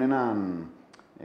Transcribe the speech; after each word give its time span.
θυμούν 0.00 0.12
έναν 0.12 0.66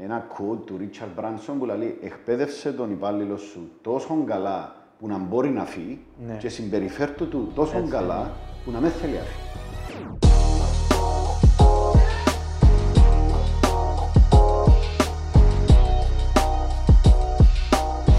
ένα 0.02 0.28
quote 0.34 0.66
του 0.66 0.80
Richard 0.80 1.20
Branson 1.22 1.54
που 1.60 1.66
λέει 1.66 2.00
«Εκπαίδευσε 2.04 2.72
τον 2.74 2.92
υπάλληλο 2.92 3.38
σου 3.38 3.72
τόσο 3.82 4.24
καλά 4.26 4.76
που 5.00 5.08
να 5.08 5.18
μπορεί 5.18 5.50
να 5.50 5.64
φύγει 5.66 6.00
Ναι. 6.28 6.38
και 6.40 6.50
συμπεριφέρτου 6.50 7.28
του 7.28 7.52
τόσο 7.56 7.78
Έτσι 7.78 7.92
καλά 7.92 8.32
που 8.66 8.72
να 8.72 8.80
μην 8.80 8.90
θέλει 8.90 9.14
να 9.14 9.20
φύγει». 9.20 9.44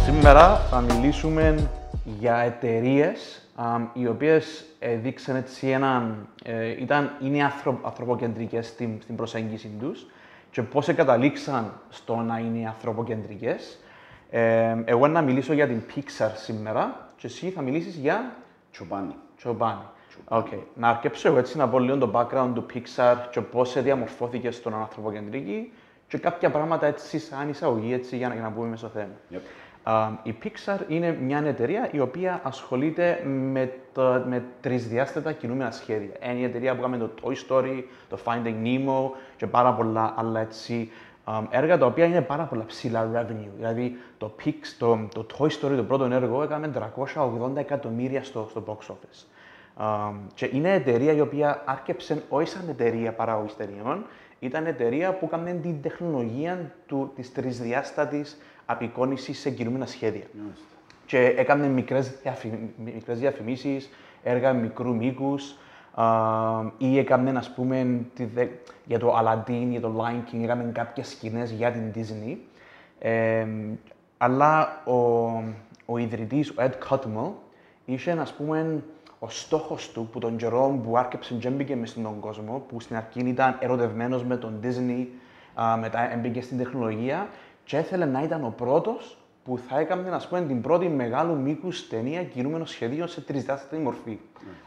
Σήμερα 0.05 0.57
θα 0.57 0.81
μιλήσουμε 0.81 1.69
για 2.05 2.37
εταιρείες 2.37 3.49
οι 3.93 4.07
οποίες 4.07 4.65
δείξαν 5.03 5.37
έτσι 5.37 5.69
έναν. 5.69 6.29
ε, 6.45 6.83
ήταν, 6.83 7.11
είναι 7.23 7.45
ανθρω, 7.45 7.81
ανθρωποκεντρικές 7.85 8.67
στην, 8.67 8.99
στην 9.03 9.17
προσέγγιση 9.17 9.71
τους 9.81 10.07
και 10.57 10.63
πώς 10.63 10.95
καταλήξαν 10.95 11.73
στο 11.89 12.17
να 12.17 12.39
είναι 12.39 12.67
ανθρωποκεντρικές. 12.67 13.79
Ε, 14.31 14.77
εγώ 14.85 15.09
να 15.09 15.23
μιλήσω 15.23 15.53
για 15.53 15.67
την 15.67 15.83
Pixar 15.95 16.31
σήμερα 16.35 17.11
και 17.17 17.27
εσύ 17.27 17.51
θα 17.51 17.63
μιλήσεις 17.63 17.95
για 17.95 18.37
Τσοπάνι. 18.73 19.15
Chobani. 19.45 19.87
Okay. 20.29 20.59
Να 20.75 20.89
αρκέψω 20.89 21.29
εγώ 21.29 21.39
έτσι 21.39 21.57
να 21.57 21.69
πω 21.69 21.79
λίγο 21.79 21.99
το 21.99 22.11
background 22.15 22.51
του 22.55 22.67
Pixar 22.75 23.17
και 23.31 23.41
πώς 23.41 23.83
διαμορφώθηκε 23.83 24.51
στον 24.51 24.75
ανθρωποκεντρική 24.75 25.73
και 26.09 26.19
κάποια 26.19 26.51
πράγματα 26.51 26.87
έτσι 26.87 27.19
σαν 27.19 27.49
εισαγωγή 27.49 27.93
έτσι 27.93 28.17
για 28.17 28.29
να, 28.29 28.35
για 28.35 28.43
να 28.43 28.51
πούμε 28.51 28.77
στο 28.77 28.89
θέμα. 28.89 29.15
Yep. 29.33 29.41
Α, 29.89 30.09
η 30.23 30.35
Pixar 30.43 30.79
είναι 30.89 31.19
μια 31.21 31.43
εταιρεία 31.47 31.89
η 31.93 32.01
οποία 32.01 32.41
ασχολείται 32.43 33.23
με, 33.25 33.73
το, 33.93 34.23
με 34.27 34.45
τρισδιάστατα 34.61 35.33
κινούμενα 35.33 35.71
σχέδια. 35.71 36.31
Είναι 36.31 36.39
η 36.39 36.45
εταιρεία 36.45 36.75
που 36.75 36.81
έκανε 36.81 36.97
το 36.97 37.11
Toy 37.23 37.35
Story, 37.49 37.83
το 38.09 38.19
Finding 38.25 38.65
Nemo 38.65 39.11
και 39.37 39.47
πάρα 39.47 39.73
πολλά 39.73 40.15
άλλα 40.17 40.41
έτσι, 40.41 40.91
α, 41.25 41.41
έργα 41.51 41.79
τα 41.79 41.87
οποία 41.87 42.05
είναι 42.05 42.21
πάρα 42.21 42.45
πολλά 42.45 42.65
ψηλά 42.65 43.11
revenue. 43.15 43.51
Δηλαδή 43.57 43.97
το, 44.19 44.35
Pix, 44.45 44.53
το, 44.79 45.09
το 45.15 45.27
Toy 45.39 45.49
Story, 45.49 45.77
το 45.77 45.85
πρώτο 45.85 46.05
έργο, 46.05 46.43
έκανε 46.43 46.71
380 47.15 47.57
εκατομμύρια 47.57 48.25
στο, 48.25 48.47
στο 48.51 48.65
box 48.67 48.93
office. 48.93 49.25
Α, 49.85 50.11
και 50.35 50.51
είναι 50.53 50.73
εταιρεία 50.73 51.13
η 51.13 51.21
οποία 51.21 51.63
άρκεψε 51.65 52.23
όχι 52.29 52.49
σαν 52.49 52.69
εταιρεία 52.69 53.13
παραγωγής 53.13 53.57
ταινιών, 53.57 54.05
ήταν 54.39 54.67
εταιρεία 54.67 55.13
που 55.13 55.25
έκανε 55.25 55.53
την 55.53 55.83
τεχνολογία 55.83 56.73
του, 56.87 57.13
της 57.15 57.33
τρισδιάστατης 57.33 58.39
απεικόνησης 58.67 59.39
σε 59.39 59.51
κινούμενα 59.51 59.87
σχέδια. 59.87 60.25
Και 61.07 61.19
έκανε 61.19 61.67
μικρές, 61.67 62.21
διαφη, 62.23 62.71
μικρές 62.85 63.19
διαφημίσεις, 63.19 63.91
έργα 64.23 64.53
μικρού 64.53 64.95
μήκους, 64.95 65.57
α, 65.95 66.05
ή 66.79 66.99
έκαμε, 66.99 67.31
ας 67.31 67.51
πούμε, 67.55 68.01
τη 68.15 68.25
δε- 68.25 68.47
για 68.85 68.99
το 68.99 69.19
Aladdin, 69.19 69.67
για 69.71 69.81
το 69.81 69.93
Lion 70.05 70.35
King, 70.35 70.43
έκαμε 70.43 70.71
κάποιες 70.75 71.09
σκηνές 71.09 71.51
για 71.51 71.71
την 71.73 71.93
Disney. 71.95 72.37
Ε, 72.99 73.47
αλλά 74.19 74.83
ο, 74.85 74.95
ο 75.87 75.99
ιδρυτής, 75.99 76.51
ο 76.51 76.55
Ed 76.59 76.73
Catmull, 76.89 77.31
είχε, 77.85 78.11
ας 78.11 78.33
πούμε, 78.33 78.83
ο 79.19 79.29
στόχος 79.29 79.93
του 79.93 80.09
που 80.13 80.19
τον 80.19 80.37
καιρό 80.37 80.81
που 80.85 80.99
άρκεψε 80.99 81.35
και 81.35 81.49
έμπηκε 81.49 81.77
μες 81.77 81.91
στον 81.91 82.21
κόσμο, 82.21 82.65
που 82.69 82.81
στην 82.81 82.97
αρχή 82.97 83.21
ήταν 83.21 83.57
ερωτευμένος 83.61 84.25
με 84.25 84.37
τον 84.37 84.61
Disney, 84.63 85.07
α, 85.63 85.77
μετά 85.77 86.13
έμπηκε 86.13 86.41
στην 86.41 86.59
τεχνολογία 86.59 87.29
και 87.67 87.77
ήθελε 87.77 88.05
να 88.05 88.23
ήταν 88.23 88.45
ο 88.45 88.55
πρώτος 88.57 89.19
που 89.45 89.59
θα 89.69 89.79
έκανε 89.79 90.11
ας 90.11 90.29
πούμε, 90.29 90.41
την 90.41 90.61
πρώτη 90.61 90.89
μεγάλου 90.89 91.37
μήκου 91.37 91.69
ταινία 91.91 92.25
κινούμενο 92.25 92.65
σχεδίο 92.65 93.07
σε 93.07 93.21
τρισδιάστατη 93.21 93.77
μορφή. 93.77 94.19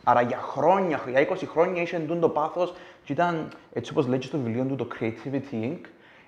Άρα 0.04 0.22
για 0.22 0.38
χρόνια, 0.38 1.00
για 1.10 1.28
20 1.30 1.36
χρόνια 1.48 1.82
είχε 1.82 1.96
εντούν 1.96 2.20
το 2.20 2.30
πάθος 2.30 2.74
και 3.04 3.14
ήταν, 3.14 3.48
έτσι 3.74 3.92
όπως 3.92 4.08
λέει 4.08 4.20
και 4.20 4.26
στο 4.26 4.38
βιβλίο 4.38 4.64
του, 4.64 4.76
το 4.76 4.88
Creativity 5.00 5.64
Inc., 5.64 5.80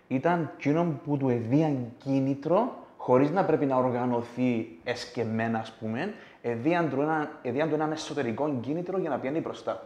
ήταν 0.08 0.52
εκείνο 0.58 1.00
που 1.06 1.18
του 1.18 1.30
εδίαν 1.30 1.92
κίνητρο 2.04 2.76
χωρίς 2.98 3.32
να 3.32 3.44
πρέπει 3.46 3.66
να 3.66 3.76
οργανωθεί 3.76 4.78
εσκεμμένα, 4.84 5.60
ας 5.60 5.72
πούμε, 5.80 6.14
εδίαν 6.42 6.90
του 6.90 7.02
ένα, 7.02 7.30
εδίαν 7.42 7.70
του 7.70 7.76
έναν 7.76 7.92
εσωτερικό 7.92 8.58
κίνητρο 8.62 8.98
για 9.00 9.10
να 9.10 9.18
πιάνει 9.18 9.40
μπροστά. 9.40 9.84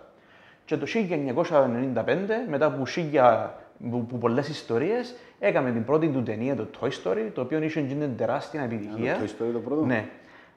Και 0.66 0.78
το 0.78 0.86
1995, 0.86 2.48
μετά 2.50 2.66
από, 2.66 2.86
σίγια, 2.86 3.56
που, 3.90 4.06
που 4.06 4.18
πολλές 4.18 4.48
ιστορίες, 4.48 5.16
έκαμε 5.40 5.72
την 5.72 5.84
πρώτη 5.86 6.08
του 6.10 6.24
ταινία, 6.24 6.56
το 6.56 6.68
Toy 6.80 6.90
Story, 7.04 7.30
το 7.34 7.42
οποίο 7.42 7.62
είχε 7.62 7.80
γίνει 7.80 8.08
τεράστια 8.08 8.62
επιτυχία. 8.62 9.18
το 9.18 9.20
Toy 9.24 9.28
Story 9.28 9.52
το 9.54 9.60
πρώτο; 9.60 9.86
Ναι. 9.86 10.10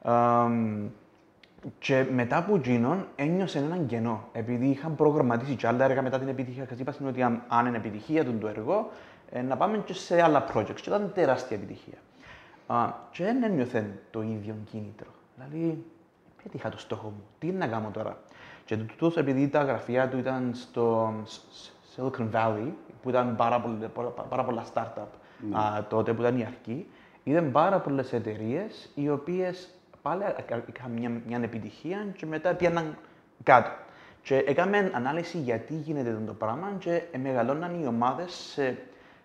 Αμ, 0.02 0.88
και 1.78 2.04
μετά 2.12 2.36
από 2.36 2.54
εκείνον 2.54 3.06
ένιωσε 3.16 3.58
έναν 3.58 3.86
κενό. 3.86 4.28
Επειδή 4.32 4.66
είχαν 4.66 4.94
προγραμματίσει 4.96 5.54
και 5.54 5.66
άλλα 5.66 5.84
έργα 5.84 6.02
μετά 6.02 6.18
την 6.18 6.28
επιτυχία, 6.28 6.64
και 6.64 6.74
είπαν 6.78 6.94
ότι 7.06 7.22
αν, 7.22 7.42
αν 7.48 7.66
είναι 7.66 7.76
επιτυχία 7.76 8.24
του 8.24 8.38
το 8.38 8.48
έργο, 8.48 8.90
ε, 9.30 9.42
να 9.42 9.56
πάμε 9.56 9.78
και 9.84 9.92
σε 9.92 10.22
άλλα 10.22 10.46
projects. 10.54 10.74
Και 10.80 10.88
ήταν 10.88 11.10
τεράστια 11.14 11.56
επιτυχία. 11.56 11.98
Α, 12.66 12.92
και 13.10 13.24
δεν 13.24 13.42
ένιωθε 13.42 13.90
το 14.10 14.22
ίδιο 14.22 14.54
κίνητρο. 14.70 15.06
Δηλαδή, 15.36 15.84
πέτυχα 16.42 16.68
το 16.68 16.78
στόχο 16.78 17.08
μου; 17.08 17.22
Τι 17.38 17.46
είναι 17.46 17.58
να 17.58 17.66
κάνω 17.66 17.90
τώρα; 17.92 18.18
Και 18.64 18.76
το 18.76 18.84
τούτος, 18.84 19.16
επειδή 19.16 19.48
τα 19.48 19.62
γραφεία 19.62 20.08
του 20.08 20.18
ήταν 20.18 20.50
στο 20.54 21.12
Σ- 21.24 21.72
Silicon 21.96 22.28
Valley, 22.32 22.68
που 23.02 23.08
ήταν 23.08 23.36
πάρα, 23.36 23.60
πολλά, 23.60 23.88
πάρα, 23.88 24.08
πάρα 24.08 24.44
πολλά 24.44 24.64
startup 24.74 25.06
α, 25.52 25.84
τότε 25.88 26.12
που 26.12 26.20
ήταν 26.20 26.38
η 26.38 26.44
αρχή, 26.44 26.86
είδαν 27.24 27.50
πάρα 27.50 27.78
πολλές 27.78 28.12
εταιρείες 28.12 28.90
οι 28.94 29.10
οποίες 29.10 29.74
πάλι 30.02 30.22
είχαν 30.76 30.90
μια, 30.90 31.10
μια 31.26 31.40
επιτυχία 31.42 32.06
και 32.16 32.26
μετά 32.26 32.54
πήγαν 32.54 32.96
κάτω. 33.42 33.70
Και 34.22 34.36
έκαμε 34.36 34.90
ανάλυση 34.94 35.38
γιατί 35.38 35.74
γίνεται 35.74 36.10
αυτό 36.10 36.24
το 36.24 36.32
πράγμα 36.34 36.72
και 36.78 37.02
μεγαλώναν 37.22 37.82
οι 37.82 37.86
ομάδες 37.86 38.32
σε, 38.32 38.78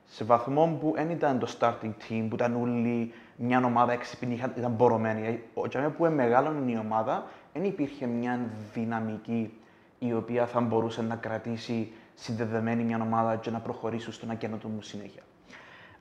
σε 0.06 0.23
βαθμό 0.23 0.78
που 0.81 0.91
δεν 0.95 1.09
ήταν 1.09 1.39
το 1.39 1.56
starting 1.59 1.91
team, 2.09 2.25
που 2.29 2.35
ήταν 2.35 2.56
όλοι 2.62 3.13
μια 3.35 3.66
ομάδα 3.66 3.91
έξυπνη, 3.91 4.33
είχαν- 4.33 4.57
ήταν 4.57 4.72
μπορωμένη. 4.72 5.44
Και 5.69 5.78
που 5.79 6.06
μεγάλωνε 6.06 6.72
η 6.72 6.78
ομάδα, 6.78 7.23
δεν 7.53 7.63
υπήρχε 7.63 8.06
μια 8.06 8.39
δυναμική 8.73 9.53
η 10.00 10.13
οποία 10.13 10.45
θα 10.45 10.62
μπορούσε 10.62 11.01
να 11.01 11.16
κρατήσει 11.16 11.91
συνδεδεμένη 12.16 12.84
μια 12.84 13.00
ομάδα 13.01 13.35
και 13.35 13.50
να 13.50 13.59
προχωρήσει 13.59 14.12
στο 14.12 14.25
να 14.25 14.34
καινοτομούν 14.34 14.81
συνέχεια. 14.81 15.22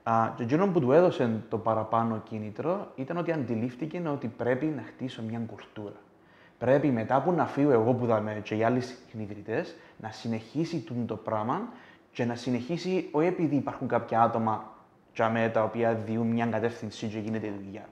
Α, 0.03 0.29
και 0.35 0.43
εκείνο 0.43 0.67
που 0.67 0.79
του 0.79 0.91
έδωσε 0.91 1.43
το 1.49 1.57
παραπάνω 1.57 2.21
κίνητρο 2.29 2.91
ήταν 2.95 3.17
ότι 3.17 3.31
αντιλήφθηκε 3.31 4.01
ότι 4.11 4.27
πρέπει 4.27 4.65
να 4.65 4.81
χτίσω 4.81 5.21
μια 5.21 5.39
κουλτούρα. 5.39 5.95
Πρέπει 6.57 6.87
μετά 6.87 7.21
που 7.21 7.31
να 7.31 7.45
φύγω 7.45 7.71
εγώ 7.71 7.93
που 7.93 8.05
δαμε 8.05 8.39
και 8.43 8.55
οι 8.55 8.63
άλλοι 8.63 8.81
συνειδητές 8.81 9.75
να 9.97 10.11
συνεχίσει 10.11 10.79
τούτο 10.79 11.05
το 11.05 11.15
πράγμα 11.15 11.61
και 12.11 12.25
να 12.25 12.35
συνεχίσει 12.35 13.09
όχι 13.11 13.27
επειδή 13.27 13.55
υπάρχουν 13.55 13.87
κάποια 13.87 14.21
άτομα 14.21 14.71
τζαμέ, 15.13 15.49
τα 15.49 15.63
οποία 15.63 15.93
διούν 15.93 16.27
μια 16.27 16.45
κατεύθυνση 16.45 17.07
και 17.07 17.19
γίνεται 17.19 17.47
η 17.47 17.53
δουλειά, 17.63 17.85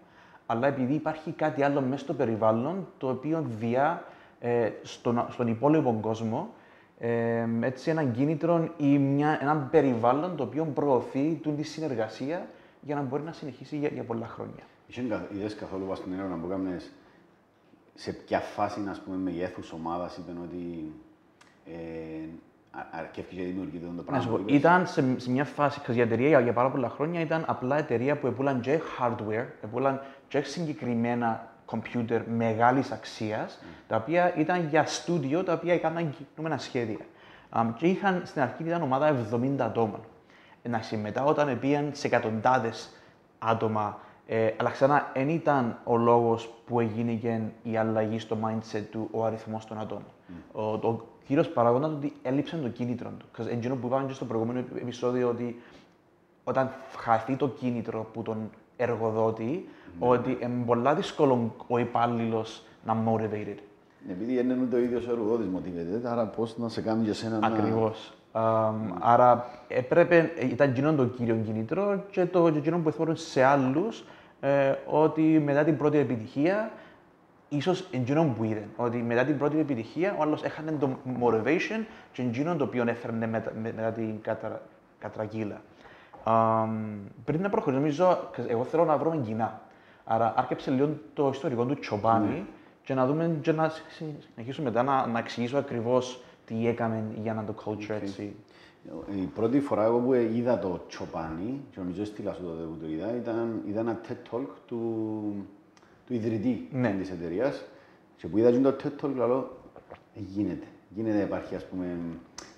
αλλά 0.46 0.68
επειδή 0.68 0.94
υπάρχει 0.94 1.32
κάτι 1.32 1.64
άλλο 1.64 1.82
μέσα 1.82 2.04
στο 2.04 2.14
περιβάλλον 2.14 2.88
το 2.98 3.10
οποίο 3.10 3.46
διά 3.60 4.04
ε, 4.40 4.70
στον, 4.82 5.26
στον 5.30 5.48
υπόλοιπο 5.48 5.98
κόσμο 6.02 6.54
ε, 7.04 7.46
έτσι 7.62 7.90
έναν 7.90 8.12
κίνητρο 8.12 8.70
ή 8.78 8.98
μια, 8.98 9.38
έναν 9.42 9.68
περιβάλλον 9.72 10.36
το 10.36 10.44
οποίο 10.44 10.66
προωθεί 10.66 11.40
τούτη 11.44 11.56
τη 11.62 11.64
συνεργασία 11.68 12.48
για 12.82 12.96
να 12.96 13.02
μπορεί 13.02 13.24
να 13.24 13.32
συνεχίσει 13.32 13.78
για, 13.78 13.90
για 13.94 14.04
πολλά 14.04 14.28
χρόνια. 14.28 14.64
Είχε 14.88 15.02
κα- 15.02 15.28
είδες 15.34 15.56
καθόλου 15.56 15.86
πας 15.86 15.98
στην 15.98 16.14
έρευνα 16.14 16.36
που 16.36 16.46
έκανες 16.46 16.92
σε 17.96 18.12
ποια 18.14 18.40
φάση, 18.40 18.82
ας 18.90 19.00
πούμε, 19.00 19.18
μεγέθους 19.18 19.72
ομάδας 19.72 20.18
είπαν 20.18 20.38
ότι 20.44 20.92
ε, 21.66 22.26
α- 22.80 22.88
αρκεύει 22.92 23.36
και 23.36 23.44
δημιουργείται 23.44 23.86
το 23.86 23.92
Να 23.92 24.02
πράγμα. 24.02 24.22
σου 24.24 24.30
που 24.30 24.36
πω, 24.36 24.42
είπες; 24.42 24.56
ήταν 24.56 24.88
σε, 24.88 25.04
σε 25.20 25.32
μια 25.32 25.46
φάση, 25.46 25.80
ξέρεις, 25.82 26.00
η 26.02 26.04
εταιρεία 26.04 26.28
για, 26.28 26.40
για 26.40 26.54
πάρα 26.54 26.70
πολλά 26.72 26.90
χρόνια 26.90 27.22
ήταν 27.22 27.44
απλά 27.48 27.78
εταιρεία 27.78 28.18
που 28.18 28.28
επούλαν 28.28 28.62
και 28.62 28.80
hardware, 29.00 29.46
επούλαν 29.64 30.02
και 30.28 30.42
συγκεκριμένα 30.42 31.51
computer 31.72 32.22
μεγάλης 32.36 32.92
αξίας, 32.92 33.60
τα 33.88 33.96
οποία 33.96 34.36
ήταν 34.36 34.68
για 34.68 34.86
στούντιο, 34.86 35.44
τα 35.44 35.54
οποία 35.54 35.74
έκαναν 35.74 36.16
κινούμενα 36.18 36.58
σχέδια. 36.58 37.06
Αμ, 37.50 37.74
και 37.74 37.88
είχαν, 37.88 38.22
στην 38.26 38.42
αρχή 38.42 38.64
ήταν 38.64 38.82
ομάδα 38.82 39.16
70 39.34 39.56
ατόμων. 39.60 40.00
Εντάξει, 40.62 40.98
μετά 40.98 41.24
όταν 41.24 41.60
πήγαν 41.60 41.90
σε 41.94 42.08
εκατοντάδες 42.08 42.90
άτομα, 43.40 44.00
ε, 44.28 44.54
αλλά 44.58 44.70
ξανά 44.70 45.12
δεν 45.14 45.30
ήταν 45.30 45.78
ο 45.84 45.98
λόγος 45.98 46.54
που 46.66 46.80
έγινε 46.80 47.14
και 47.14 47.40
η 47.64 47.78
αλλαγή 47.78 48.20
στο 48.20 48.38
mindset 48.44 48.84
του 48.92 49.08
ο 49.12 49.26
αριθμός 49.26 49.66
των 49.66 49.80
ατόμων. 49.80 50.06
Ο, 50.52 50.78
το 50.78 51.06
κύριος 51.26 51.50
παράγοντας 51.50 51.90
είναι 51.90 51.98
ότι 51.98 52.14
έλειψε 52.22 52.58
το 52.58 52.68
κίνητρο 52.68 53.10
του. 53.10 53.26
Because 53.36 53.48
Εκείνο 53.48 53.76
που 53.76 53.88
είπαμε 53.88 54.08
και 54.08 54.14
στο 54.14 54.26
προηγούμενο 54.26 54.60
επεισόδιο 54.60 55.30
ότι 55.30 55.62
όταν 56.44 56.72
χαθεί 56.98 57.36
το 57.36 57.48
κίνητρο 57.48 58.10
που 58.14 58.22
τον 58.22 58.50
εργοδότη, 58.84 59.70
ότι 60.00 60.38
είναι 60.42 60.64
πολύ 60.66 60.94
δύσκολο 60.96 61.56
ο 61.68 61.78
υπάλληλος 61.78 62.64
να 62.86 62.98
motivated. 63.08 63.58
Επειδή 64.10 64.40
είναι 64.40 64.58
ούτε 64.62 64.76
ο 64.76 64.80
ίδιος 64.80 65.08
ο 65.08 65.12
εργοδότης 65.12 65.48
motivated, 65.56 66.06
άρα 66.06 66.26
πώς 66.26 66.58
να 66.58 66.70
σε 66.70 66.82
κάνει 66.82 67.04
και 67.04 67.10
εσένα 67.10 67.40
να... 67.40 67.48
Ακριβώς. 67.48 68.14
Άρα 69.00 69.46
έπρεπε, 69.68 70.32
ήταν 70.50 70.70
εκείνο 70.70 70.94
το 70.94 71.06
κύριο 71.06 71.36
κίνητρο 71.36 72.04
και 72.12 72.26
το 72.26 72.52
και 72.52 72.58
εκείνο 72.58 72.78
που 72.78 72.90
εθώρουν 72.90 73.16
σε 73.16 73.44
άλλους 73.44 74.04
ε, 74.42 74.74
ότι 74.86 75.22
μετά 75.22 75.64
την 75.64 75.78
πρώτη 75.78 75.98
επιτυχία, 75.98 76.72
ίσως 77.50 77.88
εκείνο 77.92 78.34
που 78.38 78.44
είδε, 78.44 78.68
ότι 78.76 78.98
μετά 78.98 79.24
την 79.24 79.38
πρώτη 79.38 79.60
επιτυχία 79.60 80.16
ο 80.20 80.22
άλλος 80.22 80.44
έχανε 80.44 80.72
το 80.72 80.90
motivation 81.22 81.84
και 82.12 82.22
εκείνο 82.22 82.56
το 82.56 82.64
οποίο 82.64 82.84
έφερνε 82.88 83.28
μετά, 83.28 83.52
με- 83.62 83.74
μετά 83.76 83.92
την 83.92 84.22
κατρα, 84.22 84.62
κατρακύλα. 85.00 85.62
Πριν 87.26 87.42
να 87.42 87.50
προχωρήσω, 87.50 87.82
νομίζω, 87.82 88.30
εγώ 88.48 88.64
θέλω 88.64 88.86
να 88.86 88.98
βρούμε 88.98 89.18
κοινά. 89.18 89.62
Άρα, 90.04 90.34
άρκεψε 90.38 90.72
λίγο 90.72 90.90
το 91.14 91.30
ιστορικό 91.34 91.66
του 91.66 91.80
Τσοπάνη 91.80 92.28
ναι. 92.28 92.44
και 92.84 92.94
να 92.94 93.06
δούμε 93.06 93.38
και 93.42 93.52
να 93.52 93.72
συνεχίσουμε 94.36 94.70
μετά 94.70 94.84
να, 94.84 95.08
να 95.08 95.20
εξηγήσω 95.20 95.58
ακριβώς 95.58 96.24
τι 96.46 96.68
έκαμε 96.68 97.04
για 97.22 97.34
να 97.34 97.44
το 97.44 97.56
culture 97.66 97.92
okay. 97.92 98.02
έτσι. 98.02 98.36
Η 99.16 99.26
πρώτη 99.36 99.60
φορά 99.60 99.84
εγώ 99.84 100.00
που 100.00 100.14
είδα 100.14 100.60
το 100.60 100.82
Τσοπάνι, 100.88 101.62
και 101.72 101.80
νομίζω 101.80 102.06
στείλα 102.06 102.34
σου 102.34 102.42
τότε 102.42 102.64
που 102.64 102.78
το 102.82 102.88
είδα, 102.88 103.16
ήταν, 103.16 103.62
είδα 103.68 103.80
ένα 103.80 104.00
TED 104.08 104.36
Talk 104.36 104.46
του, 104.66 105.34
του 106.08 106.14
ιδρυτή 106.14 106.68
ναι. 106.72 106.96
της 107.00 107.10
εταιρείας 107.10 107.64
και 108.18 108.28
που 108.28 108.38
είδα 108.38 108.72
το 108.72 108.76
TED 108.84 109.06
Talk 109.06 109.14
λέω, 109.16 109.58
«Ε, 110.16 110.20
γίνεται, 110.20 110.66
γίνεται 110.90 111.22
υπάρχει 111.22 111.56
ας 111.56 111.66
πούμε, 111.66 111.98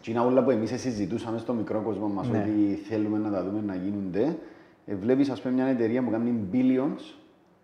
και 0.03 0.11
είναι 0.11 0.19
όλα 0.19 0.44
που 0.44 0.50
εμείς 0.50 0.69
συζητούσαμε 0.69 1.38
στο 1.38 1.53
μικρό 1.53 1.81
κόσμο 1.81 2.07
μας 2.07 2.29
ναι. 2.29 2.38
ότι 2.38 2.75
θέλουμε 2.75 3.17
να 3.17 3.31
τα 3.31 3.44
δούμε 3.44 3.61
να 3.65 3.75
γίνονται. 3.75 4.38
Ε, 4.85 4.95
βλέπεις 4.95 5.29
ας 5.29 5.41
πούμε 5.41 5.53
μια 5.53 5.65
εταιρεία 5.65 6.03
που 6.03 6.09
κάνει 6.11 6.47
billions 6.51 7.01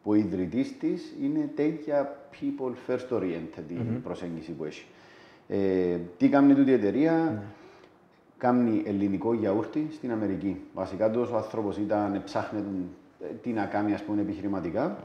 που 0.03 0.11
ο 0.11 0.13
ιδρυτής 0.13 0.77
της 0.77 1.15
είναι 1.21 1.51
τέτοια 1.55 2.17
people 2.31 2.71
first 2.87 3.17
oriented 3.17 3.71
mm-hmm. 3.71 3.95
η 3.95 3.99
προσέγγιση 4.03 4.51
που 4.51 4.63
έχει. 4.63 4.85
Ε, 5.47 5.97
τι 6.17 6.29
κάνει 6.29 6.53
τούτη 6.53 6.69
η 6.69 6.73
εταιρεία, 6.73 7.43
mm 7.43 7.57
κάνει 8.39 8.83
ελληνικό 8.85 9.33
γιαούρτι 9.33 9.87
στην 9.91 10.11
Αμερική. 10.11 10.61
Βασικά 10.73 11.11
τόσο 11.11 11.33
ο 11.33 11.37
άνθρωπος 11.37 11.77
ήταν, 11.77 12.21
ψάχνε 12.25 12.63
τι 13.41 13.49
να 13.49 13.65
κάνει 13.65 13.93
ας 13.93 14.03
πούμε, 14.03 14.21
επιχειρηματικά. 14.21 14.97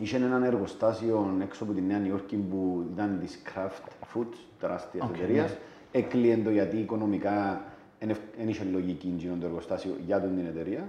Είχε 0.00 0.16
ένα 0.16 0.46
εργοστάσιο 0.46 1.36
έξω 1.42 1.64
από 1.64 1.72
τη 1.72 1.80
Νέα 1.80 1.98
Νιόρκη 1.98 2.36
που 2.36 2.86
ήταν 2.92 3.18
της 3.20 3.42
Kraft 3.46 3.88
Foods, 4.14 4.36
τεράστιας 4.60 5.08
okay, 5.08 5.14
εταιρείας. 5.14 5.52
Yeah. 5.52 5.77
Έκλειε 5.92 6.36
το 6.36 6.50
γιατί 6.50 6.76
οικονομικά 6.76 7.60
δεν 8.38 8.48
είχε 8.48 8.64
λογική 8.72 9.36
το 9.40 9.46
εργοστάσιο 9.46 9.96
για 10.06 10.20
την 10.20 10.46
εταιρεία. 10.46 10.88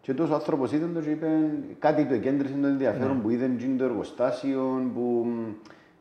Και 0.00 0.14
τόσος 0.14 0.34
άνθρωπος 0.34 0.72
ήταν 0.72 0.94
το 0.94 1.00
και 1.00 1.10
είπε 1.10 1.28
κάτι 1.78 2.04
του 2.04 2.14
εκέντρισε 2.14 2.54
το 2.60 2.66
ενδιαφέρον 2.66 3.18
yeah. 3.18 3.22
που 3.22 3.30
είδε 3.30 3.50
το 3.78 3.84
εργοστάσιο, 3.84 4.90
που 4.94 5.26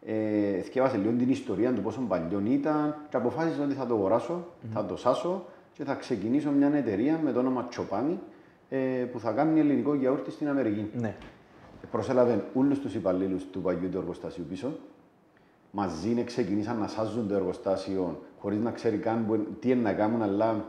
ε, 0.06 0.60
θυκεύασε 0.62 0.98
λίγο 0.98 1.12
την 1.18 1.30
ιστορία 1.30 1.74
του 1.74 1.82
πόσο 1.82 2.02
παλιό 2.08 2.42
ήταν 2.46 2.96
και 3.10 3.18
αποφάσισε 3.18 3.62
ότι 3.62 3.74
θα 3.74 3.86
το 3.86 3.94
αγοράσω, 3.94 4.34
mm-hmm. 4.34 4.70
θα 4.74 4.86
το 4.86 4.98
σάσω 4.98 5.46
και 5.74 5.84
θα 5.84 5.94
ξεκινήσω 5.94 6.52
μια 6.52 6.72
εταιρεία 6.76 7.20
με 7.24 7.32
το 7.32 7.40
όνομα 7.40 7.68
Τσοπάνι 7.70 8.20
ε, 8.70 8.78
που 9.12 9.20
θα 9.20 9.32
κάνει 9.32 9.60
ελληνικό 9.60 9.94
γιαούρτι 9.94 10.32
στην 10.32 10.48
Αμερική. 10.48 10.90
Ναι. 11.00 11.16
Προσέλαβε 11.92 12.44
όλου 12.54 12.80
τους 12.80 12.96
υπαλλήλους 12.96 13.46
του 13.46 13.62
παγιού 13.62 13.90
του 13.90 13.98
εργοστασίου 13.98 14.46
πίσω. 14.50 14.78
Μαζί 15.78 16.24
ξεκινήσαν 16.24 16.78
να 16.78 16.88
σάζουν 16.88 17.28
το 17.28 17.36
εργοστάσιο 17.36 18.22
χωρίς 18.40 18.60
να 18.60 18.72
ξέρει 18.72 18.98
καν 18.98 19.48
τι 19.60 19.70
είναι 19.70 19.82
να 19.82 19.94
κάνουν, 19.94 20.22
αλλά 20.22 20.66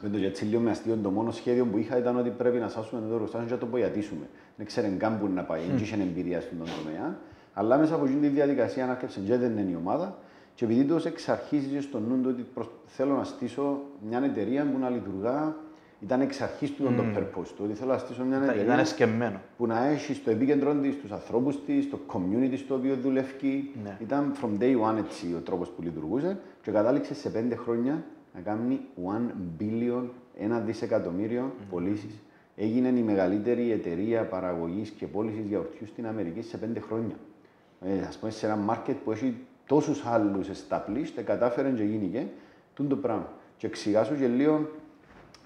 με 0.00 0.08
το 0.08 0.18
έτσι 0.18 0.44
λίγο 0.44 0.60
με 0.60 0.70
αστείο, 0.70 0.98
το 1.02 1.10
μόνο 1.10 1.30
σχέδιο 1.30 1.66
που 1.66 1.78
είχα 1.78 1.98
ήταν 1.98 2.16
ότι 2.16 2.30
πρέπει 2.30 2.58
να 2.58 2.68
σάσουμε 2.68 3.02
το 3.08 3.14
εργοστάσιο 3.14 3.46
και 3.46 3.52
να 3.52 3.58
το 3.58 3.66
ποιατίσουμε. 3.66 4.28
Δεν 4.56 4.66
ξέρουν 4.66 4.98
καν 4.98 5.18
που 5.18 5.28
να 5.28 5.42
πάει, 5.42 5.60
δεν 5.66 5.76
mm. 5.78 5.80
είχε 5.80 5.94
εμπειρία 5.94 6.40
στον 6.40 6.58
τομέα. 6.58 7.18
Αλλά 7.54 7.78
μέσα 7.78 7.94
από 7.94 8.04
αυτή 8.04 8.16
τη 8.16 8.28
διαδικασία 8.28 8.84
ανάκρεψε 8.84 9.20
και 9.20 9.36
δεν 9.36 9.58
είναι 9.58 9.70
η 9.70 9.74
ομάδα. 9.74 10.18
Και 10.54 10.64
επειδή 10.64 10.84
το 10.84 11.02
εξ 11.04 11.28
αρχής 11.28 11.84
στο 11.84 12.00
νου 12.00 12.20
του 12.20 12.30
ότι 12.32 12.46
θέλω 12.86 13.16
να 13.16 13.24
στήσω 13.24 13.80
μια 14.08 14.22
εταιρεία 14.24 14.70
που 14.72 14.78
να 14.78 14.88
λειτουργά, 14.88 15.56
ήταν 16.00 16.20
εξ 16.20 16.40
αρχής 16.40 16.74
του 16.74 16.84
mm. 16.84 16.96
το 16.96 17.02
purpose 17.16 17.46
του. 17.56 17.62
Ότι 17.64 17.74
θέλω 17.74 17.92
να 17.92 17.98
στήσω 17.98 18.24
μια 18.24 18.36
εταιρεία 18.36 18.62
ήταν 18.62 19.40
που 19.56 19.66
να 19.66 19.86
έχει 19.86 20.14
στο 20.14 20.30
επίκεντρο 20.30 20.74
της 20.74 20.96
τους 20.96 21.12
ανθρώπους 21.12 21.64
της, 21.64 21.90
το 21.90 21.98
community 22.12 22.56
στο 22.56 22.74
οποίο 22.74 22.96
δουλεύει. 22.96 23.72
Ναι. 23.82 23.96
Ήταν 24.00 24.32
from 24.42 24.62
day 24.62 24.92
one 24.92 24.96
έτσι 24.98 25.34
ο 25.34 25.40
τρόπος 25.40 25.68
που 25.68 25.82
λειτουργούσε 25.82 26.38
και 26.62 26.70
κατάληξε 26.70 27.14
σε 27.14 27.30
πέντε 27.30 27.56
χρόνια 27.56 28.04
να 28.34 28.40
κάνει 28.40 28.80
one 29.04 29.30
billion, 29.60 30.04
ένα 30.38 30.58
δισεκατομμύριο 30.58 31.52
mm. 31.58 31.64
πωλήσεις. 31.70 32.22
Έγινε 32.56 32.88
η 32.88 33.02
μεγαλύτερη 33.02 33.72
εταιρεία 33.72 34.22
παραγωγής 34.22 34.90
και 34.90 35.06
πώλησης 35.06 35.46
γιαουρτιού 35.46 35.86
στην 35.86 36.06
Αμερική 36.06 36.42
σε 36.42 36.56
πέντε 36.56 36.80
χρόνια 36.80 37.14
ε, 37.80 38.06
ας 38.08 38.18
πούμε, 38.18 38.30
σε 38.30 38.46
ένα 38.46 38.58
market 38.68 38.94
που 39.04 39.12
έχει 39.12 39.36
τόσους 39.66 40.06
άλλους 40.06 40.48
established, 40.48 41.22
κατάφερε 41.24 41.70
και 41.70 41.82
γίνηκε 41.82 42.26
το 42.88 42.96
πράγμα. 42.96 43.32
Και 43.56 43.66
εξηγά 43.66 44.04
σου 44.04 44.18
και 44.18 44.26
λίγο 44.26 44.70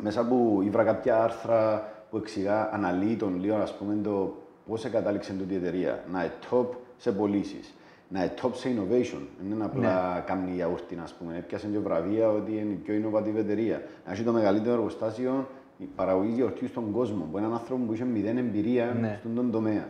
μέσα 0.02 0.20
από 0.20 0.60
ήβρα 0.64 0.84
κάποια 0.84 1.22
άρθρα 1.22 1.92
που 2.10 2.16
εξηγά, 2.16 2.74
αναλύει 2.74 3.16
τον 3.16 3.40
λίγο, 3.40 3.56
ας 3.56 3.76
πούμε, 3.76 3.98
το 4.02 4.36
πώς 4.66 4.90
κατάληξε 4.90 5.32
τούτη 5.32 5.54
η 5.54 5.56
εταιρεία. 5.56 6.04
Να 6.12 6.24
είναι 6.24 6.32
top 6.50 6.66
σε 6.96 7.12
πωλήσεις, 7.12 7.74
να 8.08 8.22
είναι 8.22 8.34
top 8.42 8.50
σε 8.52 8.68
innovation. 8.68 9.20
Δεν 9.40 9.50
είναι 9.50 9.64
απλά 9.64 10.14
ναι. 10.14 10.20
κάνει 10.26 10.50
γιαούρτι, 10.54 10.98
ας 11.02 11.12
πούμε. 11.12 11.36
Έπιασε 11.36 11.66
και 11.66 11.78
βραβεία 11.78 12.28
ότι 12.28 12.50
είναι 12.50 12.72
η 12.72 12.80
πιο 12.84 12.94
innovative 12.94 13.36
εταιρεία. 13.36 13.82
Να 14.06 14.12
έχει 14.12 14.22
το 14.22 14.32
μεγαλύτερο 14.32 14.74
εργοστάσιο 14.74 15.48
η 15.78 15.84
παραγωγής 15.96 16.34
γιορτιού 16.34 16.68
στον 16.68 16.90
κόσμο. 16.90 17.28
Που 17.30 17.38
έναν 17.38 17.52
άνθρωπο 17.52 17.84
που 17.84 17.92
είχε 17.92 18.04
μηδέν 18.04 18.36
εμπειρία 18.36 18.96
ναι. 19.00 19.20
στον 19.32 19.50
τομέα 19.50 19.88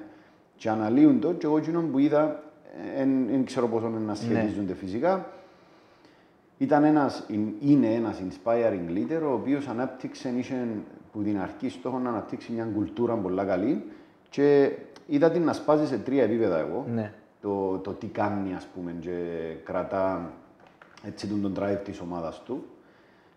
και 0.56 0.68
αναλύουν 0.68 1.20
το 1.20 1.32
και 1.32 1.46
εγώ 1.46 1.56
εκείνο 1.56 1.80
που 1.80 1.98
είδα, 1.98 2.42
δεν 3.30 3.44
ξέρω 3.44 3.68
πόσο 3.68 3.88
να 3.88 3.98
ναι. 3.98 4.14
σχετίζονται 4.14 4.72
ναι. 4.72 4.74
φυσικά, 4.74 5.26
ήταν 6.58 6.84
ένας, 6.84 7.26
είναι 7.60 7.94
ένας 7.94 8.22
inspiring 8.28 8.90
leader, 8.96 9.20
ο 9.22 9.32
οποίος 9.32 9.68
ανάπτυξε, 9.68 10.28
είχε 10.28 10.68
που 11.12 11.22
την 11.22 11.40
αρχή 11.40 11.68
στόχο 11.68 11.98
να 11.98 12.08
αναπτύξει 12.08 12.52
μια 12.52 12.64
κουλτούρα 12.64 13.14
πολύ 13.14 13.44
καλή 13.44 13.84
και 14.28 14.72
είδα 15.06 15.30
την 15.30 15.42
να 15.42 15.52
σπάζει 15.52 15.86
σε 15.86 15.98
τρία 15.98 16.22
επίπεδα 16.22 16.58
εγώ. 16.58 16.86
Ναι. 16.94 17.12
Το, 17.40 17.78
το 17.78 17.90
τι 17.90 18.06
κάνει, 18.06 18.54
ας 18.54 18.66
πούμε, 18.74 18.96
και 19.00 19.16
κρατά 19.64 20.32
έτσι 21.06 21.26
τον 21.26 21.54
drive 21.58 21.80
της 21.84 22.00
ομάδας 22.00 22.42
του. 22.44 22.64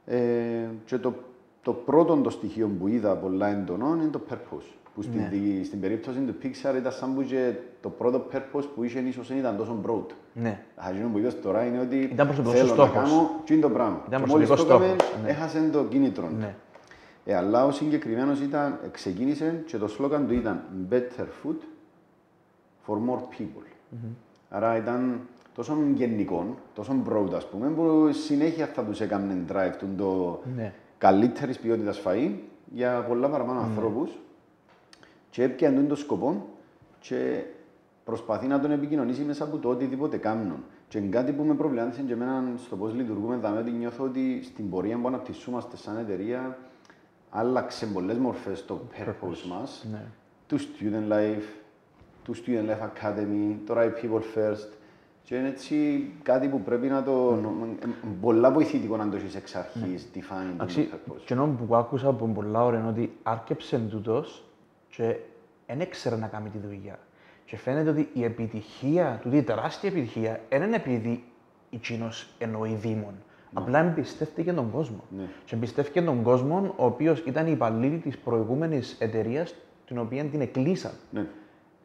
Ε, 0.06 0.68
και 0.85 0.97
το, 0.97 1.13
το 1.61 1.73
πρώτο 1.73 2.18
το 2.18 2.29
στοιχείο 2.29 2.68
που 2.79 2.88
είδα 2.88 3.15
πολλά 3.15 3.47
εντονών 3.47 4.01
είναι 4.01 4.09
το 4.09 4.21
purpose. 4.29 4.84
Που 4.95 5.01
στην, 5.01 5.19
ναι. 5.19 5.63
στην 5.63 5.80
περίπτωση 5.80 6.19
του 6.19 6.36
Pixar 6.44 6.75
ήταν 6.77 6.92
σαν 6.92 7.15
που 7.15 7.21
είχε 7.21 7.63
το 7.81 7.89
πρώτο 7.89 8.27
purpose 8.33 8.63
που 8.75 8.83
είχε 8.83 9.00
ίσως 9.00 9.27
δεν 9.27 9.38
ήταν 9.38 9.57
τόσο 9.57 9.81
broad. 9.86 10.13
Ναι. 10.33 10.59
Αυτό 10.75 11.07
που 11.12 11.18
είπες 11.18 11.42
τώρα 11.42 11.65
είναι 11.65 11.80
ότι 11.80 11.95
ήταν 11.95 12.27
θέλω 12.27 12.68
στόχος. 12.68 12.94
να 12.94 13.01
κάνω 13.01 13.42
και 13.44 13.53
είναι 13.53 13.62
το 13.62 13.69
πράγμα. 13.69 14.03
Ήταν 14.07 14.24
και 14.24 14.30
μόλις 14.30 14.47
το 14.47 14.53
έκαμε, 14.53 14.95
ναι. 15.24 15.30
έχασε 15.30 15.69
το 15.71 15.83
κίνητρο. 15.83 16.30
Ναι. 16.39 16.56
Ε, 17.25 17.36
αλλά 17.36 17.65
ο 17.65 17.71
συγκεκριμένος 17.71 18.39
ήταν, 18.42 18.80
ξεκίνησε 18.92 19.63
και 19.65 19.77
το 19.77 19.88
σλόγαν 19.88 20.27
του 20.27 20.33
ήταν 20.33 20.63
Better 20.89 21.25
food 21.44 21.57
for 22.88 22.95
more 22.95 23.19
people. 23.39 23.65
Mm-hmm. 23.65 24.13
Άρα 24.50 24.77
ήταν 24.77 25.19
τόσο 25.56 25.77
γενικό, 25.94 26.56
τόσο 26.74 26.95
broad 27.09 27.33
ας 27.36 27.47
πούμε, 27.50 27.68
που 27.68 28.09
συνέχεια 28.12 28.68
θα 28.68 28.83
τους 28.83 29.01
έκανε 29.01 29.38
drive 29.51 29.86
το 29.97 30.42
ναι. 30.56 30.74
καλύτερης 30.97 31.59
ποιότητας 31.59 32.01
φαΐ 32.06 32.31
για 32.74 33.06
πολλά 33.07 33.30
παραπάνω 33.30 33.59
mm. 33.59 33.63
ανθρώπους 33.63 34.09
και 35.35 35.44
έπιανε 35.44 35.81
τον 35.81 35.97
σκοπό 35.97 36.45
και 36.99 37.44
προσπαθεί 38.06 38.47
να 38.47 38.59
τον 38.59 38.71
επικοινωνήσει 38.71 39.21
μέσα 39.21 39.44
από 39.44 39.57
το 39.57 39.69
οτιδήποτε 39.69 40.18
κάνουν. 40.18 40.63
Και 40.87 40.99
κάτι 40.99 41.31
που 41.31 41.44
με 41.44 41.54
προβλήματισε 41.54 42.01
και 42.01 42.13
εμένα 42.13 42.44
στο 42.57 42.75
πώς 42.75 42.94
λειτουργούμε, 42.94 43.35
δηλαδή 43.35 43.57
ότι 43.57 43.71
νιώθω 43.71 44.04
ότι 44.04 44.42
στην 44.44 44.69
πορεία 44.69 44.97
που 44.97 45.07
αναπτυσσούμαστε 45.07 45.77
σαν 45.77 45.97
εταιρεία 45.97 46.57
άλλαξε 47.30 47.85
πολλές 47.85 48.18
μορφές 48.18 48.65
το 48.65 48.81
purpose 48.97 49.47
μας. 49.49 49.85
Ναι. 49.92 50.01
Του 50.47 50.57
student 50.59 51.13
life, 51.13 51.47
του 52.23 52.35
student 52.35 52.69
life 52.69 52.89
academy, 52.89 53.56
τώρα 53.65 53.85
η 53.85 53.92
people 54.01 54.21
first. 54.37 54.69
Και 55.23 55.35
είναι 55.35 55.47
έτσι 55.47 56.11
κάτι 56.23 56.47
που 56.47 56.61
πρέπει 56.61 56.87
να 56.87 57.04
το. 57.04 57.33
Mm. 57.33 57.87
πολλά 58.21 58.51
βοηθητικό 58.51 58.97
να 58.97 59.09
το 59.09 59.15
έχεις 59.15 59.35
εξ 59.35 59.56
αρχής, 59.56 60.09
mm. 60.13 60.18
define 60.18 60.57
το 60.57 60.65
purpose. 60.65 61.21
Και 61.25 61.33
ενώ 61.33 61.47
που 61.68 61.75
άκουσα 61.75 62.07
από 62.07 62.27
πολλά 62.27 62.63
ώρα 62.63 62.80
είναι 62.80 62.87
ότι 62.87 63.18
άρκεψε 63.23 63.77
τούτος 63.77 64.49
και 64.95 65.16
δεν 65.68 65.80
έξερε 65.80 66.16
να 66.16 66.28
κάνει 66.28 66.49
τη 66.49 66.57
δουλειά. 66.57 66.99
Και 67.45 67.57
φαίνεται 67.57 67.90
ότι 67.90 68.09
η 68.14 68.23
επιτυχία 68.23 69.19
του, 69.21 69.35
η 69.35 69.42
τεράστια 69.42 69.90
επιτυχία, 69.90 70.42
δεν 70.49 70.61
είναι 70.61 70.75
επειδή 70.75 71.23
εκείνο 71.71 72.07
εννοεί 72.37 72.73
Δήμον. 72.73 73.04
Ναι. 73.04 73.61
Απλά 73.61 73.80
εμπιστεύτηκε 73.80 74.54
τον 74.54 74.71
κόσμο. 74.71 75.04
Ναι. 75.18 75.23
Και 75.45 75.56
εμπιστεύτηκε 75.56 76.02
τον 76.02 76.23
κόσμο, 76.23 76.73
ο 76.75 76.85
οποίος 76.85 77.19
ήταν 77.19 77.47
υπαλλήλη 77.47 77.97
της 77.97 78.18
προηγούμενης 78.18 78.95
εταιρείας, 78.99 79.56
την 79.85 79.97
οποία 79.97 80.23
την 80.23 80.42
εκλείσαν. 80.42 80.92
Ναι. 81.11 81.25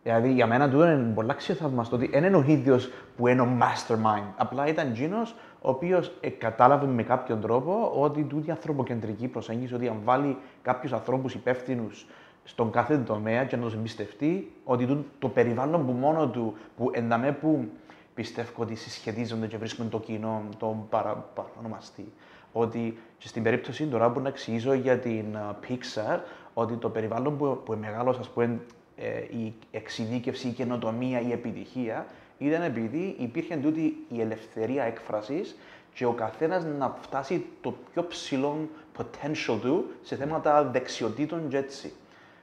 Δηλαδή 0.03 0.33
για 0.33 0.47
μένα 0.47 0.71
τούτο 0.71 0.91
είναι 0.91 1.13
πολύ 1.15 1.31
αξιοθαυμαστό 1.31 1.97
ότι 1.97 2.07
δεν 2.07 2.25
είναι 2.25 2.37
ο 2.37 2.45
ίδιος 2.47 2.91
που 3.17 3.27
είναι 3.27 3.41
ο 3.41 3.49
mastermind. 3.61 4.33
Απλά 4.37 4.67
ήταν 4.67 4.91
εκείνο 4.91 5.17
ο 5.61 5.71
οποίος 5.71 6.13
ε, 6.21 6.29
κατάλαβε 6.29 6.87
με 6.87 7.03
κάποιον 7.03 7.41
τρόπο 7.41 7.93
ότι 7.95 8.23
τούτη 8.25 8.51
ανθρωποκεντρική 8.51 9.29
προσέγγιση, 9.29 9.75
ότι 9.75 9.89
αν 9.89 10.01
βάλει 10.05 10.37
κάποιους 10.63 10.93
ανθρώπους 10.93 11.35
υπεύθυνους 11.35 12.07
στον 12.51 12.71
κάθε 12.71 12.99
τομέα 12.99 13.45
και 13.45 13.57
να 13.57 13.63
τους 13.63 13.75
εμπιστευτεί 13.75 14.53
ότι 14.65 15.05
το 15.19 15.29
περιβάλλον 15.29 15.87
που 15.87 15.93
μόνο 15.93 16.29
του, 16.29 16.57
που 16.77 16.91
ενταμέ 16.93 17.33
που 17.33 17.69
πιστεύω 18.15 18.63
ότι 18.63 18.75
συσχετίζονται 18.75 19.47
και 19.47 19.57
βρίσκουν 19.57 19.89
το 19.89 20.01
κοινό, 20.01 20.43
τον 20.59 20.89
παρα, 20.89 21.15
παρανομαστή. 21.35 22.13
Ότι 22.53 22.99
και 23.19 23.29
στην 23.29 23.43
περίπτωση 23.43 23.87
τώρα 23.87 24.11
που 24.11 24.21
να 24.21 24.29
εξηγήσω 24.29 24.73
για 24.73 24.99
την 24.99 25.37
Pixar, 25.69 26.19
ότι 26.55 26.75
το 26.75 26.89
περιβάλλον 26.89 27.37
που, 27.37 27.61
που 27.65 27.77
μεγάλο, 27.81 28.11
ας 28.11 28.29
πούμε, 28.29 28.61
ε, 28.97 29.19
η 29.19 29.55
εξειδίκευση, 29.71 30.49
η 30.49 30.53
καινοτομία, 30.53 31.21
η 31.21 31.33
επιτυχία, 31.33 32.07
ήταν 32.39 32.63
επειδή 32.63 33.17
υπήρχε 33.19 33.57
τούτη 33.57 34.07
η 34.09 34.21
ελευθερία 34.21 34.85
έκφρασης 34.85 35.57
και 35.95 36.05
ο 36.05 36.13
καθένας 36.13 36.65
να 36.79 36.97
φτάσει 37.01 37.47
το 37.61 37.75
πιο 37.93 38.07
ψηλό 38.07 38.69
potential 38.99 39.59
του 39.61 39.85
σε 40.03 40.17
θέματα 40.17 40.65
δεξιοτήτων 40.65 41.49
και 41.49 41.57
έτσι. 41.57 41.93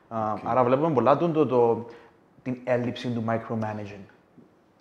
Okay. 0.10 0.40
Άρα 0.44 0.64
βλέπουμε 0.64 0.94
πολλά 0.94 1.18
το, 1.18 1.46
το, 1.46 1.86
την 2.44 2.58
έλλειψη 2.64 3.08
του 3.10 3.24
micromanaging. 3.28 4.06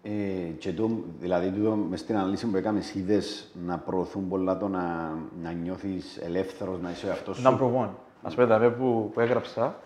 Ε, 0.02 0.50
και 0.58 0.72
το, 0.72 0.90
δηλαδή, 1.20 1.50
το, 1.50 1.70
μες 1.70 2.00
στην 2.00 2.16
αναλύση 2.16 2.46
που 2.46 2.56
έκαμε, 2.56 2.80
είδες 2.94 3.50
να 3.66 3.78
προωθούν 3.78 4.28
πολλά 4.28 4.56
το 4.56 4.68
να, 4.68 5.12
να 5.42 5.52
νιώθεις 5.52 6.18
ελεύθερος, 6.22 6.80
να 6.80 6.90
είσαι 6.90 7.10
αυτό 7.10 7.34
σου. 7.34 7.42
Number 7.44 7.84
one. 7.84 7.88
Α 8.22 8.30
πούμε, 8.34 8.70
που, 8.70 9.10
που 9.14 9.20
έγραψα 9.20 9.76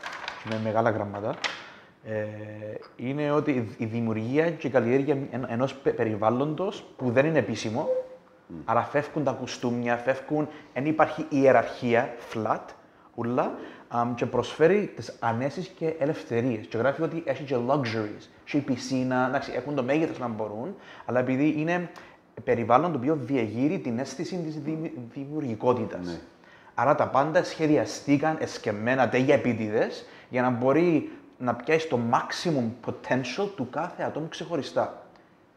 με 0.50 0.60
μεγάλα 0.64 0.90
γραμμάτα, 0.90 1.34
ε, 2.04 2.24
είναι 2.96 3.30
ότι 3.30 3.74
η 3.76 3.84
δημιουργία 3.84 4.50
και 4.50 4.66
η 4.66 4.70
καλλιέργεια 4.70 5.18
ενός 5.46 5.74
περιβάλλοντος 5.74 6.84
που 6.96 7.10
δεν 7.10 7.26
είναι 7.26 7.38
επίσημο, 7.38 7.86
mm. 7.88 8.54
άρα 8.64 8.82
φεύγουν 8.82 9.24
τα 9.24 9.32
κουστούμια, 9.32 9.96
φεύγουν, 9.96 10.48
δεν 10.74 10.86
υπάρχει 10.86 11.26
ιεραρχία, 11.28 12.14
flat, 12.32 12.64
ούλα, 13.14 13.54
um, 13.94 14.06
και 14.14 14.26
προσφέρει 14.26 14.92
τις 14.96 15.16
ανέσεις 15.20 15.68
και 15.68 15.94
ελευθερίες. 15.98 16.66
Και 16.66 16.78
γράφει 16.78 17.02
ότι 17.02 17.22
έχει 17.26 17.42
και 17.42 17.56
luxuries. 17.68 18.28
Και 18.44 18.56
η 18.56 18.60
πισίνα, 18.60 19.26
εντάξει, 19.28 19.52
έχουν 19.54 19.74
το 19.74 19.82
μέγεθος 19.82 20.18
να 20.18 20.28
μπορούν, 20.28 20.74
αλλά 21.04 21.18
επειδή 21.18 21.54
είναι 21.56 21.90
περιβάλλον 22.44 22.92
το 22.92 22.98
οποίο 22.98 23.18
διεγείρει 23.20 23.78
την 23.78 23.98
αίσθηση 23.98 24.36
της 24.36 24.58
δημιουργικότητας. 25.12 26.06
Ναι. 26.06 26.20
Άρα 26.74 26.94
τα 26.94 27.08
πάντα 27.08 27.44
σχεδιαστήκαν 27.44 28.36
εσκεμμένα 28.40 29.08
τέτοια 29.08 29.34
επίτηδες 29.34 30.06
για 30.28 30.42
να 30.42 30.50
μπορεί 30.50 31.10
να 31.38 31.54
πιάσει 31.54 31.88
το 31.88 31.98
maximum 32.12 32.90
potential 32.90 33.48
του 33.56 33.68
κάθε 33.70 34.02
ατόμου 34.02 34.28
ξεχωριστά. 34.28 35.02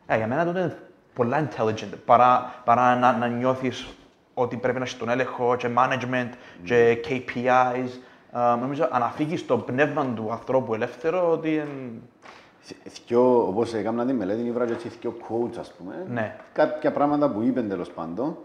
Ε, 0.05 0.17
για 0.17 0.27
μένα 0.27 0.45
τότε 0.45 0.59
είναι 0.59 0.77
πολλά 1.13 1.47
intelligent 1.47 1.97
παρά, 2.05 2.61
παρά 2.63 2.95
να, 2.95 3.17
να 3.17 3.27
νιώθεις 3.27 3.87
ότι 4.33 4.57
πρέπει 4.57 4.77
να 4.77 4.83
έχεις 4.83 4.97
τον 4.97 5.09
έλεγχο 5.09 5.55
και 5.55 5.69
management 5.77 6.29
και 6.63 6.97
KPIs. 7.07 7.89
Uh, 8.35 8.57
νομίζω 8.59 8.87
αναφύγεις 8.91 9.39
στο 9.39 9.57
πνεύμα 9.57 10.05
του 10.05 10.31
ανθρώπου 10.31 10.73
ελεύθερο 10.73 11.31
ότι. 11.31 11.63
Θυκιο, 12.89 13.47
όπως 13.47 13.73
έκανα 13.73 14.05
τη 14.05 14.13
μελέτη, 14.13 14.41
ήβρα 14.41 14.65
και 14.65 14.73
θυκιο 14.73 15.13
coach, 15.29 15.57
ας 15.59 15.73
πούμε. 15.73 16.05
Ναι. 16.09 16.35
Κάποια 16.53 16.91
πράγματα 16.91 17.31
που 17.31 17.41
είπαν 17.41 17.67
τέλος 17.67 17.89
πάντων. 17.91 18.37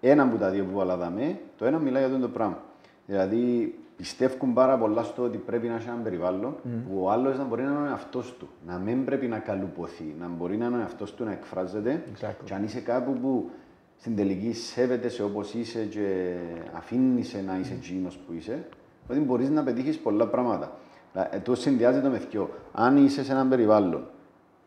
Ένα 0.00 0.22
από 0.22 0.36
τα 0.36 0.50
δύο 0.50 0.64
που 0.64 0.76
βάλαμε, 0.76 1.38
το 1.58 1.64
ένα 1.64 1.78
μιλάει 1.78 2.08
για 2.08 2.18
το 2.18 2.28
πράγμα. 2.28 2.58
Δηλαδή, 3.06 3.74
πιστεύουν 3.96 4.52
πάρα 4.52 4.78
πολλά 4.78 5.02
στο 5.02 5.22
ότι 5.22 5.38
πρέπει 5.38 5.66
να 5.68 5.74
έχει 5.74 5.88
ένα 5.88 6.02
περιβάλλον 6.02 6.54
mm. 6.54 6.68
που 6.88 7.02
ο 7.02 7.10
άλλος 7.10 7.38
να 7.38 7.44
μπορεί 7.44 7.62
να 7.62 7.70
είναι 7.70 7.92
αυτό 7.92 8.18
του. 8.38 8.48
Να 8.66 8.78
μην 8.78 9.04
πρέπει 9.04 9.26
να 9.26 9.38
καλουποθεί, 9.38 10.14
να 10.20 10.26
μπορεί 10.28 10.56
να 10.56 10.66
είναι 10.66 10.82
αυτό 10.82 11.04
του 11.04 11.24
να 11.24 11.32
εκφράζεται. 11.32 12.02
Exactly. 12.14 12.44
Και 12.44 12.54
αν 12.54 12.64
είσαι 12.64 12.80
κάπου 12.80 13.12
που 13.12 13.50
στην 13.98 14.16
τελική 14.16 14.52
σέβεται 14.52 15.22
όπως 15.22 15.54
είσαι 15.54 15.84
και 15.84 16.34
αφήνει 16.72 17.24
να 17.46 17.58
είσαι 17.58 17.72
εκείνος 17.72 18.16
που 18.16 18.32
είσαι, 18.32 18.64
ότι 19.12 19.20
μπορείς 19.20 19.50
να 19.50 19.62
πετύχεις 19.62 19.98
πολλά 19.98 20.26
πράγματα. 20.26 20.72
Ε, 21.14 21.38
το 21.38 21.54
συνδυάζεται 21.54 22.08
με 22.08 22.18
θυκιο. 22.18 22.50
Αν 22.72 23.04
είσαι 23.04 23.24
σε 23.24 23.32
ένα 23.32 23.46
περιβάλλον 23.46 24.06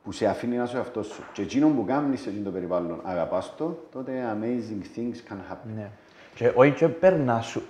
που 0.03 0.11
σε 0.11 0.25
αφήνει 0.25 0.55
να 0.55 0.63
είσαι 0.63 0.77
αυτό 0.79 1.03
σου 1.03 1.23
και 1.33 1.41
εκείνο 1.41 1.67
που 1.67 1.85
κάνεις 1.85 2.21
σε 2.21 2.29
το 2.43 2.49
περιβάλλον 2.49 2.99
αγαπάς 3.03 3.53
το, 3.57 3.77
τότε 3.91 4.11
amazing 4.33 4.97
things 4.97 5.31
can 5.31 5.53
happen. 5.53 5.69
Ναι. 5.75 5.89
Και 6.35 6.51
όχι 6.55 6.71
και 6.71 6.87
περνά 6.87 7.41
σου. 7.41 7.61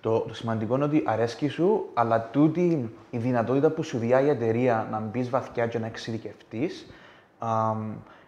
Το, 0.00 0.20
το 0.20 0.34
σημαντικό 0.34 0.74
είναι 0.74 0.84
ότι 0.84 1.02
αρέσκει 1.06 1.48
σου, 1.48 1.90
αλλά 1.94 2.28
τούτη 2.32 2.90
η 3.10 3.18
δυνατότητα 3.18 3.70
που 3.70 3.82
σου 3.82 3.98
διά 3.98 4.20
η 4.20 4.28
εταιρεία 4.28 4.88
να 4.90 4.98
μπεις 5.00 5.30
βαθιά 5.30 5.66
και 5.66 5.78
να 5.78 5.86
εξειδικευτείς, 5.86 6.86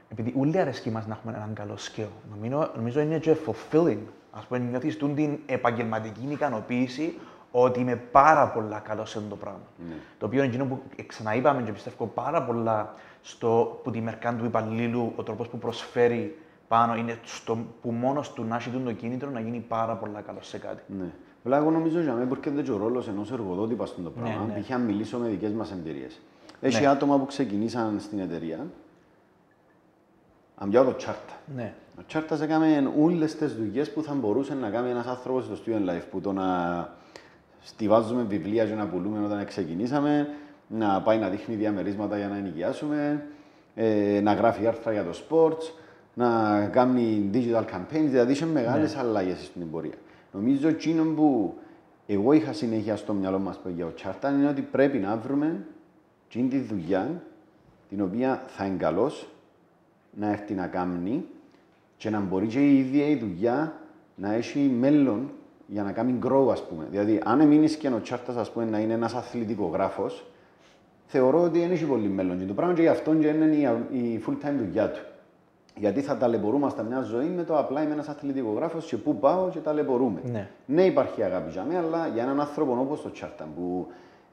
επειδή 0.09 0.35
όλοι 0.37 0.59
αρέσκει 0.59 0.91
μας 0.91 1.07
να 1.07 1.15
έχουμε 1.15 1.33
έναν 1.37 1.55
καλό 1.55 1.75
skill, 1.75 2.09
νομίζω, 2.35 2.71
νομίζω 2.77 3.01
είναι 3.01 3.19
και 3.19 3.37
fulfilling. 3.47 3.99
Α 4.31 4.41
πούμε, 4.49 4.59
νιώθεις 4.59 4.97
την 4.99 5.39
επαγγελματική 5.47 6.29
ικανοποίηση 6.31 7.19
ότι 7.57 7.81
είμαι 7.81 7.97
πάρα 7.97 8.49
πολλά 8.49 8.79
καλός 8.79 9.11
σε 9.11 9.19
αυτό 9.19 9.31
το 9.31 9.37
πράγμα. 9.37 9.67
Ναι. 9.89 9.95
Το 10.19 10.27
οποίο 10.27 10.39
είναι 10.39 10.49
εκείνο 10.49 10.65
που 10.65 10.83
ξαναείπαμε 11.07 11.63
και 11.63 11.73
πιστεύω 11.73 12.07
πάρα 12.07 12.43
πολλά 12.43 12.95
στο 13.23 13.81
που 13.83 13.91
τη 13.91 14.01
μερκά 14.01 14.35
του 14.35 14.45
υπαλλήλου, 14.45 15.13
ο 15.17 15.23
τρόπος 15.23 15.49
που 15.49 15.59
προσφέρει 15.59 16.39
πάνω 16.69 16.97
είναι 16.97 17.19
στο, 17.25 17.59
που 17.83 17.91
μόνος 17.91 18.33
του 18.33 18.45
να 18.45 18.57
έχει 18.57 18.71
το 18.71 18.93
κίνητρο 18.93 19.31
να 19.31 19.41
γίνει 19.41 19.59
πάρα 19.69 19.95
πολλά 19.95 20.21
καλός 20.21 20.47
σε 20.47 20.59
κάτι. 20.59 20.83
Ναι. 20.99 21.13
Βέβαια, 21.43 21.59
εγώ 21.59 21.71
νομίζω 21.71 21.99
ότι 21.99 22.11
με 22.11 22.29
έρχεται 22.31 22.63
και 22.63 22.71
ο 22.71 22.77
ρόλος 22.77 23.09
ενός 23.09 23.33
εργοδότη 23.33 23.75
πα 23.75 23.87
στον 23.87 24.05
το 24.05 24.11
πράγμα. 24.11 24.45
Ναι, 24.47 24.55
ναι. 24.55 24.61
Π.χ. 24.61 24.71
αν 24.71 24.81
μιλήσω 24.81 25.19
με 25.19 25.29
δικές 25.29 25.53
μας 25.53 25.73
εμπειρίες. 25.73 26.21
Έχει 26.61 26.81
ναι. 26.81 26.87
άτομα 26.87 27.19
που 27.19 27.27
ξεκινήσαν 27.27 28.01
στην 28.01 28.19
εταιρεία. 28.19 28.67
Αν 30.57 30.71
πιάω 30.71 30.85
το 30.85 30.97
τσάρτα. 30.97 31.33
Ναι. 31.55 31.75
Ο 31.99 32.03
τσάρτας 32.07 32.41
έκαμε 32.41 32.93
όλε 33.01 33.25
τις 33.25 33.57
δουλειές 33.57 33.93
που 33.93 34.03
θα 34.03 34.15
μπορούσε 34.15 34.55
να 34.55 34.71
κάνει 34.71 34.91
ένας 34.91 35.07
άνθρωπος 35.07 35.45
στο 35.45 35.55
student 35.55 35.91
life. 35.91 36.05
Που 36.11 36.21
το 36.21 36.33
να 36.33 37.03
στηβάζουμε 37.65 38.23
βιβλία 38.23 38.65
για 38.65 38.75
να 38.75 38.87
πουλούμε 38.87 39.25
όταν 39.25 39.45
ξεκινήσαμε, 39.45 40.29
να 40.69 41.03
πάει 41.03 41.19
να 41.19 41.29
δείχνει 41.29 41.55
διαμερίσματα 41.55 42.17
για 42.17 42.29
να 42.29 42.37
ενοικιάσουμε, 42.37 43.27
ε, 43.75 44.21
να 44.23 44.33
γράφει 44.33 44.67
άρθρα 44.67 44.93
για 44.93 45.05
το 45.05 45.11
sports, 45.29 45.73
να 46.15 46.61
κάνει 46.73 47.31
digital 47.33 47.65
campaigns, 47.65 48.07
δηλαδή 48.07 48.33
είχε 48.33 48.47
μεγάλες 48.47 48.95
ναι. 48.95 49.01
αλλαγές 49.01 49.45
στην 49.45 49.71
πορεία. 49.71 49.95
Νομίζω 50.33 50.69
εκείνο 50.69 51.05
που 51.05 51.55
εγώ 52.07 52.33
είχα 52.33 52.53
συνέχεια 52.53 52.97
στο 52.97 53.13
μυαλό 53.13 53.39
μας 53.39 53.61
για 53.75 53.87
ο 53.87 53.93
Τσάρταν 53.95 54.39
είναι 54.39 54.49
ότι 54.49 54.61
πρέπει 54.61 54.99
να 54.99 55.17
βρούμε 55.17 55.67
την 56.29 56.49
τη 56.49 56.59
δουλειά 56.59 57.23
την 57.89 58.01
οποία 58.01 58.43
θα 58.47 58.65
είναι 58.65 58.77
καλό 58.77 59.13
να 60.11 60.31
έρθει 60.31 60.55
να 60.55 60.67
κάνει 60.67 61.25
και 61.97 62.11
να 62.11 62.21
μπορεί 62.21 62.47
και 62.47 62.61
η 62.61 62.79
ίδια 62.79 63.07
η 63.07 63.17
δουλειά 63.17 63.73
να 64.15 64.33
έχει 64.33 64.59
μέλλον 64.59 65.31
για 65.67 65.83
να 65.83 65.93
κάνει 65.93 66.19
grow, 66.27 66.49
ας 66.51 66.63
πούμε. 66.63 66.87
Δηλαδή, 66.91 67.21
αν 67.25 67.47
μείνει 67.47 67.71
και 67.71 67.89
ο 67.89 68.01
Τσάρτας, 68.01 68.37
ας 68.37 68.51
πούμε, 68.51 68.65
να 68.65 68.79
είναι 68.79 68.93
ένας 68.93 69.15
αθλητικογράφος, 69.15 70.25
θεωρώ 71.07 71.43
ότι 71.43 71.59
δεν 71.59 71.71
έχει 71.71 71.85
πολύ 71.85 72.09
μέλλον. 72.09 72.39
Και 72.39 72.45
το 72.45 72.55
πράγμα 72.55 72.75
και 72.75 72.83
γι' 72.83 72.89
αυτό 72.89 73.15
και 73.15 73.27
είναι 73.27 73.45
η 73.91 74.25
full 74.27 74.47
time 74.47 74.55
δουλειά 74.59 74.91
του. 74.91 75.01
Γιατί 75.77 76.01
θα 76.01 76.17
ταλαιπωρούμαστε 76.17 76.83
μια 76.83 77.01
ζωή 77.01 77.27
με 77.27 77.43
το 77.45 77.59
απλά 77.59 77.83
είμαι 77.83 77.93
ένας 77.93 78.09
αθλητικογράφος 78.09 78.87
και 78.87 78.97
πού 78.97 79.17
πάω 79.17 79.49
και 79.49 79.59
ταλαιπωρούμε. 79.59 80.21
Ναι. 80.25 80.49
ναι, 80.67 80.85
υπάρχει 80.85 81.23
αγάπη 81.23 81.51
για 81.51 81.65
μένα, 81.65 81.81
αλλά 81.81 82.07
για 82.07 82.23
έναν 82.23 82.41
άνθρωπο 82.41 82.79
όπως 82.81 83.03
το 83.03 83.11
Τσάρταν 83.11 83.49
που 83.57 83.87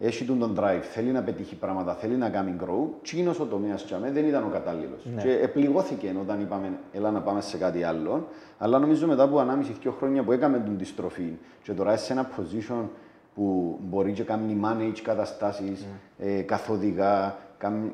έχει 0.03 0.23
τον 0.23 0.55
drive, 0.59 0.81
θέλει 0.81 1.11
να 1.11 1.21
πετύχει 1.21 1.55
πράγματα, 1.55 1.93
θέλει 1.93 2.15
να 2.15 2.29
κάνει 2.29 2.55
grow, 2.59 2.87
τσίνος 3.01 3.39
ο 3.39 3.45
τομέας 3.45 3.83
για 3.83 3.99
δεν 3.99 4.27
ήταν 4.27 4.43
ο 4.43 4.49
κατάλληλος. 4.51 5.05
Ναι. 5.15 5.21
Και 5.21 5.31
επληγώθηκε 5.31 6.15
όταν 6.21 6.41
είπαμε, 6.41 6.79
έλα 6.93 7.11
να 7.11 7.19
πάμε 7.19 7.41
σε 7.41 7.57
κάτι 7.57 7.83
άλλο. 7.83 8.27
Αλλά 8.57 8.79
νομίζω 8.79 9.07
μετά 9.07 9.23
από 9.23 9.45
1,5-2 9.85 9.91
χρόνια 9.97 10.23
που 10.23 10.31
έκαμε 10.31 10.59
την 10.59 10.85
στροφή 10.85 11.37
και 11.63 11.71
τώρα 11.71 11.93
είσαι 11.93 12.03
σε 12.03 12.13
ένα 12.13 12.29
position 12.37 12.83
που 13.35 13.77
μπορεί 13.89 14.11
και 14.11 14.23
κάνει 14.23 14.59
manage 14.63 14.99
καταστάσεις, 15.03 15.85
mm. 15.85 16.25
ε, 16.25 16.41
καθοδηγά, 16.41 17.37
κάνει 17.57 17.91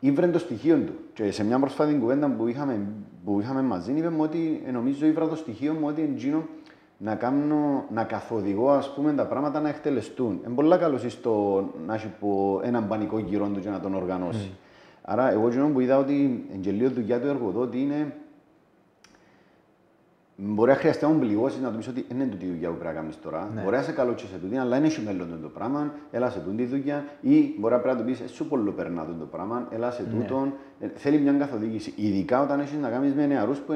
ήβρε 0.00 0.26
το 0.28 0.38
στοιχείο 0.38 0.76
του. 0.76 0.92
Και 1.12 1.30
σε 1.30 1.44
μια 1.44 1.58
πρόσφατη 1.58 1.94
κουβέντα 1.94 2.28
που 2.28 2.46
είχαμε, 2.46 2.86
που 3.24 3.40
είχαμε 3.40 3.62
μαζί, 3.62 3.92
είπε 3.92 4.12
ότι 4.18 4.62
ε, 4.66 4.70
νομίζω 4.70 5.06
ήβρα 5.06 5.28
το 5.28 5.36
στοιχείο 5.36 5.72
μου 5.72 5.86
ότι 5.86 6.02
εντζήνω 6.02 6.46
να, 7.02 7.14
κάνω, 7.14 7.84
να 7.90 8.04
καθοδηγώ 8.04 8.70
ας 8.70 8.94
πούμε, 8.94 9.12
τα 9.12 9.26
πράγματα 9.26 9.60
να 9.60 9.68
εκτελεστούν. 9.68 10.40
Είναι 10.46 10.54
πολύ 10.54 10.78
καλός 10.78 11.12
στο 11.12 11.64
να 11.86 11.94
έχει 11.94 12.10
έναν 12.62 12.88
πανικό 12.88 13.18
γύρω 13.18 13.46
του 13.46 13.60
και 13.60 13.68
να 13.68 13.80
τον 13.80 13.94
οργανώσει. 13.94 14.50
Mm. 14.52 14.56
Άρα, 15.02 15.30
εγώ 15.30 15.48
που 15.72 15.80
είδα 15.80 15.98
ότι 15.98 16.46
η 16.62 16.88
δουλειά 16.88 17.20
του 17.20 17.26
εργοδότη 17.26 17.80
είναι 17.80 18.14
Μπορεί 20.44 20.70
να 20.70 20.76
χρειαστεί 20.76 21.04
να 21.04 21.10
πληγώσεις 21.10 21.60
να 21.60 21.70
του 21.70 21.78
πει 21.78 21.88
ότι 21.88 22.06
είναι 22.12 22.24
τούτη 22.24 22.44
η 22.44 22.48
δουλειά 22.48 22.68
που 22.68 22.76
πρέπει 22.76 22.94
να 22.94 23.00
κάνεις 23.00 23.20
τώρα. 23.20 23.50
Ναι. 23.54 23.62
Μπορεί 23.62 23.76
να 23.76 23.82
σε 23.82 23.92
καλός 23.92 24.20
σε 24.20 24.38
τούτη, 24.38 24.56
αλλά 24.56 24.76
είναι 24.76 24.86
έχει 24.86 25.00
μέλλον 25.00 25.38
το 25.42 25.48
πράγμα, 25.48 25.94
έλα 26.10 26.30
σε 26.30 26.38
τούτη 26.38 26.64
δουλειά. 26.64 27.04
Ή 27.20 27.54
μπορεί 27.58 27.74
να 27.84 27.96
του 27.96 28.04
πεις, 28.04 28.22
σου 28.26 28.48
πολύ 28.48 28.70
περνά 28.70 29.04
το 29.04 29.24
πράγμα, 29.30 29.68
έλα 29.70 29.90
σε 29.90 30.02
ναι. 30.02 30.08
τούτον. 30.08 30.52
Ναι. 30.80 30.90
Θέλει 30.94 31.18
μια 31.18 31.32
καθοδήγηση. 31.32 31.92
Ειδικά 31.96 32.42
όταν 32.42 32.60
έχεις 32.60 32.78
να 32.78 32.88
κάνεις 32.88 33.14
με 33.14 33.26
νεαρούς 33.26 33.58
που 33.58 33.72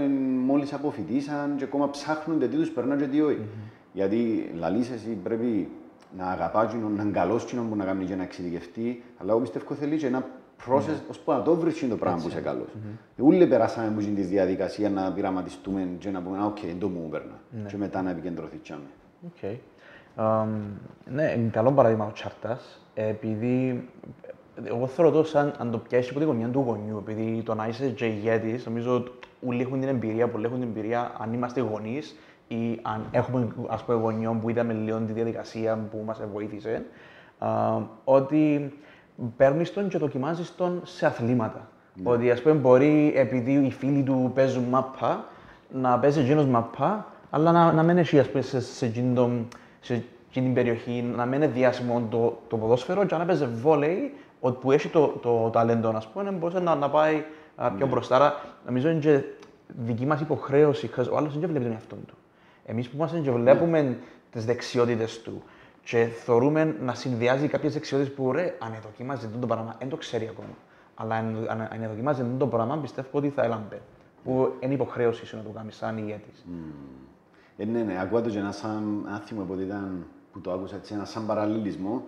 μόλις 0.46 0.73
αποφοιτήσαν 0.73 1.54
και 1.56 1.64
ακόμα 1.64 1.90
ψάχνουν 1.90 2.38
τι 2.38 2.49
τους 2.49 2.70
περνά 2.70 2.96
και 2.96 3.06
τι 3.06 3.20
όχι. 3.20 3.38
Mm-hmm. 3.42 3.70
Γιατί 3.92 4.50
λαλεί 4.54 4.78
εσύ 4.78 5.18
πρέπει 5.23 5.68
να 6.16 6.26
αγαπάς 6.26 6.75
να 6.96 7.02
είναι 7.02 7.12
καλός 7.12 7.44
που 7.44 7.76
να 7.76 7.85
κάνει 7.85 8.04
και 8.04 8.14
να 8.14 8.23
εξειδικευτεί, 8.23 9.02
αλλά 9.18 9.30
εγώ 9.30 9.40
πιστεύω 9.40 9.75
θέλεις 9.75 10.00
και 10.00 10.06
ένα 10.06 10.26
process, 10.66 11.00
ώσπου 11.10 11.32
να 11.32 11.42
το 11.42 11.54
βρεις 11.54 11.88
το 11.88 11.96
πράγμα 11.96 12.22
που 12.22 12.28
είσαι 12.28 12.40
καλός. 12.40 12.68
Όλοι 13.18 13.46
περάσαμε 13.46 13.86
από 13.86 14.00
τη 14.00 14.22
διαδικασία 14.22 14.90
να 14.90 15.12
πειραματιστούμε 15.12 15.88
και 15.98 16.10
να 16.10 16.22
πούμε 16.22 16.44
«ΟΚ, 16.44 16.58
δεν 16.60 16.78
το 16.78 16.88
μου 16.88 17.08
περνά» 17.08 17.40
ναι. 17.50 17.68
και 17.68 17.76
μετά 17.76 18.02
να 18.02 18.10
επικεντρωθήκαμε. 18.10 18.86
Οκ. 19.26 19.50
Ναι, 21.12 21.32
είναι 21.36 21.48
καλό 21.52 21.72
παράδειγμα 21.72 22.06
ο 22.06 22.12
Τσάρτας, 22.12 22.80
επειδή 22.94 23.88
εγώ 24.64 24.86
θεωρώ 24.86 25.10
το 25.10 25.25
σαν 25.25 25.54
αν 25.58 25.70
το 25.70 25.78
πιάσεις 25.78 26.10
από 26.10 26.18
τη 26.18 26.25
γωνία 26.25 26.48
του 26.48 26.64
γονιού, 26.66 26.96
επειδή 26.96 27.42
το 27.42 27.54
να 27.54 27.66
είσαι 27.66 27.88
και 27.88 28.06
ηγέτης, 28.06 28.66
νομίζω 28.66 29.04
όλοι 29.46 29.62
έχουν 29.62 29.80
την 29.80 29.88
εμπειρία, 29.88 30.28
πολλοί 30.28 30.44
έχουν 30.44 30.60
την 30.60 30.68
εμπειρία 30.68 31.12
αν 31.18 31.32
είμαστε 31.32 31.60
γονείς 31.60 32.16
ή 32.48 32.78
αν 32.82 33.04
έχουμε 33.10 33.48
ας 33.68 33.84
πούμε 33.84 33.98
γονιών 33.98 34.40
που 34.40 34.48
είδαμε 34.48 34.72
λίγο 34.72 34.98
τη 34.98 35.12
διαδικασία 35.12 35.88
που 35.90 36.02
μας 36.06 36.20
βοήθησε, 36.32 36.84
ότι 38.04 38.72
παίρνεις 39.37 39.73
τον 39.73 39.88
και 39.88 39.99
δοκιμάζεις 39.99 40.56
τον 40.56 40.80
σε 40.85 41.06
αθλήματα. 41.06 41.68
Ναι. 41.94 42.11
Ότι 42.11 42.30
ας 42.30 42.42
πούμε 42.42 42.54
μπορεί 42.54 43.12
επειδή 43.16 43.52
οι 43.52 43.70
φίλοι 43.70 44.02
του 44.02 44.30
παίζουν 44.35 44.64
μαπά, 44.64 45.25
να 45.73 45.99
παίζει 45.99 46.20
εκείνος 46.20 46.46
μαπά, 46.46 47.06
Αλλά 47.30 47.52
να, 47.52 47.73
να 47.73 47.82
μην 47.82 47.99
έχει, 47.99 48.18
ας 48.18 48.28
πούμε, 48.28 48.42
σε, 48.42 48.61
σε, 48.61 48.92
σε 49.80 49.94
εκείνη 50.28 50.44
την 50.44 50.54
περιοχή, 50.54 51.04
να 51.16 51.25
μην 51.26 51.42
είναι 51.42 51.52
διάσημο 51.52 52.06
το, 52.11 52.38
το 52.49 52.56
ποδόσφαιρο 52.56 53.04
και 53.04 53.14
αν 53.14 53.20
έπαιζε 53.20 53.46
βόλεϊ, 53.46 54.14
που 54.61 54.73
έχει 54.73 54.88
το, 54.88 55.06
το 55.06 55.50
ταλέντο, 55.52 55.88
ας 55.88 56.06
πούμε, 56.06 56.30
μπορούσε 56.30 56.61
να, 56.61 56.75
να 56.75 56.90
πάει 56.90 57.25
πιο 57.56 57.70
ναι. 57.78 57.85
μπροστά. 57.85 58.16
Άρα, 58.16 58.35
νομίζω 58.66 58.88
είναι 58.88 59.00
και 59.00 59.20
δική 59.66 60.06
μας 60.06 60.20
υποχρέωση, 60.20 60.90
ο 61.11 61.16
άλλος 61.16 61.38
δεν 61.38 61.49
βλέπει 61.49 61.64
τον 61.64 61.73
εαυτό 61.73 61.96
του. 62.06 62.14
Εμείς 62.66 62.88
που 62.88 62.96
είμαστε 62.96 63.18
και 63.18 63.30
βλέπουμε 63.30 63.82
ναι. 63.82 63.96
τις 64.30 64.44
δεξιότητες 64.44 65.23
του 65.23 65.42
και 65.86 66.04
θεωρούμε 66.04 66.76
να 66.80 66.94
συνδυάζει 66.94 67.48
κάποιες 67.48 67.72
δεξιότητες 67.72 68.14
που 68.14 68.32
ρε, 68.32 68.56
αν 68.58 68.74
δοκιμάζει 68.82 69.28
το 69.40 69.46
πράγμα, 69.46 69.76
δεν 69.78 69.88
το 69.88 69.96
ξέρει 69.96 70.28
ακόμα. 70.28 70.56
Αλλά 70.94 71.14
αν, 71.14 71.46
αν, 71.48 71.60
αν 71.60 71.88
δοκιμάζει 71.88 72.24
το 72.38 72.46
πράγμα, 72.46 72.78
πιστεύω 72.78 73.08
ότι 73.12 73.28
θα 73.28 73.42
έλαμπε. 73.42 73.80
Που 74.24 74.52
είναι 74.60 74.74
υποχρέωση 74.74 75.26
σου 75.26 75.36
να 75.36 75.42
το 75.42 75.48
κάνεις 75.48 75.76
σαν 75.76 75.98
ηγέτης. 75.98 76.44
Mm. 76.48 76.72
Ε, 77.56 77.64
ναι, 77.64 77.82
ναι, 77.82 78.00
ακούω 78.00 78.20
το 78.20 78.30
και 78.30 78.38
ένα 78.38 78.52
σαν 78.52 79.06
άθιμο 79.14 79.42
που 79.42 79.54
ήταν 79.60 80.06
που 80.32 80.40
το 80.40 80.52
άκουσα 80.52 80.76
έτσι, 80.76 80.94
ένα 80.94 81.04
σαν 81.04 81.26
παραλληλισμό 81.26 82.04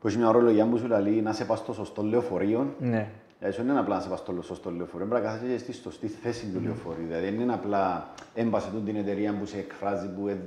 που 0.00 0.06
έχει 0.06 0.16
μια 0.16 0.28
ορολογία 0.28 0.66
που 0.66 0.78
σου 0.78 0.86
λέει 0.86 1.22
να 1.22 1.32
σε 1.32 1.44
πας 1.44 1.58
στο 1.58 1.72
σωστό 1.72 2.02
λεωφορείο. 2.02 2.74
Ναι. 2.78 3.10
Δηλαδή, 3.38 3.56
δεν 3.56 3.68
είναι 3.68 3.78
απλά 3.78 3.94
να 3.94 4.00
σε 4.00 4.08
πας 4.08 4.18
στο 4.18 4.42
σωστό 4.42 4.70
λεωφορείο, 4.70 5.06
πρέπει 5.06 5.24
να 5.24 5.30
κάθεσαι 5.30 5.58
στη 5.58 5.72
σωστή 5.72 6.06
θέση 6.06 6.46
του 6.46 6.58
mm. 6.58 6.62
λεωφορείου. 6.62 7.06
Δηλαδή, 7.06 7.24
δεν 7.24 7.40
είναι 7.40 7.52
απλά 7.52 8.08
έμπασε 8.34 8.70
του 8.70 8.82
την 8.82 8.96
εταιρεία 8.96 9.34
που 9.34 9.46
σε 9.46 9.58
εκφράζει, 9.58 10.08
που, 10.08 10.28
ε, 10.28 10.38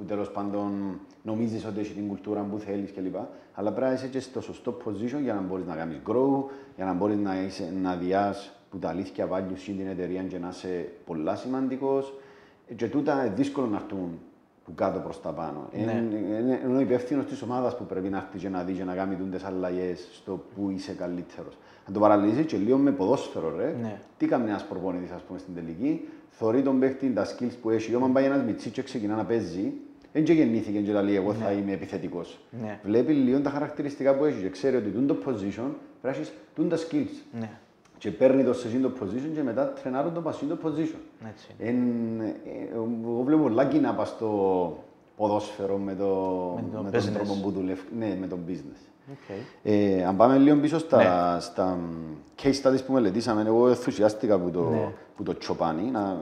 που 0.00 0.06
τέλος 0.06 0.30
πάντων 0.30 1.00
νομίζεις 1.22 1.64
ότι 1.66 1.80
έχει 1.80 1.92
την 1.92 2.08
κουλτούρα 2.08 2.40
που 2.40 2.58
θέλεις 2.58 2.92
κλπ. 2.92 3.14
Αλλά 3.54 3.72
πρέπει 3.72 3.86
να 3.90 3.92
είσαι 3.96 4.06
και 4.06 4.20
στο 4.20 4.40
σωστό 4.40 4.76
position 4.84 5.20
για 5.22 5.34
να 5.34 5.40
μπορείς 5.40 5.66
να 5.66 5.74
κάνεις 5.74 5.98
grow, 6.06 6.44
για 6.76 6.84
να 6.84 6.92
μπορείς 6.92 7.16
να, 7.16 7.42
είσαι, 7.42 7.72
να 7.82 7.96
διάσει 7.96 8.50
που 8.70 8.78
τα 8.78 8.88
αλήθεια 8.88 9.28
values 9.32 9.56
στην 9.56 9.86
εταιρεία 9.90 10.22
και 10.22 10.38
να 10.38 10.48
είσαι 10.48 10.92
πολλά 11.06 11.36
σημαντικός. 11.36 12.14
Και 12.76 12.88
τούτα 12.88 13.24
είναι 13.24 13.34
δύσκολο 13.34 13.66
να 13.66 13.76
έρθουν 13.76 14.18
που 14.64 14.74
κάτω 14.74 14.98
προς 14.98 15.20
τα 15.20 15.30
πάνω. 15.30 15.68
Ναι. 15.84 16.04
Είναι 16.68 16.76
ο 16.76 16.80
υπεύθυνος 16.80 17.24
της 17.24 17.42
ομάδας 17.42 17.76
που 17.76 17.84
πρέπει 17.84 18.08
να 18.08 18.16
έρθει 18.16 18.38
και 18.38 18.48
να 18.48 18.62
δει 18.62 18.72
και 18.72 18.84
να 18.84 18.94
κάνει 18.94 19.14
τι 19.14 19.44
αλλαγές 19.44 20.08
στο 20.12 20.44
που 20.54 20.70
είσαι 20.70 20.92
καλύτερος. 20.92 21.58
Αν 21.86 21.92
το 21.92 22.00
παραλύσεις 22.00 22.46
και 22.46 22.56
λίγο 22.56 22.76
με 22.76 22.90
ποδόσφαιρο, 22.90 23.56
ρε, 23.56 23.76
ναι. 23.82 24.00
τι 24.16 24.26
κάνει 24.26 24.48
ένας 24.48 24.64
προπονητής, 24.64 25.10
ας 25.10 25.22
πούμε, 25.22 25.38
στην 25.38 25.54
τελική, 25.54 26.08
θεωρεί 26.30 26.62
τον 26.62 26.78
παίχτη 26.78 27.12
τα 27.12 27.26
skills 27.26 27.52
που 27.62 27.70
έχει. 27.70 27.94
Όταν 27.94 28.12
πάει 28.12 28.24
ένας 28.24 28.42
μυτσί 28.42 28.70
και 28.70 28.82
ξεκινά 28.82 29.14
να 29.16 29.24
παίζει, 29.24 29.72
δεν 30.12 30.24
και 30.24 30.32
γεννήθηκε 30.32 30.80
και 30.80 30.92
λέει 30.92 31.14
εγώ 31.14 31.32
θα 31.34 31.50
ναι. 31.50 31.56
είμαι 31.60 31.72
επιθετικός. 31.72 32.38
Ναι. 32.62 32.80
Βλέπει 32.84 33.12
λίγο 33.12 33.40
τα 33.40 33.50
χαρακτηριστικά 33.50 34.14
που 34.14 34.24
έχει 34.24 34.42
και 34.42 34.48
ξέρει 34.48 34.76
ότι 34.76 34.90
το 34.90 35.16
position 35.26 35.70
πρέπει 36.00 36.02
να 36.02 36.10
έχεις 36.10 36.32
τα 36.68 36.76
skills. 36.76 37.38
Ναι 37.40 37.50
και 38.00 38.10
παίρνει 38.10 38.44
το 38.44 38.52
σε 38.52 38.68
το 38.68 38.92
position 39.00 39.30
και 39.34 39.42
μετά 39.42 39.72
τρενάρουν 39.72 40.14
το 40.14 40.20
πασί 40.20 40.44
το 40.44 40.58
position. 40.64 41.00
Έτσι. 41.28 41.54
Εν, 41.58 41.76
ε, 42.20 42.34
εγώ 42.74 43.22
βλέπω 43.24 43.42
πολλά 43.42 43.64
κοινά 43.64 43.94
πας 43.94 44.08
στο 44.08 44.84
ποδόσφαιρο 45.20 45.76
με, 45.76 45.94
το, 45.94 46.06
με, 46.72 46.82
με 46.82 46.90
τον 46.90 47.12
τρόπο 47.12 47.34
που 47.42 47.50
δουλεύει, 47.50 47.80
ναι, 47.98 48.16
με 48.20 48.26
το 48.26 48.38
business. 48.48 49.12
Okay. 49.12 49.40
Ε, 49.62 50.04
αν 50.04 50.16
πάμε 50.16 50.38
λίγο 50.38 50.56
πίσω 50.56 50.78
στα, 50.78 50.96
ναι. 51.34 51.40
στα 51.40 51.78
case 52.42 52.62
studies 52.62 52.84
που 52.86 52.92
μελετήσαμε, 52.92 53.42
εγώ 53.46 53.68
ενθουσιάστηκα 53.68 54.38
που 54.38 54.50
το, 54.50 54.70
ναι. 54.70 54.92
που 55.16 55.22
το 55.22 55.38
τσοπάνι, 55.38 55.90
να, 55.90 56.16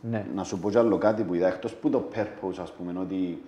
ναι. 0.00 0.26
να 0.34 0.44
σου 0.44 0.58
πω 0.58 0.70
κι 0.70 0.78
άλλο 0.78 0.98
κάτι 0.98 1.22
που 1.22 1.34
είδα, 1.34 1.46
εκτός 1.46 1.74
που 1.74 1.90
το 1.90 2.08
purpose, 2.14 2.58
ας 2.62 2.72
πούμε, 2.72 2.94
ότι 3.00 3.42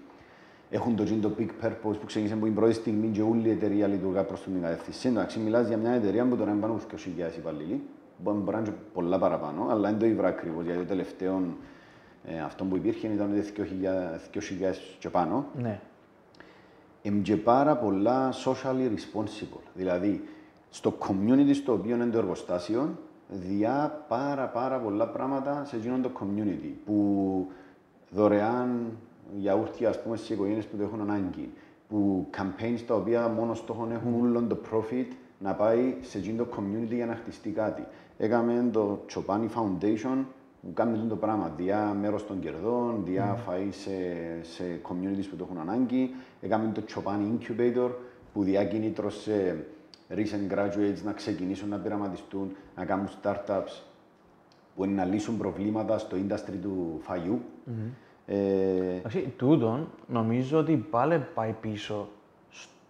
έχουν 0.70 0.96
το 0.96 1.04
το 1.04 1.30
big 1.38 1.66
purpose 1.66 1.98
που 2.00 2.06
ξεκίνησε 2.06 2.34
από 2.34 2.44
την 2.44 2.54
πρώτη 2.54 2.72
στιγμή 2.72 3.08
και 3.08 3.22
όλη 3.22 3.48
η 3.48 3.50
εταιρεία 3.50 3.86
λειτουργά 3.86 4.24
προς 4.24 4.42
την 4.42 4.62
κατεύθυνση. 4.62 5.08
Εντάξει, 5.08 5.38
μιλάς 5.38 5.68
για 5.68 5.76
μια 5.76 5.90
εταιρεία 5.90 6.24
που 6.24 6.36
τώρα 6.36 6.50
είναι 6.50 6.60
πάνω 6.60 6.72
από 6.72 6.82
2.000 6.90 7.38
υπαλλήλοι, 7.38 7.82
μπορεί 8.16 8.40
να 8.50 8.58
είναι 8.58 8.74
πολλά 8.94 9.18
παραπάνω, 9.18 9.66
αλλά 9.70 9.88
δεν 9.88 9.98
το 9.98 10.06
ήβρα 10.06 10.28
ακριβώς 10.28 10.64
γιατί 10.64 10.78
το 10.78 10.86
τελευταίο 10.86 11.42
ε, 12.26 12.40
αυτό 12.40 12.64
που 12.64 12.76
υπήρχε 12.76 13.07
ήταν 13.07 13.31
2.000 13.57 14.40
και 14.99 15.11
πάνω. 15.11 15.47
Ναι. 15.59 15.81
Είναι 17.02 17.21
και 17.23 17.37
πάρα 17.37 17.76
πολλά 17.76 18.33
socially 18.45 18.88
responsible. 18.88 19.62
Δηλαδή, 19.75 20.25
στο 20.71 20.95
community 21.00 21.54
στο 21.54 21.73
οποίο 21.73 21.95
είναι 21.95 22.06
το 22.06 22.19
εργοστάσιο, 22.19 22.99
διά 23.28 24.04
πάρα 24.08 24.47
πάρα 24.47 24.78
πολλά 24.78 25.08
πράγματα 25.08 25.65
σε 25.65 25.76
εκείνο 25.76 25.99
το 25.99 26.10
community 26.21 26.71
που 26.84 27.47
δωρεάν 28.10 28.99
γιαούρτια 29.37 29.89
ας 29.89 30.02
πούμε, 30.02 30.17
στις 30.17 30.30
οικογένειες 30.30 30.67
που 30.67 30.76
το 30.76 30.82
έχουν 30.82 31.00
ανάγκη, 31.00 31.52
που 31.89 32.26
campaigns 32.37 32.80
τα 32.87 32.95
οποία 32.95 33.28
μόνος 33.28 33.58
στόχο 33.58 33.89
έχουν 33.93 34.15
mm. 34.15 34.23
όλο 34.23 34.43
το 34.43 34.58
profit 34.71 35.06
να 35.39 35.54
πάει 35.54 35.97
σε 36.00 36.19
εκείνο 36.19 36.45
το 36.45 36.50
community 36.56 36.95
για 36.95 37.06
να 37.06 37.15
χτιστεί 37.15 37.50
κάτι. 37.50 37.87
Έκαμε 38.19 38.69
το 38.73 39.04
Chopani 39.15 39.49
Foundation 39.56 40.25
που 40.64 40.72
κάνει 40.72 41.08
το 41.08 41.16
πράγμα, 41.16 41.52
διά 41.56 41.96
μέρος 42.00 42.26
των 42.26 42.40
κερδών, 42.40 43.04
διά 43.04 43.36
mm. 43.36 43.50
φαΐ 43.50 43.68
σε, 43.70 43.90
σε 44.42 44.80
communities 44.82 45.26
που 45.30 45.36
το 45.36 45.46
έχουν 45.50 45.68
ανάγκη. 45.68 46.14
Έκαμε 46.40 46.72
το 46.74 46.82
Chopani 46.88 47.38
Incubator 47.38 47.90
που 48.32 48.42
διά 48.42 48.64
κίνητρο 48.64 49.10
σε 49.10 49.66
recent 50.10 50.54
graduates 50.54 51.02
να 51.04 51.12
ξεκινήσουν 51.12 51.68
να 51.68 51.76
πειραματιστούν, 51.76 52.56
να 52.76 52.84
κάνουν 52.84 53.08
startups 53.22 53.82
που 54.76 54.84
είναι 54.84 54.94
να 54.94 55.04
λύσουν 55.04 55.36
προβλήματα 55.36 55.98
στο 55.98 56.16
industry 56.16 56.58
του 56.62 56.98
φαγιού. 57.02 57.40
Mm-hmm. 57.66 57.90
Ε... 58.26 59.00
τούτον 59.36 59.88
νομίζω 60.06 60.58
ότι 60.58 60.76
πάλι 60.76 61.26
πάει 61.34 61.54
πίσω 61.60 62.08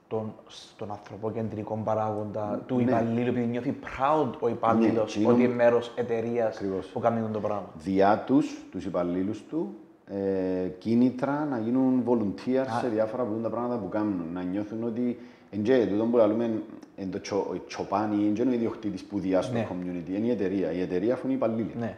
στον, 0.07 0.35
στον 0.47 0.91
ανθρωποκεντρικό 0.91 1.81
παράγοντα 1.85 2.63
του 2.67 2.77
ναι. 2.77 2.83
υπαλλήλου, 2.83 3.29
επειδή 3.29 3.47
νιώθει 3.47 3.79
proud 3.83 4.31
ο 4.41 4.49
υπάλληλος 4.49 5.17
ναι, 5.17 5.27
ότι 5.27 5.43
είναι 5.43 5.55
μέρος 5.55 5.93
εταιρείας 5.97 6.61
που 6.93 7.01
κάνει 7.01 7.29
το 7.33 7.41
πράγμα. 7.41 7.69
Διά 7.79 8.23
τους, 8.27 8.65
τους 8.71 8.85
υπαλλήλους 8.85 9.43
του, 9.43 9.75
ε, 10.07 10.69
κίνητρα 10.79 11.45
να 11.51 11.59
γίνουν 11.59 12.05
volunteers 12.07 12.81
σε 12.81 12.89
διάφορα 12.89 13.23
από 13.23 13.33
τα 13.43 13.51
πράγματα 13.51 13.77
που 13.77 13.89
κάνουν. 13.89 14.25
Να 14.33 14.43
νιώθουν 14.43 14.85
ότι 14.85 15.19
εντζέ, 15.51 15.87
τούτο 15.87 16.05
που 16.05 16.17
λέμε 16.17 16.63
εν 16.97 17.11
το 17.11 17.21
τσοπάνι, 17.67 18.25
είναι 18.25 18.51
ο 18.51 18.53
ιδιοκτήτης 18.53 19.05
που 19.05 19.19
διά 19.19 19.43
στο 19.43 19.53
ναι. 19.53 19.69
community, 19.71 20.17
είναι 20.17 20.27
η 20.27 20.31
εταιρεία. 20.31 20.73
Η 20.73 20.81
εταιρεία 20.81 21.15
αφού 21.15 21.27
είναι 21.27 21.37
υπαλλήλοι. 21.37 21.75
Ναι. 21.79 21.97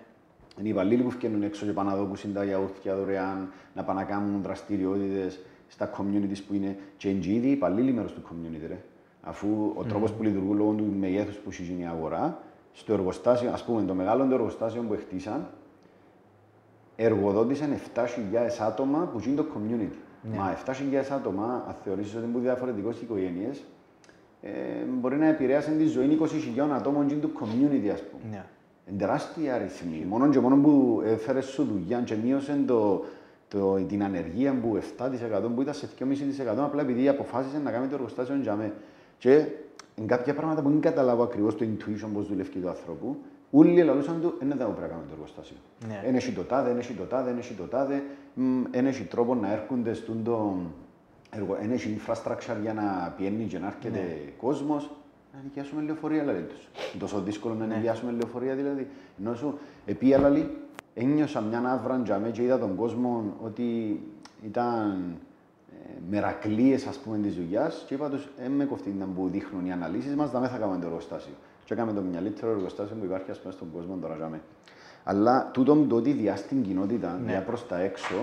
Είναι 0.58 0.68
οι 0.68 0.70
υπαλλήλοι 0.70 1.02
που 1.02 1.10
βγαίνουν 1.10 1.42
έξω 1.42 1.66
και 1.66 1.72
πάνε 1.72 1.90
να 1.90 1.96
δουν 1.96 2.16
τα 2.34 2.44
γιαούρτια 2.44 2.96
δωρεάν, 2.96 3.52
να 3.74 3.84
πάνε 3.84 4.00
να 4.00 4.06
κάνουν 4.06 4.42
δραστηριότητες 4.42 5.38
στα 5.68 5.90
communities 5.96 6.38
που 6.48 6.54
είναι. 6.54 6.76
Και 6.96 7.08
είναι 7.08 7.26
ήδη 7.26 7.48
υπαλλήλοι 7.48 7.92
μέρο 7.92 8.08
του 8.08 8.22
community. 8.22 8.66
Ρε. 8.68 8.78
Αφού 9.22 9.48
ο 9.76 9.80
mm. 9.80 9.86
τρόπος 9.88 10.12
που 10.12 10.22
λειτουργούν 10.22 10.56
λόγω 10.56 10.72
του 10.72 10.94
μεγέθους 10.98 11.36
που 11.36 11.50
έχει 11.50 11.62
γίνει 11.62 11.82
η 11.82 11.86
αγορά, 11.86 12.38
στο 12.72 12.92
εργοστάσιο, 12.92 13.50
ας 13.52 13.64
πούμε, 13.64 13.82
το 13.82 13.94
μεγάλο 13.94 14.34
εργοστάσιο 14.34 14.82
που 14.82 14.96
χτίσαν, 15.00 15.48
εργοδότησαν 16.96 17.68
7.000 17.94 18.04
άτομα 18.60 19.10
που 19.12 19.20
είναι 19.26 19.36
το 19.36 19.46
community. 19.54 19.96
Ναι. 20.30 20.36
Μα 20.36 20.56
7.000 20.66 20.72
άτομα, 21.12 21.64
αν 21.68 21.74
θεωρήσεις 21.84 22.14
ότι 22.14 22.24
είναι 22.24 22.38
διαφορετικές 22.38 23.00
οικογένειες, 23.00 23.64
ε, 24.42 24.50
μπορεί 25.00 25.16
να 25.16 25.26
επηρέασαν 25.26 25.76
τη 25.78 25.86
ζωή 25.86 26.18
20.000 26.20 26.70
ατόμων 26.72 27.20
του 27.20 27.32
community, 27.40 27.88
ας 27.88 28.02
πούμε. 28.02 28.22
Ναι 28.30 28.44
τεράστια 28.98 29.54
αριθμή. 29.54 30.04
Μόνο 30.08 30.28
και 30.28 30.40
μόνο 30.40 30.56
που 30.56 31.02
έφερες 31.04 31.44
σου 31.44 31.64
δουλειά 31.64 32.00
και 32.00 32.14
μείωσε 32.24 32.62
το, 32.66 33.04
το, 33.48 33.74
την 33.88 34.02
ανεργία 34.04 34.54
που 34.54 34.78
7% 34.98 35.50
που 35.54 35.62
ήταν 35.62 35.74
σε 35.74 35.88
2,5% 35.98 36.04
απλά 36.56 36.82
επειδή 36.82 37.08
αποφάσισε 37.08 37.58
να 37.58 37.70
κάνει 37.70 37.86
το 37.86 37.94
εργοστάσιο 37.94 38.36
για 38.36 38.54
μέ. 38.54 38.72
Και 39.18 39.46
εν 39.94 40.06
κάποια 40.06 40.34
πράγματα 40.34 40.62
που 40.62 40.68
δεν 40.68 40.80
καταλάβω 40.80 41.22
ακριβώς 41.22 41.56
το 41.56 41.64
intuition 41.64 42.08
πώς 42.14 42.28
δουλεύει 42.28 42.58
το 42.58 42.68
άνθρωπο, 42.68 43.16
όλοι 43.50 43.82
λαλούσαν 43.82 44.20
του, 44.20 44.34
δεν 44.38 44.56
θα 44.56 44.64
πρέπει 44.64 44.80
να 44.80 44.86
κάνουμε 44.86 45.06
το 45.06 45.12
εργοστάσιο. 45.12 45.56
Δεν 45.78 46.12
ναι. 46.12 46.16
έχει 46.16 46.32
το 46.32 46.42
τάδε, 46.42 46.68
δεν 46.68 46.78
έχει 46.78 46.92
το 46.92 47.02
τάδε, 47.04 47.30
δεν 47.30 47.38
έχει 47.38 47.54
το 47.54 47.64
τάδε, 47.64 48.02
δεν 48.70 48.86
έχει 48.86 49.02
τρόπο 49.02 49.34
να 49.34 49.52
έρχονται 49.52 49.94
στον 49.94 50.24
το 50.24 50.56
έργο, 51.30 51.56
δεν 51.60 51.70
έχει 51.70 52.00
infrastructure 52.00 52.56
για 52.62 52.74
να 52.74 53.14
πιένει 53.16 53.44
και 53.44 53.58
να 53.58 53.66
έρχεται 53.66 53.98
ναι. 53.98 54.32
κόσμος 54.36 54.90
να 55.32 55.42
νοικιάσουμε 55.42 55.82
λεωφορεία, 55.82 56.20
δηλαδή 56.20 56.42
τους. 56.42 56.68
Είναι 56.92 57.02
τόσο 57.02 57.20
δύσκολο 57.20 57.54
να 57.54 57.66
ναι. 57.66 57.74
νοικιάσουμε 57.74 58.12
λεωφορεία, 58.12 58.54
δηλαδή. 58.54 58.86
Ενώ 59.20 59.34
σου, 59.34 59.58
επί 59.86 60.14
αλλά 60.14 60.28
ένιωσα 60.98 61.40
μια 61.40 61.62
άβρα 61.70 62.00
τζαμέ 62.02 62.30
και 62.30 62.42
είδα 62.42 62.58
τον 62.58 62.76
κόσμο 62.76 63.36
ότι 63.42 64.00
ήταν 64.44 65.16
ε, 65.72 65.98
μερακλείες, 66.10 66.86
ας 66.86 66.96
πούμε, 66.96 67.18
της 67.18 67.34
δουλειάς 67.34 67.84
και 67.86 67.94
είπα 67.94 68.08
τους, 68.08 68.28
ε, 68.44 68.48
με 68.48 68.64
κοφτή 68.64 68.88
ήταν 68.90 69.14
που 69.14 69.28
δείχνουν 69.28 69.66
οι 69.66 69.72
αναλύσεις 69.72 70.14
μας, 70.14 70.30
δεν 70.30 70.48
θα 70.48 70.56
κάνουμε 70.58 70.78
το 70.78 70.86
εργοστάσιο. 70.86 71.32
Και 71.64 71.74
έκαμε 71.74 71.92
το 71.92 72.00
μεγαλύτερο 72.00 72.50
εργοστάσιο 72.50 72.96
που 72.96 73.04
υπάρχει, 73.04 73.30
ας 73.30 73.40
πούμε, 73.40 73.52
στον 73.52 73.72
κόσμο 73.72 73.96
τώρα 74.00 74.14
τζαμέ. 74.14 74.40
Αλλά 75.04 75.50
τούτο 75.52 75.74
το 75.88 75.96
ότι 75.96 76.12
διά 76.12 76.36
στην 76.36 76.62
κοινότητα, 76.62 77.20
ναι. 77.24 77.30
διά 77.30 77.42
προς 77.42 77.66
τα 77.66 77.78
έξω, 77.80 78.14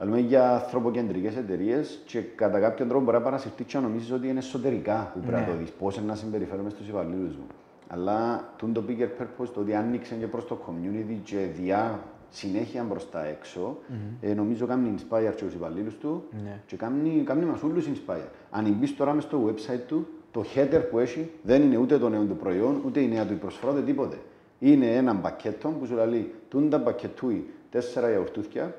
Μιλούμε 0.00 0.20
για 0.20 0.50
ανθρωποκεντρικές 0.52 1.36
εταιρείες 1.36 2.02
και 2.06 2.20
κατά 2.20 2.60
κάποιον 2.60 2.88
τρόπο 2.88 3.04
μπορεί 3.04 3.16
να 3.16 3.22
παρασυρθεί 3.22 3.64
και 3.64 3.76
να 3.76 3.82
νομίζεις 3.82 4.12
ότι 4.12 4.28
είναι 4.28 4.38
εσωτερικά 4.38 5.10
που 5.12 5.20
πρέπει 5.20 5.40
να 5.40 5.46
το 5.46 5.52
ναι. 5.52 5.58
δεις. 5.58 5.70
Πώς 5.70 6.02
να 6.02 6.14
συμπεριφέρουμε 6.14 6.70
στους 6.70 6.88
υπαλλήλους 6.88 7.36
μου. 7.36 7.46
Αλλά 7.94 8.52
το 8.56 8.84
bigger 8.88 9.22
purpose, 9.22 9.48
το 9.54 9.60
ότι 9.60 9.74
άνοιξε 9.74 10.14
και 10.14 10.26
προς 10.26 10.46
το 10.46 10.58
community 10.66 11.16
και 11.24 11.36
διά 11.36 12.00
συνέχεια 12.30 12.82
προ 12.82 13.00
τα 13.10 13.26
έξω, 13.26 13.76
mm-hmm. 13.88 14.16
ε, 14.20 14.34
νομίζω 14.34 14.66
κάνει 14.66 14.94
inspire 14.96 15.32
και 15.36 15.44
τους 15.44 15.54
υπαλλήλους 15.54 15.96
του 15.98 16.24
ναι. 16.42 16.60
και 16.66 16.76
κάνει, 16.76 17.22
κάνει 17.24 17.44
μας 17.44 17.62
όλους 17.62 17.86
inspire. 17.86 18.28
Αν 18.50 18.76
μπεις 18.78 18.96
τώρα 18.96 19.12
μες 19.12 19.22
στο 19.24 19.44
website 19.46 19.80
του, 19.86 20.06
το 20.30 20.44
header 20.54 20.82
που 20.90 20.98
έχει 20.98 21.30
δεν 21.42 21.62
είναι 21.62 21.76
ούτε 21.76 21.98
το 21.98 22.08
νέο 22.08 22.24
του 22.24 22.36
προϊόν, 22.36 22.82
ούτε 22.86 23.00
η 23.00 23.08
νέα 23.08 23.26
του 23.26 23.34
προσφορά, 23.34 23.72
ούτε 23.72 23.82
τίποτε. 23.82 24.18
Είναι 24.58 24.86
ένα 24.86 25.16
πακέτο 25.16 25.68
που 25.68 25.86
σου 25.86 25.94
λέει, 25.94 26.34
τούντα 26.48 26.80
πακετούι 26.80 27.50
τέσσερα 27.70 28.08
γιαουρτούθια, 28.08 28.74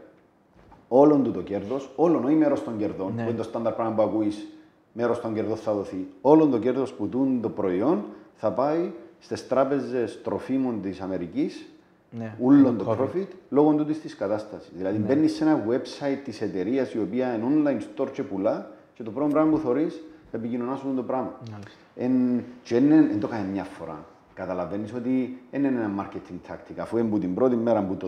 όλον 0.88 1.24
του 1.24 1.32
το 1.32 1.42
κέρδος, 1.42 1.92
όλον, 1.96 2.26
όχι 2.26 2.36
μέρος 2.36 2.64
των 2.64 2.78
κερδών, 2.78 3.14
Ναι. 3.16 3.24
που 3.24 3.30
είναι 3.30 3.38
το 3.38 3.44
στάνταρ 3.44 3.74
πράγμα 3.74 3.94
που 3.96 4.02
ακούεις, 4.02 4.48
μέρος 4.94 5.22
των 5.22 5.34
κερδών 5.34 5.58
θα 5.58 5.74
δοθεί. 5.74 6.08
Όλον 6.22 6.52
το 6.52 6.60
κέρδος 6.60 6.94
που 6.94 7.08
τούν 7.08 7.42
το 7.42 7.50
προϊόν 7.50 8.04
θα 8.36 8.52
πάει 8.52 8.92
στις 9.24 9.48
τράπεζες 9.48 10.22
τροφίμων 10.24 10.82
της 10.82 11.02
Αμερικής, 11.02 11.66
Ναι, 12.12 12.36
ούλον 12.40 12.78
το 12.78 12.84
το 12.84 12.92
COVID. 12.92 13.04
profit, 13.18 13.28
λόγω 13.50 13.74
τούτης 13.74 14.02
της 14.02 14.16
κατάστασης. 14.16 14.72
Δηλαδή 14.76 14.98
μπαίνεις 14.98 15.34
σε 15.36 15.44
ένα 15.44 15.66
website 15.70 16.18
της 16.24 16.42
εταιρείας 16.42 16.94
η 16.94 17.00
οποία 17.00 17.36
είναι 17.36 17.46
online 17.48 17.82
store 18.04 18.10
και 18.12 18.24
πουλά 18.24 18.72
και 18.94 19.04
το 19.04 19.12
πρώτο 19.12 19.30
πράγμα 19.30 19.52
που 19.52 19.58
θεωρεί 19.58 19.88
επικοινωνά 20.32 20.76
σου 20.76 20.94
το 20.96 21.04
πράγμα. 21.04 21.40
Μάλιστα. 21.52 21.72
Εν, 21.96 22.44
και 22.64 22.80
δεν 22.80 23.20
το 23.20 23.28
κάνεις 23.28 23.52
μια 23.52 23.64
φορά. 23.64 24.06
Καταλαβαίνεις 24.34 24.94
ότι 24.94 25.42
δεν 25.52 25.64
είναι 25.64 25.82
ένα 25.84 25.92
marketing 26.04 26.52
tactic. 26.52 26.76
Αφού 26.78 26.98
είναι 26.98 27.10
που 27.10 27.20
την 27.20 27.34
πρώτη 27.34 27.56
μέρα 27.56 27.84
που 27.84 27.96
το 27.96 28.08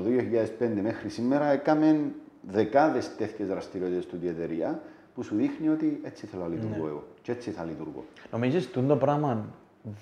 2005 0.59 0.81
μέχρι 0.81 1.09
σήμερα 1.09 1.45
έκαμε 1.51 2.01
δεκάδες 2.41 3.15
τέτοιες 3.15 3.47
δραστηριότητες 3.47 4.05
του 4.05 4.17
η 4.21 4.27
εταιρεία 4.27 4.81
που 5.15 5.23
σου 5.23 5.35
δείχνει 5.35 5.69
ότι 5.69 5.99
έτσι 6.03 6.25
θέλω 6.25 6.43
να 6.43 6.49
λειτουργώ 6.49 6.87
εγώ. 6.87 7.03
Και 7.21 7.31
έτσι 7.31 7.51
θα 7.51 7.63
λειτουργώ. 7.63 8.03
Νομίζεις 8.31 8.67
ότι 8.75 8.87
το 8.87 8.95
πράγμα 8.95 9.45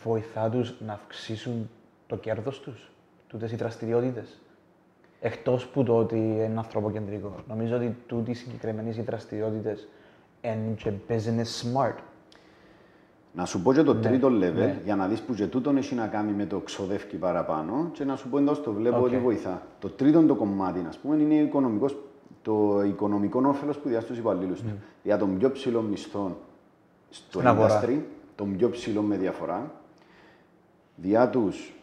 βοηθά 0.04 0.50
τους 0.50 0.74
να 0.86 0.94
αυξήσουν 0.94 1.70
το 2.08 2.16
κέρδος 2.16 2.60
τους, 2.60 2.92
τούτες 3.28 3.52
οι 3.52 3.56
δραστηριότητες. 3.56 4.42
Εκτός 5.20 5.68
που 5.68 5.84
το 5.84 5.98
ότι 5.98 6.16
είναι 6.18 6.54
ανθρωποκεντρικό. 6.58 7.36
Νομίζω 7.48 7.76
ότι 7.76 7.98
τούτοι 8.08 8.34
συγκεκριμένες 8.34 8.98
οι 8.98 9.02
δραστηριότητες 9.02 9.88
είναι 10.42 10.76
και 10.78 10.92
business 11.10 11.62
smart. 11.62 11.96
Να 13.36 13.46
σου 13.46 13.62
πω 13.62 13.74
και 13.74 13.84
το 13.84 13.96
τρίτο 13.96 14.28
level, 14.28 14.54
ναι. 14.54 14.82
για 14.84 14.96
να 14.96 15.08
δεις 15.08 15.22
που 15.22 15.34
και 15.34 15.48
τούτον 15.48 15.78
έχει 15.78 15.96
να 15.96 16.08
κάνει 16.08 16.32
με 16.32 16.46
το 16.46 16.60
ξοδεύει 16.60 17.16
παραπάνω 17.18 17.90
και 17.94 18.04
να 18.04 18.16
σου 18.16 18.30
πω 18.30 18.38
εντός 18.38 18.64
το 18.64 18.74
βλέπω 18.74 18.98
Οκ. 18.98 19.04
ότι 19.04 19.18
βοηθά. 19.18 19.62
Το 19.80 19.90
τρίτο 19.90 20.24
το 20.24 20.36
κομμάτι, 20.36 20.86
ας 20.88 20.98
πούμε, 20.98 21.16
είναι 21.16 21.34
ο 21.34 21.44
οικονομικός, 21.44 21.98
το 22.42 22.82
οικονομικό 22.86 23.42
όφελος 23.46 23.78
που 23.78 23.90
διά 23.90 24.02
στους 24.02 24.18
υπαλλήλους 24.18 24.62
του. 24.62 24.74
Για 25.04 25.18
τον 25.18 25.38
πιο 25.38 25.52
ψηλό 25.52 25.82
μισθό 25.82 26.38
στο 27.10 27.40
Στην 27.40 27.48
αγορά. 27.48 27.82
industry, 27.82 28.00
τον 28.36 28.56
πιο 28.58 28.70
ψηλό 28.70 29.02
με 29.02 29.18
διαφορά, 29.18 29.72
διά 30.96 31.30
τους 31.30 31.74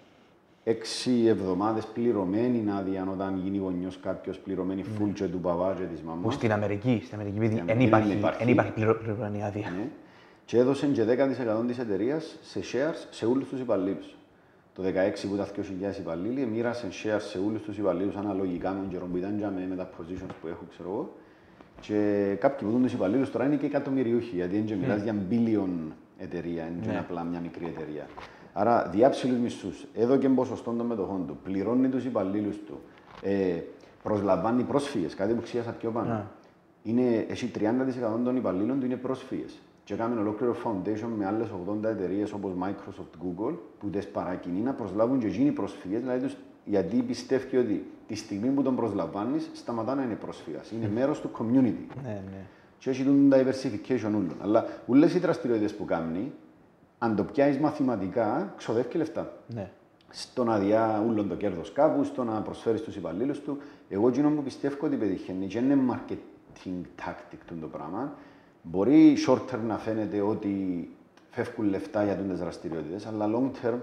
έξι 0.65 1.25
εβδομάδες 1.27 1.85
πληρωμένη 1.87 2.65
άδεια 2.79 3.09
όταν 3.13 3.41
γίνει 3.45 3.59
γονιός 3.59 3.99
κάποιος 4.01 4.39
πληρωμένη 4.39 4.85
full 4.99 5.11
και 5.15 5.25
του 5.25 5.39
παπά 5.41 5.75
και 5.79 5.85
της 5.85 6.01
Που 6.01 6.07
μαμάς. 6.09 6.35
στην 6.35 6.53
Αμερική, 6.53 7.01
στην 7.05 7.15
Αμερική, 7.15 7.37
επειδή 7.37 7.53
Στην 7.55 7.67
δεν 7.67 7.75
Αμερική 7.77 7.91
δεν 7.91 8.01
υπάρχει, 8.01 8.19
υπάρχει. 8.19 8.39
δεν 8.45 8.53
υπάρχει 8.53 8.73
πληρω- 8.73 8.99
πληρωμένη 8.99 9.45
άδεια. 9.45 9.71
Ναι. 9.77 9.89
Και 10.45 10.59
έδωσε 10.59 10.87
και 10.87 11.05
10% 11.05 11.65
της 11.67 11.79
εταιρείας 11.79 12.37
σε 12.43 12.61
shares 12.61 13.07
σε 13.11 13.27
όλους 13.27 13.49
τους 13.49 13.61
υπαλλήλους. 13.61 14.15
Το 14.75 14.83
16 14.83 15.29
που 15.29 15.35
ήταν 15.35 15.47
2.000 15.47 15.99
υπαλλήλοι, 15.99 16.47
μοίρασε 16.47 16.89
shares 16.91 17.21
σε 17.31 17.39
όλους 17.47 17.63
τους 17.63 17.79
υπαλλήλους 17.79 18.17
αναλογικά 18.17 18.71
με 18.71 18.79
τον 18.81 18.89
καιρό 18.89 19.07
που 19.07 19.17
ήταν 19.17 19.39
για 19.39 19.51
με, 19.51 19.67
με 19.69 19.77
τα 19.77 19.91
positions 19.99 20.31
που 20.41 20.47
έχω, 20.47 20.65
ξέρω 20.71 20.89
εγώ. 20.89 21.13
Και 21.81 21.97
κάποιοι 22.41 22.67
που 22.67 22.73
δουν 22.73 22.83
τους 22.83 22.93
υπαλλήλους 22.93 23.31
τώρα 23.31 23.45
είναι 23.45 23.57
και 23.57 23.67
εκατομμυριούχοι, 23.67 24.35
γιατί 24.37 24.61
δεν 24.61 24.79
μιλάς 24.79 25.03
για 25.03 25.15
billion 25.31 25.93
εταιρεία, 26.23 26.65
δεν 26.65 26.83
είναι 26.83 26.93
Ναι. 26.93 26.99
απλά 26.99 27.23
μια 27.23 27.41
μικρή 27.41 27.65
εταιρεία. 27.65 28.07
Άρα, 28.53 28.89
διάψηλου 28.93 29.41
μισθούς, 29.41 29.87
εδώ 29.95 30.17
και 30.17 30.29
ποσοστό 30.29 30.71
των 30.73 30.87
μετοχών 30.87 31.27
του, 31.27 31.39
πληρώνει 31.43 31.89
τους 31.89 32.05
υπαλλήλους 32.05 32.57
του, 32.67 32.81
ε, 33.23 33.61
προσλαμβάνει 34.03 34.63
πρόσφυγες, 34.63 35.15
κάτι 35.15 35.33
που 35.35 35.43
ξίασα 35.43 35.71
πιο 35.71 35.91
πάνω. 35.91 36.13
Ναι. 36.15 36.25
Είναι, 36.83 37.27
έχει 37.29 37.47
30% 37.47 38.25
των 38.25 38.37
υπαλλήλων 38.37 38.81
του 38.81 38.87
είναι 38.87 38.97
πρόσφυγες. 38.97 39.59
Και 39.85 39.95
κάνουμε 39.95 40.21
ολόκληρο 40.21 40.57
foundation 40.65 41.09
με 41.19 41.27
άλλες 41.27 41.49
80 41.51 41.89
εταιρείες 41.89 42.33
όπως 42.33 42.53
Microsoft, 42.63 43.25
Google, 43.25 43.55
που 43.79 43.89
τις 43.91 44.07
παρακινεί 44.07 44.61
να 44.61 44.73
προσλάβουν 44.73 45.19
και 45.19 45.27
εκείνοι 45.27 45.51
πρόσφυγες, 45.51 46.01
δηλαδή 46.01 46.23
τους, 46.25 46.37
γιατί 46.65 46.97
πιστεύει 46.97 47.57
ότι 47.57 47.87
τη 48.07 48.15
στιγμή 48.15 48.49
που 48.49 48.63
τον 48.63 48.77
προσλαμβάνεις, 48.77 49.51
σταματά 49.55 49.95
να 49.95 50.03
είναι 50.03 50.15
πρόσφυγας. 50.15 50.71
Είναι 50.71 50.89
μέρος 50.89 51.21
του 51.21 51.31
community. 51.39 51.95
Ναι, 52.05 52.23
ναι. 52.31 52.45
Και 52.81 52.91
έχει 52.91 53.05
τον 53.05 53.33
diversification 53.33 54.07
όλων. 54.07 54.37
Αλλά 54.43 54.67
όλε 54.87 55.07
οι 55.07 55.19
δραστηριότητες 55.19 55.75
που 55.75 55.85
κάνει, 55.85 56.33
αν 56.99 57.17
το 57.17 57.25
πιάσεις 57.25 57.59
μαθηματικά, 57.59 58.55
ξοδεύει 58.57 58.97
λεφτά. 58.97 59.33
ναι. 59.47 59.71
Στο 60.13 60.45
να 60.45 60.59
διά 60.59 61.05
όλον 61.09 61.29
το 61.29 61.35
κέρδος 61.35 61.73
κάπου, 61.73 62.05
στο 62.05 62.25
να 62.25 62.41
προσφέρεις 62.41 62.81
στου 62.81 62.93
υπαλλήλους 62.97 63.41
του. 63.41 63.59
Εγώ 63.89 64.09
εκείνο 64.09 64.31
που 64.31 64.43
πιστεύω 64.43 64.87
ότι 64.87 64.97
πετυχαίνει, 64.97 65.47
και 65.47 65.59
είναι 65.59 65.79
marketing 65.91 67.05
tactic 67.05 67.39
του 67.47 67.55
το 67.61 67.67
πράγμα. 67.67 68.13
Μπορεί 68.63 69.17
short 69.27 69.41
term 69.51 69.61
να 69.67 69.79
φαίνεται 69.79 70.21
ότι 70.21 70.89
φεύγουν 71.31 71.69
λεφτά 71.69 72.05
για 72.05 72.15
τι 72.15 72.33
δραστηριότητες, 72.35 73.07
αλλά 73.07 73.31
long 73.35 73.67
term 73.67 73.79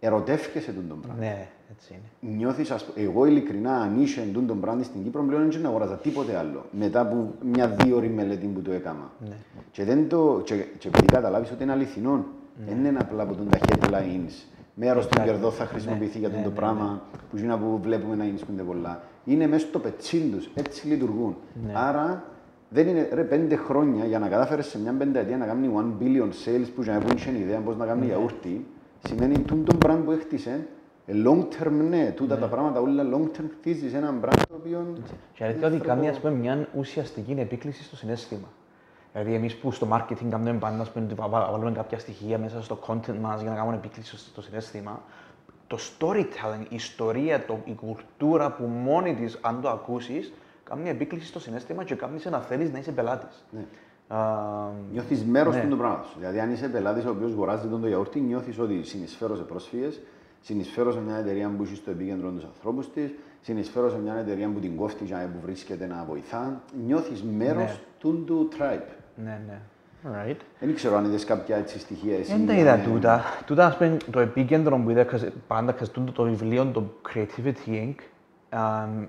ερωτεύκεσαι 0.00 0.72
τον 0.72 0.88
το 0.88 0.94
πράγμα. 0.94 1.20
Ναι, 1.20 1.48
έτσι 1.76 1.94
είναι. 2.20 2.34
Νιώθεις, 2.36 2.70
ας, 2.70 2.84
πούμε, 2.84 3.06
εγώ 3.06 3.26
ειλικρινά, 3.26 3.74
αν 3.76 4.02
είσαι 4.02 4.20
εντούν 4.20 4.46
τον 4.46 4.60
brand 4.64 4.78
στην 4.82 5.02
Κύπρο, 5.02 5.22
πλέον 5.22 5.50
δεν 5.50 5.66
αγοράζα 5.66 5.94
τίποτε 5.94 6.36
άλλο. 6.36 6.64
Μετά 6.70 7.00
από 7.00 7.34
μια 7.52 7.68
δύο 7.68 7.96
ώρη 7.96 8.08
μελέτη 8.08 8.46
που 8.46 8.62
το 8.62 8.72
έκανα. 8.72 9.10
Ναι. 9.28 9.34
Και, 9.70 9.84
δεν 9.84 10.08
το, 10.08 10.40
και, 10.44 10.54
και 10.78 10.88
επειδή 10.88 11.06
καταλάβεις 11.06 11.50
ότι 11.50 11.62
είναι 11.62 11.72
αληθινό, 11.72 12.24
δεν 12.66 12.84
είναι 12.84 12.98
απλά 12.98 13.22
από 13.22 13.34
τον 13.34 13.48
τα 13.48 13.58
headlines. 13.58 14.46
Μέρος 14.74 15.08
των 15.08 15.22
Ναι, 15.22 15.30
κερδών 15.30 15.52
θα 15.52 15.64
χρησιμοποιηθεί 15.64 16.18
για 16.18 16.28
ναι, 16.28 16.34
τον 16.34 16.42
το 16.42 16.48
ναι, 16.48 16.54
πράγμα 16.54 17.02
που 17.30 17.36
είναι 17.38 17.56
που 17.56 17.78
βλέπουμε 17.82 18.14
να 18.14 18.24
είναι 18.24 18.62
πολλά. 18.66 19.02
Είναι 19.24 19.46
μέσα 19.46 19.66
στο 19.66 19.78
πετσίν 19.78 20.32
τους, 20.32 20.50
έτσι 20.54 20.86
λειτουργούν. 20.86 21.36
Ναι. 21.66 21.72
Άρα 21.74 22.24
δεν 22.68 22.88
είναι 22.88 23.08
ρε, 23.12 23.22
πέντε 23.22 23.56
χρόνια 23.56 24.04
για 24.04 24.18
να 24.18 24.28
κατάφερες 24.28 24.66
σε 24.66 24.80
μια 24.80 24.92
πενταετία 24.92 25.36
να 25.36 25.46
κάνει 25.46 25.70
one 25.76 26.02
billion 26.02 26.28
sales 26.28 26.66
που 26.74 26.82
για 26.82 26.92
να 26.92 26.98
έχουν 26.98 27.34
ιδέα 27.34 27.58
πώς 27.58 27.76
να 27.76 27.84
Ναι. 27.84 27.90
κάνει 27.90 28.06
γιαούρτι, 28.06 28.66
σημαίνει 29.06 29.38
τούν 29.38 29.64
τον 29.64 29.78
brand 29.86 29.98
που 30.04 30.10
έχτισες, 30.10 30.52
ε, 30.52 30.66
long 31.08 31.44
term 31.60 31.70
ναι, 31.88 32.10
τούτα 32.16 32.38
τα 32.38 32.46
πράγματα 32.46 32.80
όλα 32.80 33.04
long 33.12 33.36
term 33.38 33.44
χτίζεις 33.58 33.94
ένα 33.94 34.14
brand 34.24 34.42
το 34.48 34.54
οποίο... 34.54 34.86
Και 35.34 35.44
αλήθεια 35.44 35.66
ότι 35.66 35.78
κάνει 35.78 36.08
ας 36.08 36.18
πούμε, 36.18 36.32
μια 36.32 36.68
ουσιαστική 36.76 37.34
επίκληση 37.38 37.82
στο 37.84 37.96
συνέστημα. 37.96 38.48
Δηλαδή, 39.12 39.34
εμείς 39.34 39.56
που 39.56 39.72
στο 39.72 39.86
marketing 39.92 40.26
κάνουμε 40.30 40.52
πάντα, 40.52 40.80
ας 40.82 40.90
πούμε, 40.90 41.04
ότι 41.04 41.14
βα- 41.14 41.28
βα- 41.28 41.50
βάλουμε 41.50 41.72
κάποια 41.72 41.98
στοιχεία 41.98 42.38
μέσα 42.38 42.62
στο 42.62 42.78
content 42.86 43.16
μας 43.20 43.40
για 43.40 43.50
να 43.50 43.56
κάνουμε 43.56 43.76
επίκληση 43.76 44.16
στο 44.16 44.42
συνέστημα, 44.42 45.02
το 45.66 45.78
storytelling, 45.78 46.64
η 46.68 46.74
ιστορία, 46.74 47.44
το, 47.44 47.58
η 47.64 47.74
κουλτούρα 47.74 48.50
που 48.52 48.64
μόνη 48.64 49.14
της, 49.14 49.38
αν 49.40 49.60
το 49.60 49.68
ακούσεις, 49.68 50.32
κάνει 50.64 50.82
μια 50.82 50.90
επίκληση 50.90 51.26
στο 51.26 51.40
συνέστημα 51.40 51.84
και 51.84 51.94
κάνει 51.94 52.18
να 52.30 52.38
θέλεις 52.40 52.72
να 52.72 52.78
είσαι 52.78 52.90
πελάτης. 52.92 53.44
Ναι. 53.50 53.64
Uh, 54.08 54.14
Νιώθεις 54.92 55.24
μέρος 55.24 55.54
Ναι. 55.54 55.62
του 55.62 55.68
το 55.68 55.76
πράγμα 55.76 56.02
σου. 56.10 56.18
Δηλαδή, 56.18 56.40
αν 56.40 56.52
είσαι 56.52 56.68
πελάτης 56.68 57.04
ο 57.04 57.10
οποίος 57.10 57.30
αγοράζει 57.32 57.66
τον 57.68 57.80
το 57.80 57.86
γιαούρτι, 57.86 58.20
νιώθεις 58.20 58.58
ότι 58.58 58.82
συνεισφέρω 58.82 59.36
σε 59.36 59.42
πρόσφυγες, 59.42 60.00
συνεισφέρω 60.42 60.92
σε 60.92 61.00
μια 61.00 61.16
εταιρεία 61.16 61.48
που 61.56 61.62
έχει 61.62 61.74
στο 61.76 61.90
επίκεντρο 61.90 62.30
τους 62.30 62.44
ανθρώπους 62.44 62.90
της, 62.92 63.10
συνεισφέρω 63.40 63.90
σε 63.90 63.98
μια 63.98 64.14
εταιρεία 64.14 64.48
που 64.48 64.58
την 64.60 64.76
κόφτει 64.76 65.04
για 65.04 65.30
που 65.32 65.38
βρίσκεται 65.44 65.86
να 65.86 66.04
βοηθά. 66.08 66.62
Νιώθεις 66.86 67.22
μέρος 67.22 67.62
Ναι. 67.62 67.78
του 67.98 68.22
του 68.26 68.48
tribe. 68.58 68.82
ναι, 69.24 69.40
ναι. 69.46 69.58
Alright. 70.10 70.36
Δεν 70.60 70.74
ξέρω 70.74 70.96
αν 70.96 71.04
είδες 71.04 71.24
κάποια 71.24 71.56
έτσι 71.56 71.78
στοιχεία 71.78 72.18
εσύ. 72.18 72.32
Δεν 72.32 72.46
τα 72.46 72.52
είδα 72.54 72.76
ναι. 72.76 72.82
τούτα. 72.84 73.22
Τούτα, 73.46 73.66
ας 73.66 73.76
πούμε, 73.76 73.96
το 74.10 74.20
επίκεντρο 74.20 74.76
που 74.78 74.90
είδα 74.90 75.04
κας- 75.04 75.26
πάντα, 75.46 75.72
κας 75.72 75.90
τούτο 75.90 76.12
το 76.12 76.22
βιβλίο, 76.22 76.64
το 76.66 76.84
Creativity 77.12 77.68
Inc., 77.70 77.94
αμ, 77.94 77.94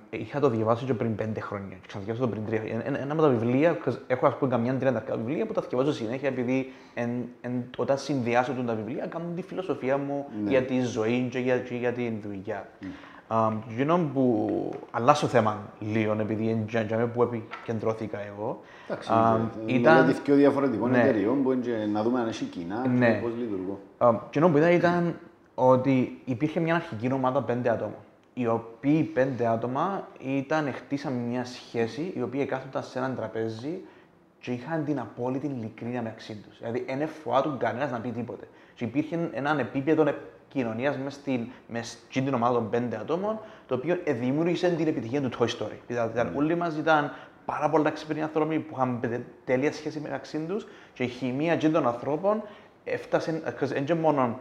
είχα 0.09 0.39
το 0.39 0.49
διαβάσει 0.49 0.85
και 0.85 0.93
πριν 0.93 1.15
πέντε 1.15 1.39
χρόνια. 1.39 1.75
Και 1.81 1.87
ξαναδιαβάσα 1.87 2.25
το 2.25 2.31
πριν 2.31 2.45
τρία. 2.45 2.61
Ε, 2.61 2.81
Ένα, 2.87 2.99
ένα 2.99 3.13
από 3.13 3.21
τα 3.21 3.27
βιβλία, 3.27 3.71
κας 3.71 3.99
έχω 4.07 4.27
ας 4.27 4.35
πούμε 4.37 4.51
καμιά 4.51 4.73
τριανταρκά 4.73 5.15
βιβλία 5.15 5.45
που 5.45 5.53
τα 5.53 5.61
διαβάζω 5.61 5.93
συνέχεια 5.93 6.27
επειδή 6.27 6.71
εν, 6.93 7.09
εν, 7.41 7.63
όταν 7.77 7.97
συνδυάσω 7.97 8.51
τα 8.65 8.73
βιβλία 8.75 9.05
κάνουν 9.07 9.35
τη 9.35 9.41
φιλοσοφία 9.41 9.97
μου 9.97 10.25
Ναι. 10.43 10.49
για 10.49 10.61
τη 10.63 10.79
ζωή 10.81 11.27
και 11.31 11.39
για, 11.39 11.57
και 11.57 11.75
για 11.75 11.91
την 11.91 12.13
δουλειά. 12.23 12.67
Um, 13.27 13.53
Γίνον 13.75 14.11
που 14.13 14.49
αλλάσω 14.91 15.27
θέμα 15.27 15.57
λίγο, 15.79 16.15
επειδή 16.19 16.43
είναι 16.43 16.65
για- 16.69 16.81
για 16.81 16.97
μένα 16.97 17.09
που 17.09 17.23
επικεντρώθηκα 17.23 18.17
εγώ. 18.19 18.61
Εντάξει, 18.87 19.09
αμ, 19.13 19.47
ήταν... 19.65 19.99
μελέτη 20.01 20.19
πιο 20.23 20.35
διαφορετικών 20.35 20.89
ναι. 20.91 20.99
εταιριών 21.01 21.43
που 21.43 21.51
είναι 21.51 21.61
και 21.61 21.71
να 21.91 22.03
δούμε 22.03 22.19
αν 22.19 22.27
έχει 22.27 22.45
κοινά 22.45 22.87
Ναι. 22.87 23.13
και 23.13 23.19
πώς 23.21 23.31
λειτουργούν. 23.39 23.77
Um, 23.97 24.15
και 24.29 24.39
ενώ 24.39 24.49
που 24.49 24.57
είδα 24.57 24.69
ήταν 24.71 25.15
ότι 25.55 26.21
υπήρχε 26.25 26.59
μια 26.59 26.75
αρχική 26.75 27.11
ομάδα 27.13 27.41
πέντε 27.41 27.69
άτομα. 27.69 27.95
Οι 28.33 28.47
οποίοι 28.47 29.03
πέντε 29.03 29.47
άτομα 29.47 30.07
ήταν, 30.19 30.73
χτίσαν 30.73 31.13
μια 31.13 31.45
σχέση, 31.45 32.13
οι 32.15 32.21
οποίοι 32.21 32.45
κάθονταν 32.45 32.83
σε 32.83 32.97
έναν 32.97 33.15
τραπέζι 33.15 33.81
και 34.39 34.51
είχαν 34.51 34.85
την 34.85 34.99
απόλυτη 34.99 35.47
ειλικρίνεια 35.47 36.01
μεταξύ 36.01 36.35
τους. 36.35 36.57
Δηλαδή, 36.57 36.85
δεν 36.97 37.07
φοβάτουν 37.07 37.57
κανένας 37.57 37.91
να 37.91 37.99
πει 37.99 38.09
τίποτε. 38.09 38.47
Και 38.75 38.85
υπήρχε 38.85 39.29
ένα 39.33 39.59
επίπεδο 39.59 40.03
επικοινωνίας 40.07 40.97
μες 40.97 41.13
στην, 41.13 41.47
μες 41.67 41.89
στην 42.09 42.25
την 42.25 42.33
ομάδα 42.33 42.53
των 42.53 42.69
πέντε 42.69 42.97
ατόμων, 42.97 43.39
το 43.67 43.75
οποίο 43.75 43.97
δημιούργησε 44.05 44.69
την 44.69 44.87
επιτυχία 44.87 45.21
του 45.21 45.29
Toy 45.39 45.47
Story. 45.47 45.77
Δηλαδή, 45.87 46.13
ήταν, 46.13 46.33
όλοι 46.35 46.55
μα 46.55 46.73
ήταν 46.79 47.11
πάρα 47.45 47.69
πολλά 47.69 47.89
ξυπνοί 47.89 48.21
άνθρωποι 48.21 48.59
που 48.59 48.73
είχαν 48.75 48.99
πε- 48.99 49.21
τέλεια 49.45 49.71
σχέση 49.71 49.99
μεταξύ 49.99 50.39
τους 50.39 50.67
και 50.93 51.03
η 51.03 51.07
χημεία 51.07 51.55
και 51.55 51.69
των 51.69 51.87
ανθρώπων 51.87 52.43
έφτασε, 52.83 53.41
δεν 53.59 53.97
μόνο 53.97 54.39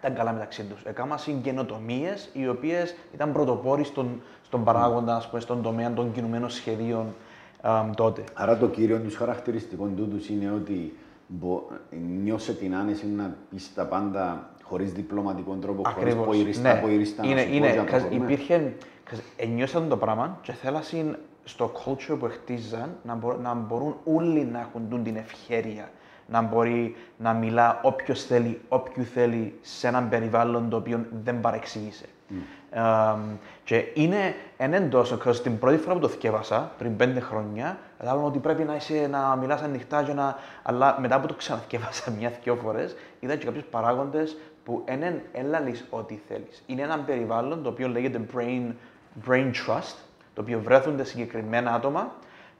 ήταν 0.00 0.14
καλά 0.14 0.32
μεταξύ 0.32 0.62
τους. 0.62 0.82
Έκαναν 0.84 1.18
καινοτομίε 1.42 2.12
οι 2.32 2.48
οποίες 2.48 2.94
ήταν 3.14 3.32
πρωτοπόροι 3.32 3.84
στον, 3.84 4.22
στον 4.42 4.64
παράγοντα, 4.64 5.16
ας 5.16 5.28
πούμε, 5.28 5.40
στον 5.40 5.62
τομέα 5.62 5.92
των 5.92 6.12
κινουμένων 6.12 6.50
σχεδίων 6.50 7.14
αμ, 7.60 7.92
τότε. 7.94 8.24
Άρα 8.34 8.56
το 8.56 8.68
κύριο 8.68 8.98
τους 9.00 9.16
χαρακτηριστικό 9.16 9.86
τούτους 9.96 10.28
είναι 10.28 10.50
ότι 10.50 10.96
μπο... 11.26 11.62
νιώσε 12.22 12.52
την 12.54 12.74
άνεση 12.74 13.06
να 13.06 13.36
πεις 13.50 13.74
τα 13.74 13.84
πάντα 13.86 14.50
χωρίς 14.62 14.92
διπλωματικό 14.92 15.54
τρόπο, 15.54 15.82
χωρίς 15.90 16.12
Ακριβώς. 16.12 16.36
ποηριστά, 16.36 16.74
Ναι. 16.74 16.80
ποηριστά, 16.80 17.22
να 17.24 17.30
είναι, 17.30 17.40
σου 17.40 17.48
πω 17.48 17.54
είναι, 17.54 17.66
για 17.66 17.76
να 17.76 17.84
το 17.84 17.90
κας- 17.92 18.02
βρούμε. 18.02 18.24
υπήρχε, 18.24 18.74
Ενιώσαν 19.36 19.88
το 19.88 19.96
πράγμα 19.96 20.38
και 20.42 20.52
θέλασαν 20.52 21.18
στο 21.44 21.72
culture 21.84 22.16
που 22.18 22.28
χτίζαν 22.30 22.96
να, 23.02 23.14
μπο, 23.14 23.32
να 23.42 23.54
μπορούν 23.54 23.96
όλοι 24.04 24.44
να 24.44 24.60
έχουν 24.60 25.02
την 25.04 25.16
ευχαίρεια 25.16 25.90
να 26.30 26.40
μπορεί 26.40 26.96
να 27.16 27.32
μιλά 27.32 27.80
όποιος 27.82 28.24
θέλει, 28.24 28.60
όποιου 28.68 29.04
θέλει 29.04 29.58
σε 29.62 29.88
έναν 29.88 30.08
περιβάλλον 30.08 30.68
το 30.70 30.76
οποίο 30.76 31.06
δεν 31.24 31.40
παρεξήγησε. 31.40 32.04
Mm. 32.30 32.34
Um, 32.74 33.18
και 33.64 33.84
είναι 33.94 34.34
έναν 34.56 34.90
τόσο, 34.90 35.18
γιατί 35.22 35.40
την 35.40 35.58
πρώτη 35.58 35.76
φορά 35.76 35.94
που 35.94 36.00
το 36.00 36.08
θυκεύασα, 36.08 36.72
πριν 36.78 36.96
πέντε 36.96 37.20
χρόνια, 37.20 37.78
κατάλαβα 37.98 38.26
ότι 38.26 38.38
πρέπει 38.38 38.62
να, 38.62 38.74
είσαι, 38.74 39.08
να 39.10 39.36
μιλάς 39.36 39.62
ανοιχτά, 39.62 40.02
και 40.02 40.12
να... 40.12 40.36
αλλά 40.62 40.96
μετά 41.00 41.20
που 41.20 41.26
το 41.26 41.34
ξαναθυκεύασα 41.34 42.10
μια-δυο 42.18 42.54
φορές, 42.54 42.96
είδα 43.20 43.36
και 43.36 43.44
κάποιους 43.44 43.64
παράγοντες 43.64 44.36
που 44.64 44.82
δεν 44.86 45.20
έλαλει 45.32 45.74
ό,τι 45.90 46.18
θέλεις. 46.28 46.62
Είναι 46.66 46.82
ένα 46.82 46.98
περιβάλλον 46.98 47.62
το 47.62 47.68
οποίο 47.68 47.88
λέγεται 47.88 48.20
brain, 48.34 48.72
brain 49.28 49.50
trust, 49.50 49.94
το 50.34 50.40
οποίο 50.40 50.60
βρέθονται 50.60 51.04
συγκεκριμένα 51.04 51.72
άτομα 51.74 52.12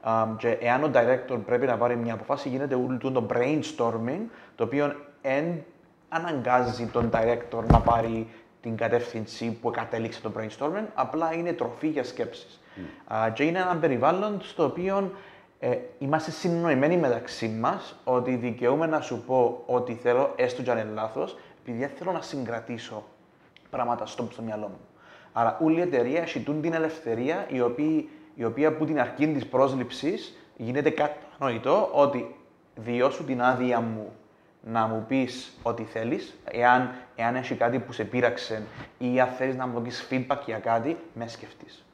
Um, 0.03 0.27
και 0.37 0.49
εάν 0.49 0.83
ο 0.83 0.91
director 0.93 1.39
πρέπει 1.45 1.65
να 1.65 1.77
πάρει 1.77 1.95
μια 1.95 2.13
αποφάση, 2.13 2.49
γίνεται 2.49 2.75
όλο 2.75 2.97
το 2.97 3.25
brainstorming, 3.33 4.21
το 4.55 4.63
οποίο 4.63 4.95
εν 5.21 5.63
αναγκάζει 6.09 6.85
τον 6.85 7.09
director 7.13 7.63
να 7.67 7.79
πάρει 7.79 8.27
την 8.61 8.75
κατεύθυνση 8.77 9.57
που 9.61 9.71
κατέληξε 9.71 10.21
το 10.21 10.31
brainstorming, 10.37 10.85
απλά 10.93 11.33
είναι 11.33 11.53
τροφή 11.53 11.87
για 11.87 12.03
σκέψεις. 12.03 12.61
Mm. 12.75 13.27
Uh, 13.27 13.33
και 13.33 13.43
είναι 13.43 13.59
ένα 13.59 13.75
περιβάλλον 13.75 14.37
στο 14.41 14.63
οποίο 14.63 15.11
ε, 15.59 15.77
είμαστε 15.99 16.31
συνοημένοι 16.31 16.97
μεταξύ 16.97 17.47
μας 17.47 17.95
ότι 18.03 18.35
δικαιούμαι 18.35 18.85
να 18.85 19.01
σου 19.01 19.23
πω 19.27 19.63
ό,τι 19.65 19.93
θέλω, 19.93 20.33
έστω 20.35 20.61
και 20.61 20.71
αν 20.71 20.77
είναι 20.77 20.91
λάθος, 20.93 21.37
επειδή 21.61 21.85
θέλω 21.85 22.11
να 22.11 22.21
συγκρατήσω 22.21 23.03
πράγματα 23.69 24.05
στο, 24.05 24.27
στο 24.31 24.41
μυαλό 24.41 24.67
μου. 24.67 24.79
Άρα, 25.33 25.59
όλη 25.63 25.77
η 25.77 25.81
εταιρεία 25.81 26.21
έχει 26.21 26.39
την 26.39 26.73
ελευθερία 26.73 27.45
η 27.49 27.61
οποία 27.61 28.03
η 28.41 28.45
οποία 28.45 28.67
από 28.67 28.85
την 28.85 28.99
αρχή 28.99 29.27
της 29.27 29.45
πρόσληψης 29.45 30.37
γίνεται 30.57 30.89
κατανοητό 30.89 31.89
ότι 31.93 32.35
διώσου 32.75 33.25
την 33.25 33.41
άδεια 33.41 33.79
μου 33.81 34.11
να 34.61 34.87
μου 34.87 35.05
πεις 35.07 35.57
ό,τι 35.61 35.83
θέλεις, 35.83 36.39
εάν, 36.51 36.91
εάν 37.15 37.35
έχει 37.35 37.55
κάτι 37.55 37.79
που 37.79 37.91
σε 37.91 38.03
πείραξε 38.03 38.63
ή 38.97 39.19
αν 39.19 39.27
θέλεις 39.27 39.55
να 39.55 39.67
μου 39.67 39.79
δώσεις 39.79 40.07
feedback 40.11 40.37
για 40.45 40.57
κάτι, 40.57 40.97
με 41.13 41.27
σκεφτείς. 41.27 41.85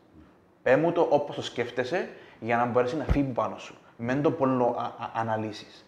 Πε 0.63 0.77
μου 0.77 0.91
το 0.91 1.07
όπως 1.09 1.35
το 1.35 1.41
σκέφτεσαι 1.41 2.09
για 2.39 2.57
να 2.57 2.65
μπορέσεις 2.65 2.97
να 2.97 3.03
φύγει 3.03 3.31
πάνω 3.33 3.57
σου. 3.57 3.75
Μεν 3.97 4.21
το 4.21 4.31
πολλό 4.31 4.75
αναλύσεις. 5.13 5.85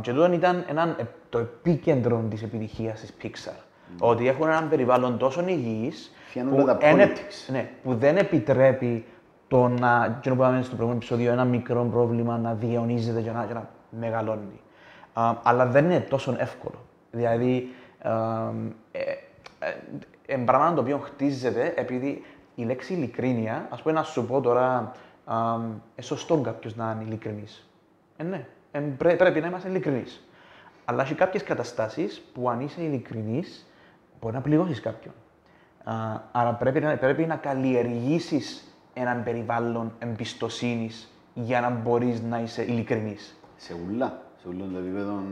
και 0.00 0.12
τούτο 0.12 0.32
ήταν 0.32 0.64
έναν, 0.68 0.96
ε, 0.98 1.02
το 1.28 1.38
επίκεντρο 1.38 2.24
της 2.30 2.42
επιτυχίας 2.42 3.00
της 3.00 3.12
Pixar. 3.22 3.50
Mm. 3.50 3.98
Ότι 3.98 4.28
έχουν 4.28 4.48
έναν 4.48 4.68
περιβάλλον 4.68 5.18
τόσο 5.18 5.44
υγιής 5.46 6.14
που, 6.34 6.66
ναι, 7.48 7.70
που 7.82 7.94
δεν 7.94 8.16
επιτρέπει 8.16 9.04
το 9.48 9.68
να, 9.68 10.18
και 10.20 10.28
που 10.28 10.34
είπαμε 10.34 10.62
στο 10.62 10.74
προηγούμενο 10.74 10.96
επεισόδιο, 10.96 11.32
ένα 11.32 11.44
μικρό 11.44 11.84
πρόβλημα 11.84 12.38
να 12.38 12.54
διαιωνίζεται 12.54 13.20
και 13.20 13.30
να, 13.30 13.44
και 13.44 13.54
να 13.54 13.68
μεγαλώνει. 13.90 14.60
Uh, 15.14 15.34
αλλά 15.42 15.66
δεν 15.66 15.84
είναι 15.84 16.00
τόσο 16.00 16.36
εύκολο. 16.38 16.78
Δηλαδή, 17.10 17.68
uh, 18.02 18.52
ε, 18.92 19.00
ε, 19.58 19.74
ε, 20.26 20.36
πράγμα 20.36 20.74
το 20.74 20.80
οποίο 20.80 20.98
χτίζεται 20.98 21.72
επειδή 21.76 22.24
η 22.54 22.64
λέξη 22.64 22.92
ειλικρίνεια, 22.92 23.66
ας 23.70 23.82
πούμε 23.82 23.94
να 23.94 24.02
σου 24.02 24.26
πω 24.26 24.40
τώρα, 24.40 24.92
ε, 25.94 26.02
σωστό 26.02 26.36
κάποιος 26.36 26.76
να 26.76 26.92
είναι 26.94 27.04
ειλικρινής. 27.04 27.68
Ε, 28.16 28.22
ναι, 28.22 28.46
ε, 28.70 28.78
πρέ, 28.78 29.14
πρέπει 29.16 29.40
να 29.40 29.46
είμαστε 29.46 29.68
ειλικρινείς. 29.68 30.28
Αλλά 30.84 31.02
έχει 31.02 31.14
κάποιες 31.14 31.42
καταστάσεις 31.42 32.22
που 32.34 32.50
αν 32.50 32.60
είσαι 32.60 32.82
ειλικρινής, 32.82 33.66
μπορεί 34.20 34.34
να 34.34 34.40
πληγώσεις 34.40 34.80
κάποιον. 34.80 35.14
Uh, 35.88 36.20
άρα 36.32 36.52
πρέπει 36.52 36.80
να, 36.80 36.96
πρέπει 36.96 37.26
να 37.26 37.36
καλλιεργήσεις 37.36 38.75
έναν 38.98 39.22
περιβάλλον 39.24 39.92
εμπιστοσύνης 39.98 41.10
για 41.34 41.60
να 41.60 41.70
μπορείς 41.70 42.22
να 42.22 42.40
είσαι 42.40 42.62
ειλικρινής. 42.62 43.36
Σε 43.56 43.76
ούλα, 43.86 44.22
σε 44.42 44.48
ούλα 44.48 44.64
το 44.72 44.78
επίπεδο, 44.78 45.22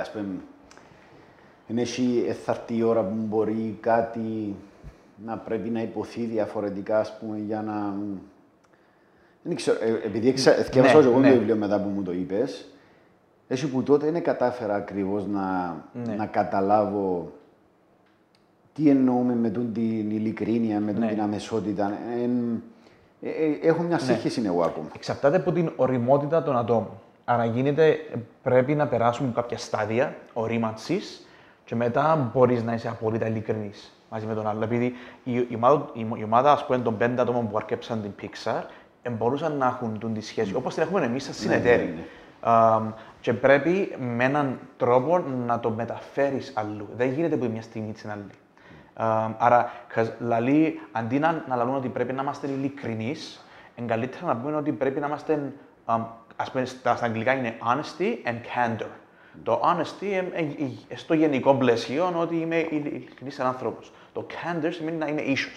ας 0.00 0.10
πούμε, 0.10 0.26
δεν 1.66 1.78
έχει 1.78 2.24
εθαρτή 2.28 2.82
ώρα 2.82 3.02
που 3.02 3.14
μπορεί 3.14 3.78
κάτι 3.80 4.56
να 5.24 5.36
πρέπει 5.36 5.68
να 5.68 5.82
υποθεί 5.82 6.24
διαφορετικά, 6.24 6.98
ας 6.98 7.18
πούμε, 7.18 7.38
για 7.38 7.62
να... 7.62 7.94
Δεν 9.42 9.54
ξέρω, 9.56 9.78
ε, 9.82 10.06
επειδή 10.06 10.28
εθιέβασα 10.28 11.00
ναι, 11.00 11.06
εγώ 11.06 11.18
ναι. 11.18 11.28
το 11.28 11.38
βιβλίο 11.38 11.56
μετά 11.56 11.80
που 11.80 11.88
μου 11.88 12.02
το 12.02 12.12
είπες, 12.12 12.68
έτσι 13.48 13.68
που 13.68 13.82
τότε 13.82 14.10
δεν 14.10 14.22
κατάφερα 14.22 14.74
ακριβώς 14.74 15.26
να, 15.26 15.76
ναι. 16.06 16.14
να 16.14 16.26
καταλάβω 16.26 17.32
τι 18.72 18.88
εννοούμε 18.88 19.34
με 19.34 19.50
την 19.50 20.10
ειλικρίνεια, 20.10 20.80
με 20.80 20.92
ναι. 20.92 21.08
την 21.08 21.20
αμεσότητα. 21.20 21.92
Ε, 22.14 22.20
ε, 22.20 22.24
ε, 22.24 22.28
έχω 23.62 23.82
μια 23.82 23.96
ναι. 23.96 24.02
σύγχυση 24.02 24.40
ναι. 24.40 24.48
εγώ 24.48 24.62
ακόμα. 24.62 24.86
Εξαρτάται 24.94 25.36
από 25.36 25.52
την 25.52 25.72
οριμότητα 25.76 26.42
των 26.42 26.56
ατόμων. 26.56 26.90
Άρα 27.24 27.44
γίνεται, 27.44 27.96
πρέπει 28.42 28.74
να 28.74 28.86
περάσουμε 28.86 29.32
κάποια 29.34 29.58
στάδια 29.58 30.16
ορίμανσης 30.32 31.26
και 31.64 31.74
μετά 31.74 32.30
μπορείς 32.34 32.62
να 32.62 32.74
είσαι 32.74 32.88
απόλυτα 32.88 33.26
ειλικρινής 33.26 33.92
μαζί 34.10 34.26
με 34.26 34.34
τον 34.34 34.46
άλλο. 34.48 34.64
Επειδή 34.64 34.94
η, 35.24 35.34
η 35.34 35.54
ομάδα, 35.54 35.88
η, 35.92 36.06
η 36.16 36.22
ομάδα 36.22 36.52
ας 36.52 36.66
πούμε, 36.66 36.78
των 36.78 36.96
πέντε 36.96 37.22
ατόμων 37.22 37.48
που 37.48 37.56
αρκέψαν 37.56 38.02
την 38.02 38.12
Pixar 38.22 38.62
μπορούσαν 39.10 39.56
να 39.56 39.66
έχουν 39.66 40.12
τη 40.14 40.20
σχέση 40.20 40.52
mm. 40.54 40.58
όπως 40.58 40.74
την 40.74 40.82
έχουμε 40.82 41.04
εμείς 41.04 41.24
σαν 41.24 41.32
ναι, 41.32 41.38
συνεταίροι. 41.38 41.84
Ναι, 41.84 42.50
ναι. 42.50 42.92
και 43.20 43.32
πρέπει 43.32 43.94
με 43.98 44.24
έναν 44.24 44.58
τρόπο 44.76 45.18
να 45.46 45.60
το 45.60 45.70
μεταφέρεις 45.70 46.52
αλλού. 46.54 46.88
Δεν 46.96 47.12
γίνεται 47.12 47.34
από 47.34 47.46
μια 47.46 47.62
στιγμή 47.62 47.92
στην 47.96 48.10
άλλη. 48.10 48.30
Um, 48.98 49.30
άρα, 49.38 49.72
λαλεί, 50.18 50.80
αντί 50.92 51.18
να, 51.18 51.44
να 51.48 51.56
λαλούν 51.56 51.74
ότι 51.74 51.88
πρέπει 51.88 52.12
να 52.12 52.22
είμαστε 52.22 52.46
ειλικρινείς, 52.46 53.44
είναι 53.74 53.86
καλύτερα 53.86 54.26
να 54.26 54.36
πούμε 54.36 54.56
ότι 54.56 54.72
πρέπει 54.72 55.00
να 55.00 55.06
είμαστε, 55.06 55.52
um, 55.86 56.00
ας 56.36 56.50
πούμε, 56.50 56.64
στα, 56.64 56.96
στα 56.96 57.06
αγγλικά 57.06 57.32
είναι 57.32 57.54
honesty 57.60 58.28
and 58.28 58.38
candor. 58.54 58.88
Το 59.42 59.60
honesty 59.64 60.06
ε, 60.06 60.16
ε, 60.16 60.46
ε, 60.88 60.96
στο 60.96 61.14
γενικό 61.14 61.54
πλαίσιο 61.54 62.12
ότι 62.16 62.36
είμαι 62.36 62.56
ειλικρινής 62.56 63.40
άνθρωπος. 63.40 63.92
Το 64.12 64.26
candor 64.30 64.68
σημαίνει 64.70 64.96
να 64.96 65.06
είμαι 65.06 65.20
ίσο. 65.20 65.48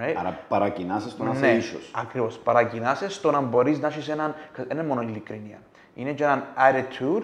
Right? 0.00 0.14
Άρα 0.18 0.38
παρακινάσαι 0.48 1.10
στο 1.10 1.24
να 1.24 1.30
είσαι 1.30 1.40
ναι, 1.40 1.52
ίσο. 1.52 1.78
Ακριβώς. 1.92 2.38
Παρακινάσαι 2.38 3.08
στο 3.08 3.30
να 3.30 3.40
μπορείς 3.40 3.78
να 3.78 3.86
έχεις 3.86 4.08
έναν. 4.08 4.34
Δεν 4.56 4.66
είναι 4.70 4.82
μόνο 4.82 5.02
ειλικρινία. 5.02 5.58
Είναι 5.94 6.12
και 6.12 6.24
έναν 6.24 6.44
attitude 6.56 7.22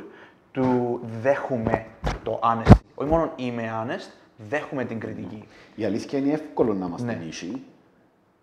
του 0.52 1.00
δέχομαι 1.20 1.86
το 2.22 2.40
honesty. 2.42 2.78
Όχι 2.94 3.08
μόνο 3.08 3.32
είμαι 3.36 3.70
honest, 3.82 4.19
δέχομαι 4.48 4.84
την 4.84 4.98
κριτική. 4.98 5.44
Η 5.74 5.84
αλήθεια 5.84 6.18
είναι 6.18 6.32
εύκολο 6.32 6.74
να 6.74 6.86
είμαστε 6.86 7.06
ναι. 7.06 7.22
νήσι. 7.24 7.62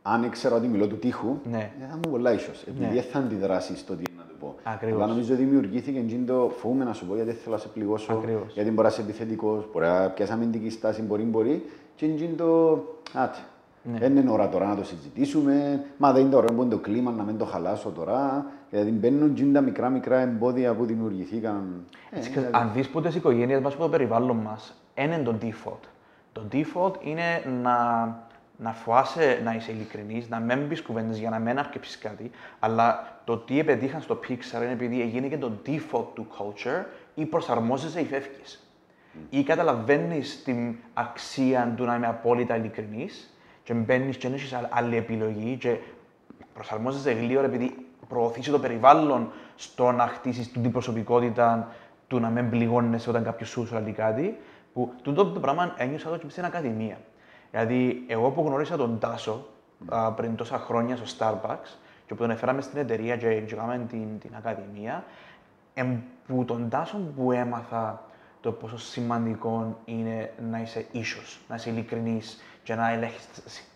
Αν 0.02 0.24
ήξερα 0.24 0.56
ότι 0.56 0.68
μιλώ 0.68 0.88
του 0.88 0.98
τείχου, 0.98 1.38
ναι. 1.52 1.72
θα 1.90 1.96
μου 1.96 2.12
πολλά 2.12 2.34
ίσως. 2.34 2.64
Επειδή 2.68 2.96
ναι. 2.96 3.02
θα 3.02 3.20
αντιδράσει 3.20 3.78
στο 3.78 3.96
τι 3.96 4.04
να 4.18 4.24
το 4.24 4.34
πω. 4.40 4.56
Ακριβώς. 4.64 5.02
Αλλά 5.02 5.12
νομίζω 5.12 5.36
δημιουργήθηκε 5.36 6.00
και 6.00 6.16
το 6.26 6.52
φοβούμαι 6.58 6.84
να 6.84 6.94
σου 6.94 7.06
πω 7.06 7.16
γιατί 7.16 7.32
θέλω 7.32 7.56
να 7.56 7.62
σε 7.62 7.68
πληγώσω. 7.68 8.14
Ακριβώς. 8.14 8.54
Γιατί 8.54 8.70
μπορεί 8.70 8.82
να 8.82 8.94
είσαι 8.94 9.02
επιθετικός, 9.02 9.70
μπορεί 9.74 9.86
να 9.86 10.10
πιάσει 10.10 10.32
αμυντική 10.32 10.70
στάση, 10.70 11.02
μπορεί, 11.02 11.24
μπορεί. 11.24 11.66
Και 11.96 12.06
είναι 12.06 12.36
το. 12.38 12.84
Άτε. 13.14 13.38
Ναι. 13.92 13.98
Δεν 13.98 14.18
είναι 14.18 14.32
ώρα 14.32 14.50
τώρα 14.50 14.68
να 14.68 14.76
το 14.76 14.84
συζητήσουμε. 14.84 15.86
Μα 15.98 16.12
δεν 16.12 16.22
είναι 16.22 16.32
τώρα 16.32 16.54
που 16.54 16.62
είναι 16.62 16.72
το 16.72 16.78
κλίμα 16.78 17.12
να 17.12 17.24
μην 17.24 17.38
το 17.38 17.46
χαλάσω 17.46 17.90
τώρα. 17.90 18.46
Δηλαδή 18.70 18.92
μπαίνουν 18.92 19.54
τα 19.54 19.62
μικρά 19.62 19.90
μικρά 19.90 20.20
εμπόδια 20.20 20.74
που 20.74 20.86
δημιουργηθήκαν. 20.86 21.86
Ε, 22.10 22.20
δηλαδή... 22.20 22.50
Αν 22.52 22.72
δεις 22.74 22.90
ποτέ 22.90 23.10
τι 23.10 23.18
οικογένειες 23.18 23.62
μας, 23.62 23.76
το 23.78 23.90
περιβάλλον 23.90 24.38
μας, 24.38 24.74
ένα 24.74 24.87
είναι 25.04 25.18
το 25.18 25.36
default. 25.42 25.88
Το 26.32 26.42
default 26.52 27.06
είναι 27.06 27.44
να, 27.62 28.06
να 28.58 28.72
φοάσαι 28.74 29.42
να 29.44 29.54
είσαι 29.54 29.72
ειλικρινής, 29.72 30.30
να 30.30 30.40
μην 30.40 30.68
πει 30.68 30.82
κουβέντες 30.82 31.18
για 31.18 31.30
να 31.30 31.40
μην 31.40 31.60
αρκεψεις 31.60 31.98
κάτι, 31.98 32.32
αλλά 32.60 33.20
το 33.24 33.38
τι 33.38 33.60
επετύχαν 33.60 34.02
στο 34.02 34.20
Pixar 34.28 34.62
είναι 34.62 34.72
επειδή 34.72 35.02
έγινε 35.02 35.28
και 35.28 35.38
το 35.38 35.52
default 35.66 36.06
του 36.14 36.28
culture 36.38 36.86
ή 37.16 37.26
προσαρμόζεσαι 37.26 38.00
ή 38.00 38.06
φεύγεις. 38.06 38.72
Mm. 39.14 39.18
Ή 39.30 39.44
καταλαβαίνεις 39.44 40.44
την 40.44 40.76
αξία 40.94 41.74
του 41.78 41.84
να 41.86 41.96
είμαι 41.96 42.08
απόλυτα 42.08 42.56
ειλικρινής 42.56 43.38
και 43.64 43.74
μπαίνεις 43.74 44.18
και 44.18 44.28
δεν 44.28 44.38
έχει 44.38 44.56
άλλη 44.70 44.96
επιλογή 44.96 45.56
και 45.56 45.78
προσαρμόζεσαι 46.54 47.12
γλύωρα 47.12 47.46
επειδή 47.46 47.76
προωθήσει 48.08 48.52
το 48.52 48.60
περιβάλλον 48.60 49.32
στο 49.56 49.92
να 49.92 50.08
χτίσεις 50.08 50.52
την 50.52 50.72
προσωπικότητα 50.72 51.76
του 52.08 52.20
να 52.20 52.30
μην 52.30 52.50
πληγώνεσαι 52.50 53.10
όταν 53.10 53.24
κάποιος 53.24 53.50
σου 53.50 53.68
λέει 53.84 53.92
κάτι. 53.92 54.38
Που 54.78 54.94
τούτο 55.02 55.26
το 55.26 55.40
πράγμα 55.40 55.74
ένιωσα 55.78 56.10
το 56.10 56.18
και 56.18 56.30
στην 56.30 56.46
Ακαδημία. 56.46 56.98
Δηλαδή, 57.52 58.04
εγώ 58.08 58.30
που 58.30 58.44
γνώρισα 58.46 58.78
τον 58.78 59.00
Τάσο 59.00 59.48
α, 59.90 60.12
πριν 60.12 60.36
τόσα 60.36 60.58
χρόνια 60.58 60.96
στο 60.96 61.06
Starbucks 61.18 61.78
και 62.06 62.14
που 62.14 62.16
τον 62.16 62.30
έφεραμε 62.30 62.62
στην 62.62 62.80
εταιρεία 62.80 63.18
και 63.18 63.28
κάναμε 63.28 63.86
την, 63.90 64.20
την 64.20 64.36
Ακαδημία, 64.38 65.04
εμ, 65.74 65.98
που 66.28 66.46
τον 66.46 66.70
Τάσο 66.70 66.98
που 67.16 67.32
έμαθα 67.32 68.04
το 68.42 68.52
πόσο 68.52 68.78
σημαντικό 68.78 69.78
είναι 69.86 70.34
να 70.50 70.62
είσαι 70.62 70.86
ίσο, 70.92 71.20
να 71.48 71.56
είσαι 71.56 71.70
ειλικρινής 71.70 72.42
και 72.64 72.76
να 72.76 72.92
ελέγχεις 72.92 73.28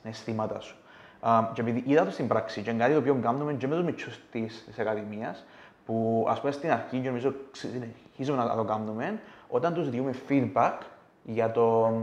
τα 0.04 0.10
αισθήματά 0.10 0.60
σου. 0.60 0.76
Uh, 1.22 1.44
και 1.54 1.62
επειδή 1.62 1.84
είδα 1.86 2.06
το 2.06 2.12
στην 2.12 2.28
πράξη, 2.28 2.62
και 2.62 2.70
είναι 2.70 2.80
κάτι 2.80 2.94
το 2.94 3.00
οποίο 3.00 3.20
κάνουμε 3.22 3.54
και 3.54 3.68
με 3.68 3.76
του 3.76 3.84
μυτσού 3.84 4.10
της 4.32 4.66
Ακαδημίας, 4.80 5.46
που 5.86 6.26
ας 6.30 6.40
πούμε 6.40 6.52
στην 6.52 6.72
αρχή, 6.72 7.00
και 7.00 7.08
νομίζω 7.08 7.34
συνεχίζουμε 7.52 8.44
να 8.44 8.56
το 8.56 8.64
κάνουμε, 8.64 9.20
όταν 9.52 9.74
τους 9.74 9.90
δίνουμε 9.90 10.14
feedback 10.30 10.74
για, 11.24 11.52
το, 11.52 11.94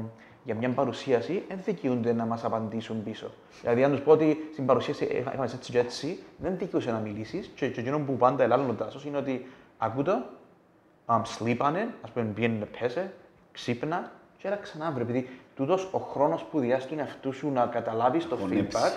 για 0.44 0.54
μια 0.54 0.70
παρουσίαση, 0.70 1.44
δεν 1.48 1.58
δικαιούνται 1.64 2.12
να 2.12 2.24
μας 2.24 2.44
απαντήσουν 2.44 3.02
πίσω. 3.02 3.30
Δηλαδή, 3.60 3.84
αν 3.84 3.90
τους 3.90 4.00
πω 4.00 4.12
ότι 4.12 4.48
στην 4.52 4.66
παρουσίαση 4.66 5.04
είχαμε 5.04 5.44
έτσι 5.44 5.70
και 5.72 5.78
έτσι, 5.78 6.18
δεν 6.36 6.58
δικαιούσε 6.58 6.90
να 6.90 6.98
μιλήσεις. 6.98 7.50
Και, 7.54 7.68
και 7.68 7.80
εκείνο 7.80 7.98
που 7.98 8.16
πάντα 8.16 8.42
ελάλλον 8.42 8.70
ο 8.70 8.72
Τάσο 8.72 9.00
είναι 9.06 9.16
ότι 9.16 9.46
ακούτε, 9.78 10.12
um, 11.06 11.22
sleepανε, 11.38 11.86
ας 12.02 12.10
πούμε, 12.10 12.26
πήγαινε 12.34 12.58
να 12.58 12.66
πέσε, 12.80 13.12
ξύπνα, 13.52 14.12
και 14.38 14.46
έλα 14.46 14.56
ξανά 14.56 14.90
βρε. 14.90 15.02
Επειδή 15.02 15.28
τούτος 15.56 15.88
ο 15.92 15.98
χρόνος 15.98 16.42
που 16.42 16.60
διάστηκε 16.60 16.94
τον 16.94 17.04
εαυτού 17.04 17.32
σου 17.32 17.50
να 17.50 17.66
καταλάβεις 17.66 18.28
το 18.28 18.38
feedback, 18.50 18.92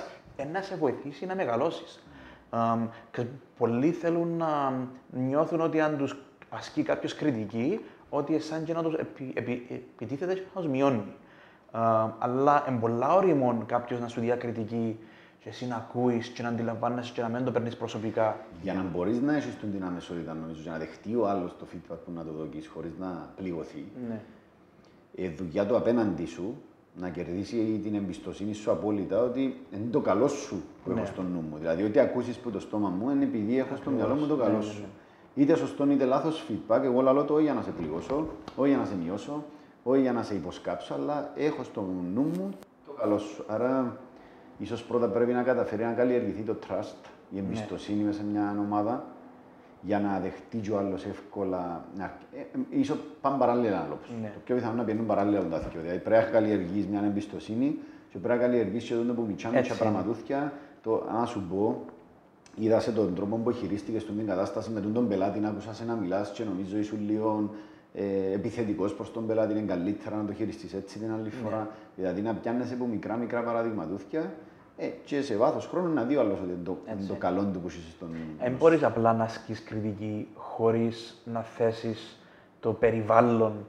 να 0.51 0.61
σε 0.61 0.75
βοηθήσει 0.75 1.25
να 1.25 1.35
μεγαλώσεις. 1.35 2.03
Um, 2.51 2.87
και 3.11 3.25
πολλοί 3.57 3.91
θέλουν 3.91 4.37
να 4.37 4.73
νιώθουν 5.09 5.61
ότι 5.61 5.81
αν 5.81 5.97
τους 5.97 6.15
ασκεί 6.49 6.83
κάποιος 6.83 7.15
κριτική, 7.15 7.79
ότι 8.13 8.39
σαν 8.39 8.63
και 8.63 8.73
να 8.73 8.83
τους 8.83 8.93
επι, 8.93 9.31
επι, 9.35 9.83
επιτίθεται 9.95 10.33
και 10.33 10.41
να 10.55 10.61
τους 10.61 10.69
μειώνει. 10.69 11.03
Uh, 11.73 12.09
αλλά 12.19 12.65
είναι 12.69 12.79
πολλά 12.79 13.15
όριμον 13.15 13.65
κάποιος 13.65 13.99
να 13.99 14.07
σου 14.07 14.21
διακριτική 14.21 14.99
και 15.39 15.49
εσύ 15.49 15.67
να 15.67 15.75
ακούεις 15.75 16.27
και 16.27 16.41
να 16.41 16.49
αντιλαμβάνεσαι 16.49 17.13
και 17.13 17.21
να 17.21 17.27
μην 17.27 17.43
το 17.43 17.51
παίρνεις 17.51 17.75
προσωπικά. 17.75 18.37
Για 18.61 18.73
να 18.73 18.81
μπορείς 18.81 19.21
να 19.21 19.35
έχεις 19.35 19.57
την 19.57 19.83
αμεσότητα, 19.83 20.33
νομίζω, 20.33 20.61
για 20.61 20.71
να 20.71 20.77
δεχτεί 20.77 21.15
ο 21.15 21.27
άλλος 21.27 21.55
το 21.59 21.65
feedback 21.73 21.97
που 22.05 22.11
να 22.11 22.23
το 22.23 22.31
δοκίσει 22.31 22.67
χωρίς 22.67 22.91
να 22.99 23.29
πληγωθεί. 23.35 23.85
Ναι. 24.09 24.21
Η 25.11 25.27
δουλειά 25.27 25.65
του 25.65 25.75
απέναντί 25.75 26.25
σου 26.25 26.61
να 26.95 27.09
κερδίσει 27.09 27.79
την 27.83 27.95
εμπιστοσύνη 27.95 28.53
σου 28.53 28.71
απόλυτα 28.71 29.21
ότι 29.21 29.65
είναι 29.73 29.89
το 29.91 29.99
καλό 29.99 30.27
σου 30.27 30.63
που 30.83 30.91
ναι. 30.91 30.99
έχω 30.99 31.05
στο 31.05 31.21
νου 31.21 31.43
μου. 31.49 31.57
Δηλαδή, 31.57 31.83
ό,τι 31.83 31.99
ακούσεις 31.99 32.37
από 32.37 32.51
το 32.51 32.59
στόμα 32.59 32.89
μου 32.89 33.09
είναι 33.09 33.23
επειδή 33.23 33.57
έχω 33.57 33.75
στο 33.75 33.89
μυαλό 33.89 34.15
μου 34.15 34.27
το 34.27 34.35
καλό 34.35 34.57
ναι, 34.57 34.63
σου. 34.63 34.83
Ναι, 35.35 35.43
είτε 35.43 35.55
σωστό 35.55 35.91
είτε 35.91 36.05
λάθος 36.05 36.45
feedback, 36.49 36.81
εγώ 36.83 37.01
λέω 37.01 37.23
το 37.23 37.33
όχι 37.33 37.43
για 37.43 37.53
να 37.53 37.61
σε 37.61 37.71
πληγώσω, 37.71 38.27
όχι 38.55 38.69
για 38.69 38.77
να 38.77 38.85
σε 38.85 38.95
μειώσω, 39.03 39.43
όχι 39.83 40.01
για 40.01 40.13
να 40.13 40.23
σε 40.23 40.35
υποσκάψω, 40.35 40.93
αλλά 40.93 41.31
έχω 41.35 41.63
στο 41.63 41.81
νου 42.13 42.21
μου 42.21 42.49
το 42.85 42.91
καλό 42.91 43.17
σου. 43.17 43.43
Άρα, 43.47 43.97
ίσως 44.57 44.83
πρώτα 44.83 45.07
πρέπει 45.07 45.33
να 45.33 45.43
καταφέρει 45.43 45.83
να 45.83 45.93
καλλιεργηθεί 45.93 46.41
το 46.41 46.55
trust, 46.67 47.09
η 47.29 47.37
εμπιστοσύνη 47.37 48.03
μέσα 48.03 48.19
σε 48.19 48.25
μια 48.25 48.55
ομάδα, 48.59 49.05
για 49.81 49.99
να 49.99 50.19
δεχτεί 50.19 50.57
και 50.57 50.71
ο 50.71 50.77
άλλος 50.77 51.05
εύκολα. 51.05 51.85
Να... 51.97 52.03
Ε, 52.03 52.39
ε, 52.39 52.79
ίσως 52.79 52.97
πάνε 53.21 53.37
παράλληλα 53.37 53.83
άλλο. 53.85 53.99
Ναι. 54.21 54.31
Το 54.33 54.39
πιο 54.43 54.55
πιθανό 54.55 54.73
να 54.75 54.83
πιένουν 54.83 55.05
παράλληλα 55.05 55.39
τα 55.39 55.59
δύο. 55.59 55.81
Δηλαδή 55.81 55.99
πρέπει 55.99 56.25
να 56.25 56.31
καλλιεργήσει 56.31 56.87
μια 56.87 57.03
εμπιστοσύνη 57.03 57.79
και 58.09 58.17
πρέπει 58.17 58.39
να 58.39 58.45
καλλιεργήσει 58.45 58.87
και 58.87 59.03
το 59.07 59.13
που 59.13 59.25
μιτσάμε 59.27 59.55
τέτοια 59.55 59.75
πραγματούθια. 59.75 60.53
Το, 60.83 61.03
να 61.19 61.25
σου 61.25 61.47
πω, 61.49 61.85
είδα 62.55 62.79
σε 62.79 62.91
τον 62.91 63.15
τρόπο 63.15 63.35
που 63.35 63.51
χειρίστηκε 63.51 63.99
στην 63.99 64.27
κατάσταση 64.27 64.71
με 64.71 64.79
τον 64.79 65.07
πελάτη, 65.07 65.39
να 65.39 65.49
άκουσα 65.49 65.73
σε 65.73 65.85
να 65.85 65.93
μιλάς 65.93 66.31
και 66.31 66.43
νομίζω 66.43 66.77
ήσουν 66.77 66.99
λίγο 67.05 67.49
ε, 67.93 68.33
επιθετικός 68.33 68.93
προς 68.93 69.11
τον 69.11 69.27
πελάτη. 69.27 69.51
Είναι 69.51 69.61
καλύτερα 69.61 70.15
να 70.15 70.25
το 70.25 70.33
χειριστείς 70.33 70.73
έτσι 70.73 70.99
την 70.99 71.11
άλλη 71.11 71.29
φορά. 71.29 71.57
Ναι. 71.57 71.67
Δηλαδή 71.95 72.21
να 72.21 72.33
πιάνεσαι 72.33 72.73
από 72.73 72.85
μικρά 72.85 73.15
μικρά 73.15 73.41
παραδειγματούθια 73.41 74.33
ε, 74.77 74.87
και 75.03 75.21
σε 75.21 75.35
βάθος 75.35 75.67
χρόνου 75.67 75.93
να 75.93 76.03
δει 76.03 76.15
ο 76.15 76.19
άλλος 76.19 76.39
ότι 76.39 76.49
είναι 76.49 76.63
το, 76.63 76.77
είναι 76.91 77.07
το 77.07 77.13
καλό 77.13 77.43
του 77.53 77.59
που 77.59 77.67
είσαι 77.67 77.79
στον. 77.91 78.09
Δεν 78.39 78.51
μπορείς 78.51 78.83
απλά 78.83 79.13
να 79.13 79.23
ασκείς 79.23 79.63
κριτική 79.63 80.27
χωρίς 80.33 81.21
να 81.25 81.41
θέσεις 81.41 82.19
το 82.59 82.73
περιβάλλον 82.73 83.65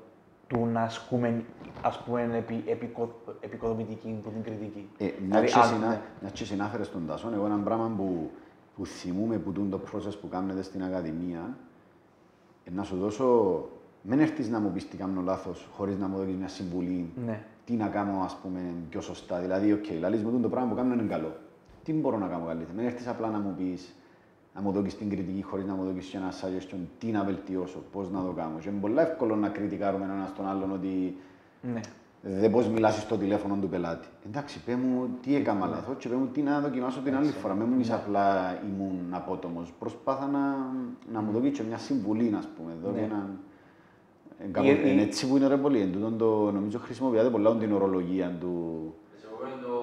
του 0.46 0.66
να 0.72 0.82
ασκούμε 0.82 1.44
ας 1.82 1.98
πούμε, 1.98 2.28
επι, 2.36 2.64
επικο, 2.66 3.20
επικοδομητική 3.40 4.20
που 4.22 4.30
την 4.30 4.42
κριτική. 4.42 4.88
Ε, 4.98 5.04
μια 5.04 5.40
δηλαδή, 5.40 6.32
και 6.32 6.44
συνάφερες 6.44 6.86
στον 6.86 7.06
Τασό, 7.06 7.30
εγώ 7.34 7.46
ένα 7.46 7.56
πράγμα 7.56 7.92
που, 7.96 8.30
που 8.76 8.86
θυμούμε 8.86 9.38
που 9.38 9.52
το 9.52 9.80
process 9.92 10.18
που 10.20 10.28
κάνετε 10.28 10.62
στην 10.62 10.84
Ακαδημία, 10.84 11.56
ε, 12.64 12.70
να 12.70 12.82
σου 12.82 12.96
δώσω, 12.96 13.68
μην 14.02 14.18
έρθεις 14.18 14.48
να 14.48 14.60
μου 14.60 14.70
πεις 14.72 14.88
τι 14.88 14.96
κάνω 14.96 15.20
λάθος 15.20 15.68
χωρίς 15.72 15.98
να 15.98 16.06
μου 16.06 16.16
δώσεις 16.16 16.34
μια 16.34 16.48
συμβουλή 16.48 17.12
ναι 17.24 17.44
τι 17.64 17.72
να 17.72 17.88
κάνω 17.88 18.20
ας 18.24 18.38
πούμε, 18.42 18.60
πιο 18.90 19.00
σωστά. 19.00 19.38
Δηλαδή, 19.38 19.72
OK, 19.72 19.84
okay, 19.84 20.22
μου 20.22 20.40
το 20.40 20.48
πράγμα 20.48 20.68
που 20.68 20.76
κάνω 20.76 20.94
είναι 20.94 21.02
καλό. 21.02 21.36
Τι 21.84 21.92
μπορώ 21.92 22.18
να 22.18 22.26
κάνω 22.26 22.46
καλύτερα; 22.46 22.72
Μην 22.76 22.86
έρθεις 22.86 23.06
απλά 23.06 23.30
να 23.30 23.38
μου 23.38 23.54
πεις, 23.58 23.94
να 24.54 24.60
μου 24.60 24.72
δώσεις 24.72 24.96
την 24.96 25.08
κριτική 25.08 25.42
χωρίς 25.42 25.64
να 25.64 25.74
μου 25.74 25.84
δώσεις 25.84 26.14
ένα 26.14 26.30
suggestion, 26.30 26.78
τι 26.98 27.06
να 27.06 27.24
βελτιώσω, 27.24 27.82
πώς 27.92 28.10
να 28.10 28.24
το 28.24 28.32
κάνω. 28.32 28.58
Και 28.58 28.68
είναι 28.68 28.80
πολύ 28.80 28.98
εύκολο 28.98 29.36
να 29.36 29.48
κριτικάρουμε 29.48 30.04
ένα 30.04 30.32
τον 30.36 30.46
άλλον 30.46 30.72
ότι 30.72 31.16
ναι. 31.62 31.80
Δεν 32.24 32.50
μπορείς 32.50 32.66
να 32.66 32.72
μιλάσεις 32.72 33.02
στο 33.02 33.16
τηλέφωνο 33.16 33.56
του 33.60 33.68
πελάτη. 33.68 34.08
Εντάξει, 34.26 34.60
πέ 34.64 34.74
μου 34.76 35.08
τι 35.22 35.36
έκανα 35.36 35.66
ναι. 35.66 35.74
λάθος 35.74 35.96
και 35.98 36.08
πέ 36.08 36.14
μου 36.14 36.26
τι 36.26 36.42
να 36.42 36.60
δοκιμάσω 36.60 37.00
την 37.00 37.16
άλλη 37.16 37.30
φορά. 37.30 37.54
Μην 37.54 37.66
μου 37.68 37.76
ναι. 37.76 37.94
απλά 37.94 38.58
ήμουν 38.68 39.08
απότομος. 39.10 39.72
Προσπάθα 39.78 40.26
να, 40.26 40.40
να 41.12 41.20
μου 41.20 41.32
δώσει 41.32 41.62
μια 41.68 41.78
συμβουλή, 41.78 42.28
α 42.34 42.44
πούμε. 42.56 42.72
Εδώ, 42.78 42.90
ναι. 42.90 43.00
ένα, 43.00 43.20
είναι 44.90 45.02
έτσι 45.02 45.28
που 45.28 45.36
είναι 45.36 45.46
ρε 45.46 45.56
πολύ. 45.56 45.80
Εν 45.80 46.16
το 46.18 46.50
νομίζω 46.50 46.78
χρησιμοποιάται 46.78 47.30
πολλά 47.30 47.56
την 47.56 47.72
ορολογία 47.72 48.36
του. 48.40 48.54
Εγώ 49.24 49.44
το 49.64 49.74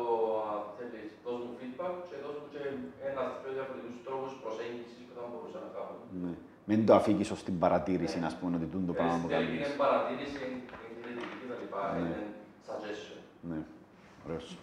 θέλεις, 0.77 1.11
δώσ' 1.25 1.43
μου 1.45 1.53
feedback 1.59 1.95
και 2.09 2.15
δώσ' 2.23 2.37
μου 2.39 2.47
και 2.53 2.61
ένα 3.09 3.21
πιο 3.41 3.49
διαφορετικούς 3.57 3.99
τρόπους 4.05 4.31
προσέγγισης 4.43 5.01
που 5.07 5.13
θα 5.17 5.23
μπορούσα 5.29 5.59
να 5.65 5.69
κάνω. 5.75 5.93
Ναι. 6.23 6.33
Μην 6.69 6.79
το 6.85 6.93
αφήκεις 6.99 7.29
ως 7.35 7.41
την 7.47 7.55
παρατήρηση, 7.63 8.17
να 8.25 8.29
πούμε, 8.39 8.55
ότι 8.55 8.67
το 8.89 8.93
πράγμα 8.99 9.17
που 9.21 9.29
κάνεις. 9.33 9.49
Είναι 9.55 9.73
παρατήρηση, 9.83 10.37
είναι 10.45 10.59
κριτική 10.69 10.88
τα 10.88 10.88
λοιπά, 11.69 11.97
είναι 11.99 12.27
suggestion. 12.67 13.21
Ναι, 13.49 13.57
ωραίος. 14.25 14.57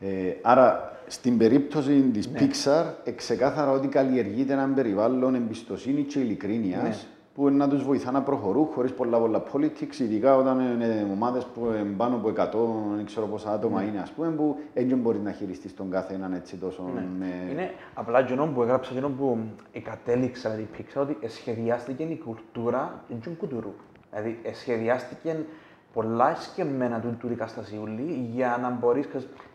Ε, 0.00 0.36
άρα, 0.42 0.98
στην 1.06 1.38
περίπτωση 1.38 2.00
της 2.00 2.28
ναι. 2.28 2.38
Pixar, 2.40 3.12
ξεκάθαρα 3.16 3.70
ότι 3.70 3.88
καλλιεργείται 3.88 4.52
έναν 4.52 4.74
περιβάλλον 4.74 5.34
εμπιστοσύνη 5.34 6.02
και 6.02 6.18
ειλικρίνειας, 6.18 6.82
ναι 6.82 6.94
που 7.34 7.50
να 7.50 7.68
τους 7.68 7.82
βοηθά 7.82 8.10
να 8.10 8.22
προχωρούν 8.22 8.66
χωρίς 8.66 8.92
πολλά 8.92 9.18
πολλά 9.18 9.42
politics, 9.52 9.98
ειδικά 9.98 10.36
όταν 10.36 10.60
είναι 10.60 11.06
ομάδες 11.12 11.44
που 11.44 11.66
είναι 11.66 11.94
πάνω 11.96 12.14
από 12.14 12.28
100, 12.28 12.96
δεν 12.96 13.04
ξέρω 13.04 13.26
πόσα 13.26 13.52
άτομα 13.52 13.80
ναι. 13.80 13.86
είναι, 13.86 13.98
ας 13.98 14.10
πούμε, 14.10 14.28
που 14.28 14.58
δεν 14.74 14.98
μπορεί 14.98 15.18
να 15.18 15.32
χειριστείς 15.32 15.74
τον 15.74 15.90
κάθε 15.90 16.14
έναν 16.14 16.32
έτσι 16.32 16.56
τόσο. 16.56 16.90
Ναι. 16.94 17.06
Με... 17.18 17.50
Είναι 17.50 17.70
απλά 17.94 18.18
εκείνο 18.18 18.46
που 18.46 18.62
έγραψα, 18.62 18.92
εκείνο 18.92 19.08
που 19.08 19.38
κατέληξα, 19.82 20.50
δηλαδή 20.50 20.68
πήξα 20.76 21.00
ότι 21.00 21.18
σχεδιάστηκε 21.26 22.02
η 22.02 22.20
κουλτούρα 22.24 23.04
του 23.22 23.36
κουτουρού. 23.38 23.74
Δηλαδή 24.14 24.40
σχεδιάστηκε 24.52 25.44
πολλά 25.92 26.34
σκεμμένα 26.34 27.00
του, 27.00 27.16
του 27.20 27.28
δικαστασιούλη 27.28 28.28
για 28.32 28.58
να 28.62 28.70
μπορείς. 28.70 29.08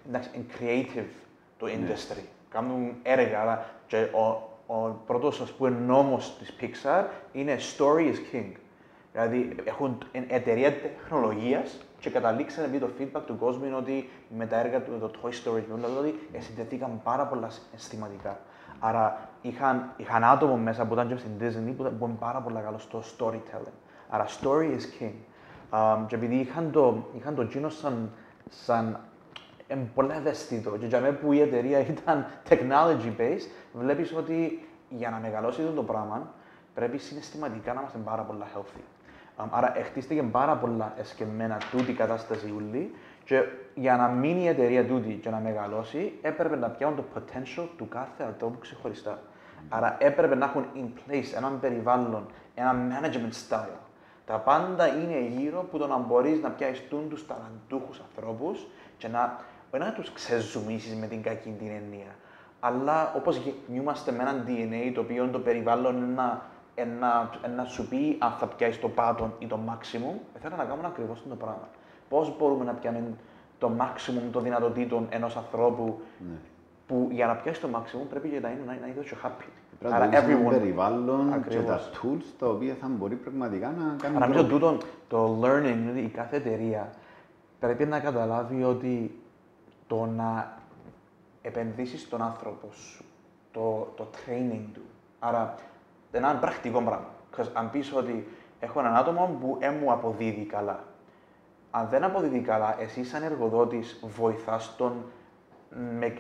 Εντάξει, 0.08 0.30
είναι 0.34 0.46
creative 0.60 1.12
το 1.58 1.66
ναι. 1.66 1.74
industry. 1.74 2.16
Ναι. 2.16 2.24
Κάνουν 2.50 2.96
έργα, 3.04 3.40
αλλά 3.40 3.66
και 3.88 3.98
ο, 3.98 4.50
ο 4.74 4.90
πρώτος 5.06 5.42
ας 5.42 5.52
πούμε 5.52 5.70
νόμος 5.70 6.38
της 6.38 6.56
Pixar 6.62 7.04
είναι 7.32 7.58
story 7.78 8.14
is 8.14 8.36
king. 8.36 8.52
Δηλαδή 9.12 9.56
έχουν 9.64 9.98
εταιρεία 10.28 10.74
τεχνολογίας 10.74 11.78
και 12.00 12.10
καταλήξαν 12.10 12.64
επειδή 12.64 12.86
το 12.86 12.90
feedback 13.00 13.22
του 13.26 13.38
κόσμου 13.38 13.66
είναι 13.66 13.76
ότι 13.76 14.10
με 14.38 14.46
τα 14.46 14.60
έργα 14.60 14.82
του, 14.82 14.92
το 15.00 15.12
Toy 15.22 15.28
Story 15.28 15.62
και 15.68 15.74
δηλαδή 15.74 16.20
συνδεθήκαν 16.38 17.02
πάρα 17.04 17.26
πολλά 17.26 17.50
αισθηματικά. 17.76 18.40
Άρα 18.80 19.30
είχαν, 19.42 19.94
είχαν 19.98 20.24
άτομο 20.24 20.58
μέσα 20.58 20.86
που 20.86 20.94
ήταν 20.94 21.08
και 21.08 21.18
στην 21.18 21.32
Disney 21.40 21.74
που 21.78 21.84
ήταν 21.84 22.18
πάρα 22.20 22.40
πολύ 22.40 22.60
καλό 22.64 22.78
στο 22.78 23.04
storytelling. 23.18 23.89
Άρα 24.10 24.26
story 24.26 24.78
is 24.78 25.04
king. 25.04 25.14
Um, 25.72 26.06
και 26.08 26.16
επειδή 26.16 26.36
είχαν 26.36 26.72
το, 26.72 27.06
είχαν 27.18 27.36
το 27.36 27.48
Gino 27.54 27.72
σαν, 27.72 28.12
σαν 28.50 29.00
είναι 29.68 29.90
πολύ 29.96 30.12
ευαίσθητο. 30.18 30.78
Και 30.78 30.86
για 30.86 31.00
μένα 31.00 31.16
που 31.16 31.32
η 31.32 31.42
εταιρεία 31.42 31.80
ήταν 31.96 32.26
technology 32.50 33.20
based, 33.20 33.50
βλέπεις 33.74 34.14
ότι 34.16 34.68
για 34.90 35.10
να 35.10 35.18
μεγαλώσει 35.18 35.62
το 35.76 35.84
πράγμα 35.84 36.34
πρέπει 36.74 36.98
συναισθηματικά 36.98 37.74
να 37.74 37.80
είμαστε 37.80 37.98
πάρα 37.98 38.22
πολύ 38.22 38.40
healthy. 38.56 38.82
άρα 39.50 39.74
χτίστηκε 39.86 40.24
πάρα 40.24 40.56
πολλά 40.56 40.94
εσκεμμένα 40.98 41.58
τούτη 41.72 41.94
κατάσταση 41.94 42.54
ούλη 42.56 42.96
και 43.26 43.44
για 43.76 43.96
να 43.96 44.08
μείνει 44.08 44.44
η 44.44 44.48
εταιρεία 44.48 44.86
τούτη 44.86 45.14
και 45.14 45.30
να 45.30 45.38
μεγαλώσει, 45.38 46.14
έπρεπε 46.22 46.56
να 46.56 46.70
πιάνουν 46.70 46.96
το 46.96 47.04
potential 47.16 47.68
του 47.78 47.88
κάθε 47.88 48.24
ατόμου 48.24 48.58
ξεχωριστά. 48.60 49.20
Άρα 49.70 49.98
έπρεπε 50.00 50.36
να 50.36 50.46
έχουν 50.46 50.66
in 50.76 51.12
place 51.12 51.36
ένα 51.36 51.50
περιβάλλον, 51.50 52.26
ένα 52.56 52.76
management 52.76 53.50
style. 53.50 53.89
Τα 54.30 54.38
πάντα 54.38 54.88
είναι 54.88 55.20
γύρω 55.20 55.68
που 55.72 55.78
το 55.78 55.88
να 55.88 55.98
μπορείς 55.98 56.42
να 56.42 56.50
πιάσεις 56.50 56.88
τους 57.10 57.26
ταλαντούχους 57.28 58.00
ανθρώπους 58.00 58.68
και 58.98 59.08
να 59.08 59.40
όχι 59.72 59.84
να 59.84 59.94
τους 59.94 60.14
ξεζουμίσεις 60.14 60.96
με 60.96 61.08
την 61.08 61.22
κακή 61.22 61.50
την 61.50 61.68
έννοια, 61.68 62.16
αλλά 62.60 63.14
όπως 63.16 63.36
γεννιούμαστε 63.38 64.12
με 64.12 64.24
ένα 64.24 64.44
DNA 64.48 64.92
το 64.94 65.02
οποίο 65.02 65.28
το 65.28 65.40
περιβάλλον 65.40 66.14
να, 66.14 66.42
να, 67.00 67.30
να 67.56 67.64
σου 67.64 67.88
πει 67.88 68.18
αν 68.20 68.32
θα 68.32 68.48
πιάσεις 68.48 68.80
το 68.80 68.90
πάτον 68.90 69.34
ή 69.40 69.46
το 69.46 69.60
maximum, 69.68 70.16
θέλω 70.40 70.56
να 70.56 70.64
κάνουμε 70.64 70.88
ακριβώς 70.88 71.24
το 71.30 71.36
πράγμα. 71.36 71.68
Πώς 72.10 72.38
μπορούμε 72.38 72.64
να 72.64 72.74
πιάνουμε 72.74 73.14
το 73.60 73.72
maximum 73.80 74.30
των 74.32 74.44
δυνατοτήτων 74.44 75.08
ενός 75.10 75.36
ανθρώπου 75.38 76.02
ναι. 76.20 76.38
Που 76.90 77.08
για 77.12 77.26
να 77.28 77.36
πιάσει 77.36 77.62
το 77.62 77.68
maximum 77.76 78.08
πρέπει 78.10 78.28
να 78.28 78.50
είναι, 78.50 78.64
να 78.66 78.74
είναι 78.74 78.96
τόσο 78.96 79.16
happy. 79.24 79.46
Πρέπει 79.80 79.96
να 79.96 80.10
everyone... 80.10 80.50
περιβάλλον 80.50 81.34
ακριβώς. 81.34 81.64
και 81.64 81.68
τα 81.68 81.80
tools 81.80 82.24
τα 82.40 82.48
οποία 82.48 82.76
θα 82.82 82.88
μπορεί 82.88 83.16
πραγματικά 83.16 83.68
να 83.78 83.96
κάνει 84.02 84.16
Άρα 84.16 84.28
νομίζω 84.28 84.46
τούτο 84.46 84.78
το 85.08 85.40
learning, 85.44 85.76
δηλαδή 85.78 86.00
η 86.00 86.08
κάθε 86.08 86.36
εταιρεία 86.36 86.90
πρέπει 87.60 87.86
να 87.86 88.00
καταλάβει 88.00 88.64
ότι 88.64 89.22
το 89.88 90.06
να 90.06 90.58
επενδύσεις 91.42 92.02
στον 92.02 92.22
άνθρωπο 92.22 92.68
σου, 92.72 93.04
το, 93.52 93.94
το 93.96 94.08
training 94.14 94.66
του. 94.74 94.82
Άρα, 95.20 95.56
είναι 96.14 96.28
ένα 96.28 96.40
πρακτικό 96.40 96.82
πράγμα. 96.82 97.10
Αν 97.54 97.72
πεις 97.72 97.94
ότι 97.96 98.28
έχω 98.60 98.80
έναν 98.80 98.96
άτομο 98.96 99.38
που 99.42 99.58
δεν 99.60 99.74
μου 99.82 99.92
αποδίδει 99.92 100.46
καλά, 100.46 100.84
αν 101.72 101.88
δεν 101.90 102.04
αποδίδει 102.04 102.40
καλά, 102.40 102.82
εσύ 102.82 103.04
σαν 103.04 103.24
εργοδότης 103.24 104.00
βοηθάς 104.18 104.76
τον 104.78 104.94
με, 106.00 106.14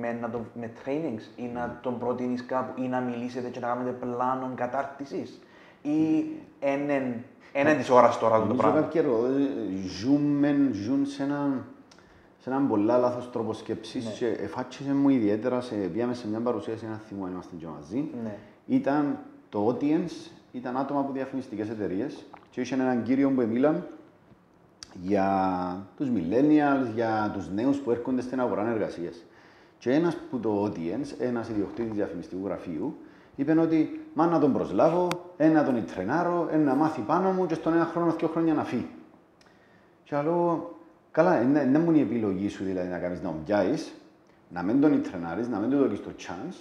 με, 0.00 0.12
να 0.12 0.30
τον, 0.30 0.46
με 0.54 0.70
trainings 0.84 1.38
ή 1.40 1.42
να 1.54 1.78
τον 1.82 1.98
προτείνεις 1.98 2.44
κάπου 2.46 2.82
ή 2.82 2.88
να 2.88 3.00
μιλήσετε 3.00 3.48
και 3.48 3.60
να 3.60 3.66
κάνετε 3.66 3.90
πλάνο 3.90 4.52
κατάρτισης 4.54 5.40
ή 5.82 6.24
έναν 6.60 7.14
ένα 7.52 7.74
της 7.74 7.90
ώρας 7.90 8.18
τώρα 8.18 8.38
το 8.46 8.54
πράγμα; 8.54 8.64
Νομίζω 8.64 8.82
κάποιοι 8.82 9.00
εργοδότες 9.04 9.46
ζουν, 10.00 10.44
ζουν 10.72 11.06
σε 11.06 11.22
έναν 11.22 11.64
σε 12.42 12.50
έναν 12.50 12.68
πολλά 12.68 12.98
λάθος 12.98 13.30
τρόπο 13.30 13.52
σκέψης 13.52 14.04
ναι. 14.04 14.10
και 14.10 14.26
εφάτσισε 14.26 14.94
μου 14.94 15.08
ιδιαίτερα, 15.08 15.60
σε, 15.60 15.74
πήγαμε 15.74 16.14
σε 16.14 16.28
μια 16.28 16.40
παρουσίαση, 16.40 16.84
ένα 16.86 17.00
θυμό, 17.08 17.26
είμαστε 17.26 17.56
και 17.58 17.66
μαζί, 17.66 18.08
Ναι. 18.22 18.36
ήταν 18.66 19.18
το 19.48 19.68
audience, 19.68 20.30
ήταν 20.52 20.76
άτομα 20.76 21.00
από 21.00 21.12
διαφημιστικές 21.12 21.68
εταιρείες 21.70 22.26
και 22.50 22.60
είχε 22.60 22.74
έναν 22.74 23.02
κύριο 23.02 23.30
που 23.30 23.46
μίλαν 23.50 23.86
για 24.94 25.86
τους 25.96 26.08
millennials, 26.08 26.94
για 26.94 27.30
τους 27.34 27.50
νέους 27.50 27.78
που 27.78 27.90
έρχονται 27.90 28.20
στην 28.20 28.40
αγορά 28.40 28.68
εργασίας. 28.68 29.24
Και 29.78 29.92
ένας 29.92 30.16
που 30.30 30.40
το 30.40 30.64
audience, 30.64 31.14
ένας 31.18 31.48
ιδιοκτήτης 31.48 31.92
διαφημιστικού 31.92 32.46
γραφείου, 32.46 32.96
είπε 33.36 33.60
ότι 33.60 34.06
μα 34.14 34.26
να 34.26 34.38
τον 34.38 34.52
προσλάβω, 34.52 35.08
ένα 35.36 35.64
τον 35.64 35.84
τρενάρω, 35.94 36.48
ένα 36.52 36.62
να 36.62 36.74
μάθει 36.74 37.00
πάνω 37.00 37.30
μου 37.30 37.46
και 37.46 37.54
στον 37.54 37.72
ένα 37.72 37.84
χρόνο, 37.84 38.12
δύο 38.12 38.28
χρόνια 38.28 38.54
να 38.54 38.64
φύγει. 38.64 38.88
Και 40.04 40.16
λέω, 40.16 40.78
καλά, 41.10 41.42
δεν 41.52 41.80
μου 41.80 41.90
είναι 41.90 41.98
η 41.98 42.02
επιλογή 42.02 42.48
σου 42.48 42.64
δηλαδή 42.64 42.88
να 42.88 42.98
κάνεις 42.98 43.22
να 43.22 43.28
τον 43.28 43.44
πιάσεις, 43.44 43.94
να 44.48 44.62
μην 44.62 44.80
τον 44.80 45.02
τρενάρεις, 45.02 45.48
να 45.48 45.58
μην 45.58 45.70
του 45.70 45.76
δώσεις 45.76 46.02
το 46.02 46.10
chance, 46.18 46.56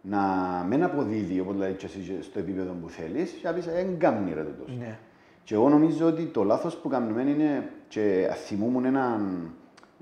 να 0.00 0.20
μην 0.68 0.84
αποδίδει, 0.84 1.40
όπως 1.40 1.54
λέει 1.54 1.72
και 1.72 1.86
εσύ 1.86 2.22
στο 2.22 2.38
επίπεδο 2.38 2.72
που 2.72 2.88
θέλεις, 2.88 3.30
και 3.30 3.48
να 3.48 3.52
πεις, 3.54 3.64
δεν 3.64 3.98
κάνει 3.98 4.32
ρε 4.32 4.42
τούτος. 4.42 4.76
Ναι. 4.78 4.98
Και 5.44 5.54
εγώ 5.54 5.68
νομίζω 5.68 6.06
ότι 6.06 6.24
το 6.24 6.42
λάθος 6.44 6.76
που 6.76 6.88
κάνουμε 6.88 7.22
είναι, 7.22 7.70
και 7.88 8.30
θυμούμουν 8.46 8.84
ένα, 8.84 9.20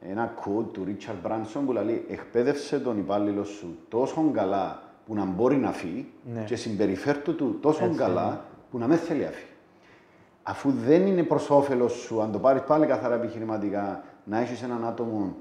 ένα 0.00 0.34
quote 0.44 0.72
του 0.72 0.84
Richard 0.86 1.26
Branson 1.28 1.60
που 1.66 1.72
λέει 1.72 2.04
«Εκπαίδευσε 2.08 2.78
τον 2.80 2.98
υπάλληλο 2.98 3.44
σου 3.44 3.78
τόσο 3.88 4.30
καλά 4.34 4.82
που 5.06 5.14
να 5.14 5.24
μπορεί 5.24 5.56
να 5.56 5.70
φύγει 5.72 6.12
Ναι. 6.34 6.42
και 6.46 6.56
συμπεριφέρτου 6.56 7.34
του 7.34 7.58
τόσο 7.60 7.84
Έτσι 7.84 7.98
καλά 7.98 8.26
είναι. 8.26 8.38
που 8.70 8.78
να 8.78 8.86
μην 8.86 8.96
θέλει 8.98 9.20
να 9.20 9.30
φύγει». 9.30 9.44
Αφού 10.42 10.70
δεν 10.86 11.06
είναι 11.06 11.22
προς 11.22 11.50
όφελος 11.50 11.92
σου, 11.92 12.20
αν 12.22 12.32
το 12.32 12.38
πάρεις 12.38 12.62
πάλι 12.62 12.86
καθαρά 12.86 13.14
επιχειρηματικά, 13.14 14.04
να 14.24 14.38
έχεις 14.40 14.62
έναν 14.62 14.84
άτομο 14.86 15.34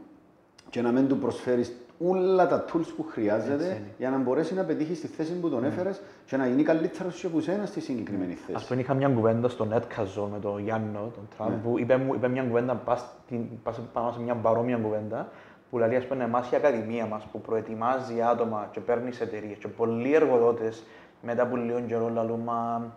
και 0.69 0.81
να 0.81 0.91
μην 0.91 1.07
του 1.07 1.17
προσφέρεις 1.17 1.73
όλα 2.07 2.47
τα 2.47 2.65
tools 2.73 2.87
που 2.95 3.03
χρειάζεται 3.09 3.53
Έτσι 3.53 3.65
είναι. 3.65 3.73
Ναι. 3.79 3.93
για 3.97 4.09
να 4.09 4.17
μπορέσει 4.17 4.53
να 4.53 4.63
πετύχει 4.63 4.95
στη 4.95 5.07
θέση 5.07 5.39
που 5.39 5.49
τον 5.49 5.63
έφερες 5.63 6.01
και 6.25 6.37
να 6.37 6.47
γίνει 6.47 6.63
καλύτερος 6.63 7.17
σε 7.17 7.27
από 7.27 7.41
σένα 7.41 7.65
στη 7.65 7.79
συγκεκριμένη 7.79 8.33
θέση. 8.33 8.53
Ας 8.55 8.65
πούμε, 8.65 8.81
είχα 8.81 8.93
μια 8.93 9.09
κουβέντα 9.09 9.49
στο 9.49 9.67
Netcast 9.73 10.27
με 10.31 10.39
τον 10.41 10.59
Γιάννο, 10.63 10.99
τον 11.15 11.27
Τραμπ, 11.37 11.49
Ναι. 11.49 11.55
που 11.55 11.79
είπε, 11.79 11.97
μου, 11.97 12.13
είπε 12.13 12.27
μια 12.27 12.43
κουβέντα 12.43 12.75
πας 12.75 13.05
στην- 13.25 13.61
πας 13.63 13.79
πάνω 13.93 14.11
σε 14.11 14.19
μια 14.21 14.35
παρόμοια 14.35 14.77
κουβέντα, 14.77 15.27
που 15.69 15.77
λέει, 15.77 15.95
ας 15.95 16.05
πούμε, 16.05 16.23
εμάς 16.23 16.51
η 16.51 16.55
Ακαδημία 16.55 17.05
μας 17.05 17.23
που 17.31 17.41
προετοιμάζει 17.41 18.21
άτομα 18.21 18.67
και 18.71 18.79
παίρνει 18.79 19.11
σε 19.11 19.23
εταιρείες 19.23 19.57
και 19.57 19.67
πολλοί 19.67 20.13
εργοδότες 20.13 20.83
μετά 21.21 21.43
από 21.43 21.55
λίγο 21.55 21.79
καιρό 21.87 22.09
λαλούν, 22.13 22.39
μα 22.45 22.91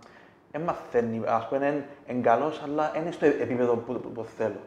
δεν 0.52 0.60
μαθαίνει, 0.60 1.20
ας 1.26 1.48
πούμε, 1.48 1.84
είναι 2.06 2.20
καλός, 2.20 2.62
αλλά 2.64 2.90
δεν 2.92 3.02
είναι 3.02 3.10
στο 3.10 3.26
επίπεδο 3.26 3.74
που, 3.76 3.92
που, 3.92 4.08
που 4.12 4.24
θέλω. 4.36 4.60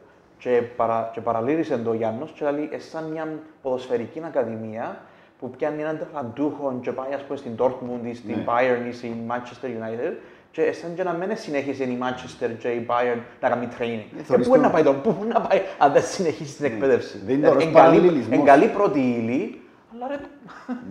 Και, 0.46 0.62
παρα, 0.76 1.10
και 1.14 1.22
παραλύρισε 1.22 1.78
το 1.78 1.93
Γιάννος 1.93 2.32
και 2.32 2.50
λέει, 2.50 2.70
«Ε, 2.72 2.80
σαν 2.80 3.04
μια 3.12 3.28
ποδοσφαιρική 3.62 4.22
ακαδημία 4.26 4.98
που 5.39 5.50
πιάνει 5.50 5.82
έναν 5.82 6.00
ταλαντούχο 6.14 6.80
και 6.82 6.91
πάει 6.91 7.14
ας 7.14 7.22
πούμε 7.24 7.38
στην 7.38 7.52
Dortmund 7.60 8.06
ή 8.06 8.14
στην 8.14 8.36
Ναι. 8.36 8.43
Bayern 8.48 8.88
ή 8.89 8.91
στην 8.91 9.12
Manchester 9.30 9.66
United 9.66 10.14
και 10.52 10.72
σαν 10.72 10.96
και 10.96 11.04
να 11.04 11.14
μην 11.14 11.30
συνέχισε 11.34 11.84
η 11.84 11.98
Manchester 12.02 12.50
και 12.60 12.68
η 12.68 12.86
Bayern 12.89 13.20
να 13.41 13.50
κάνει 13.50 13.68
training. 13.80 14.06
Ναι, 14.16 14.20
Ε, 14.20 14.24
θωρείς 14.24 14.48
πού 14.48 14.54
είναι 14.56 14.64
το- 14.64 14.68
να 14.70 14.74
πάει 14.74 14.84
το, 14.84 14.93
πού 14.93 15.16
είναι 15.24 15.34
να 15.34 15.41
πάει 15.41 15.62
αν 15.78 15.91
δεν 15.91 16.02
συνεχίσει 16.04 16.56
την 16.56 16.66
εκπαίδευση. 16.66 17.18
Δεν 17.26 17.36
είναι 17.36 17.50
Δηλαδή, 17.50 17.56
ωραίος 17.56 17.68
εν 17.68 17.74
καλή- 17.74 18.00
παραλληλισμός. 18.02 18.38
εν 18.39 18.46
καλή 18.46 18.68
πρώτη 18.68 19.00
ύλη, 19.00 19.62
αλλά 19.96 20.08
ρε, 20.08 20.16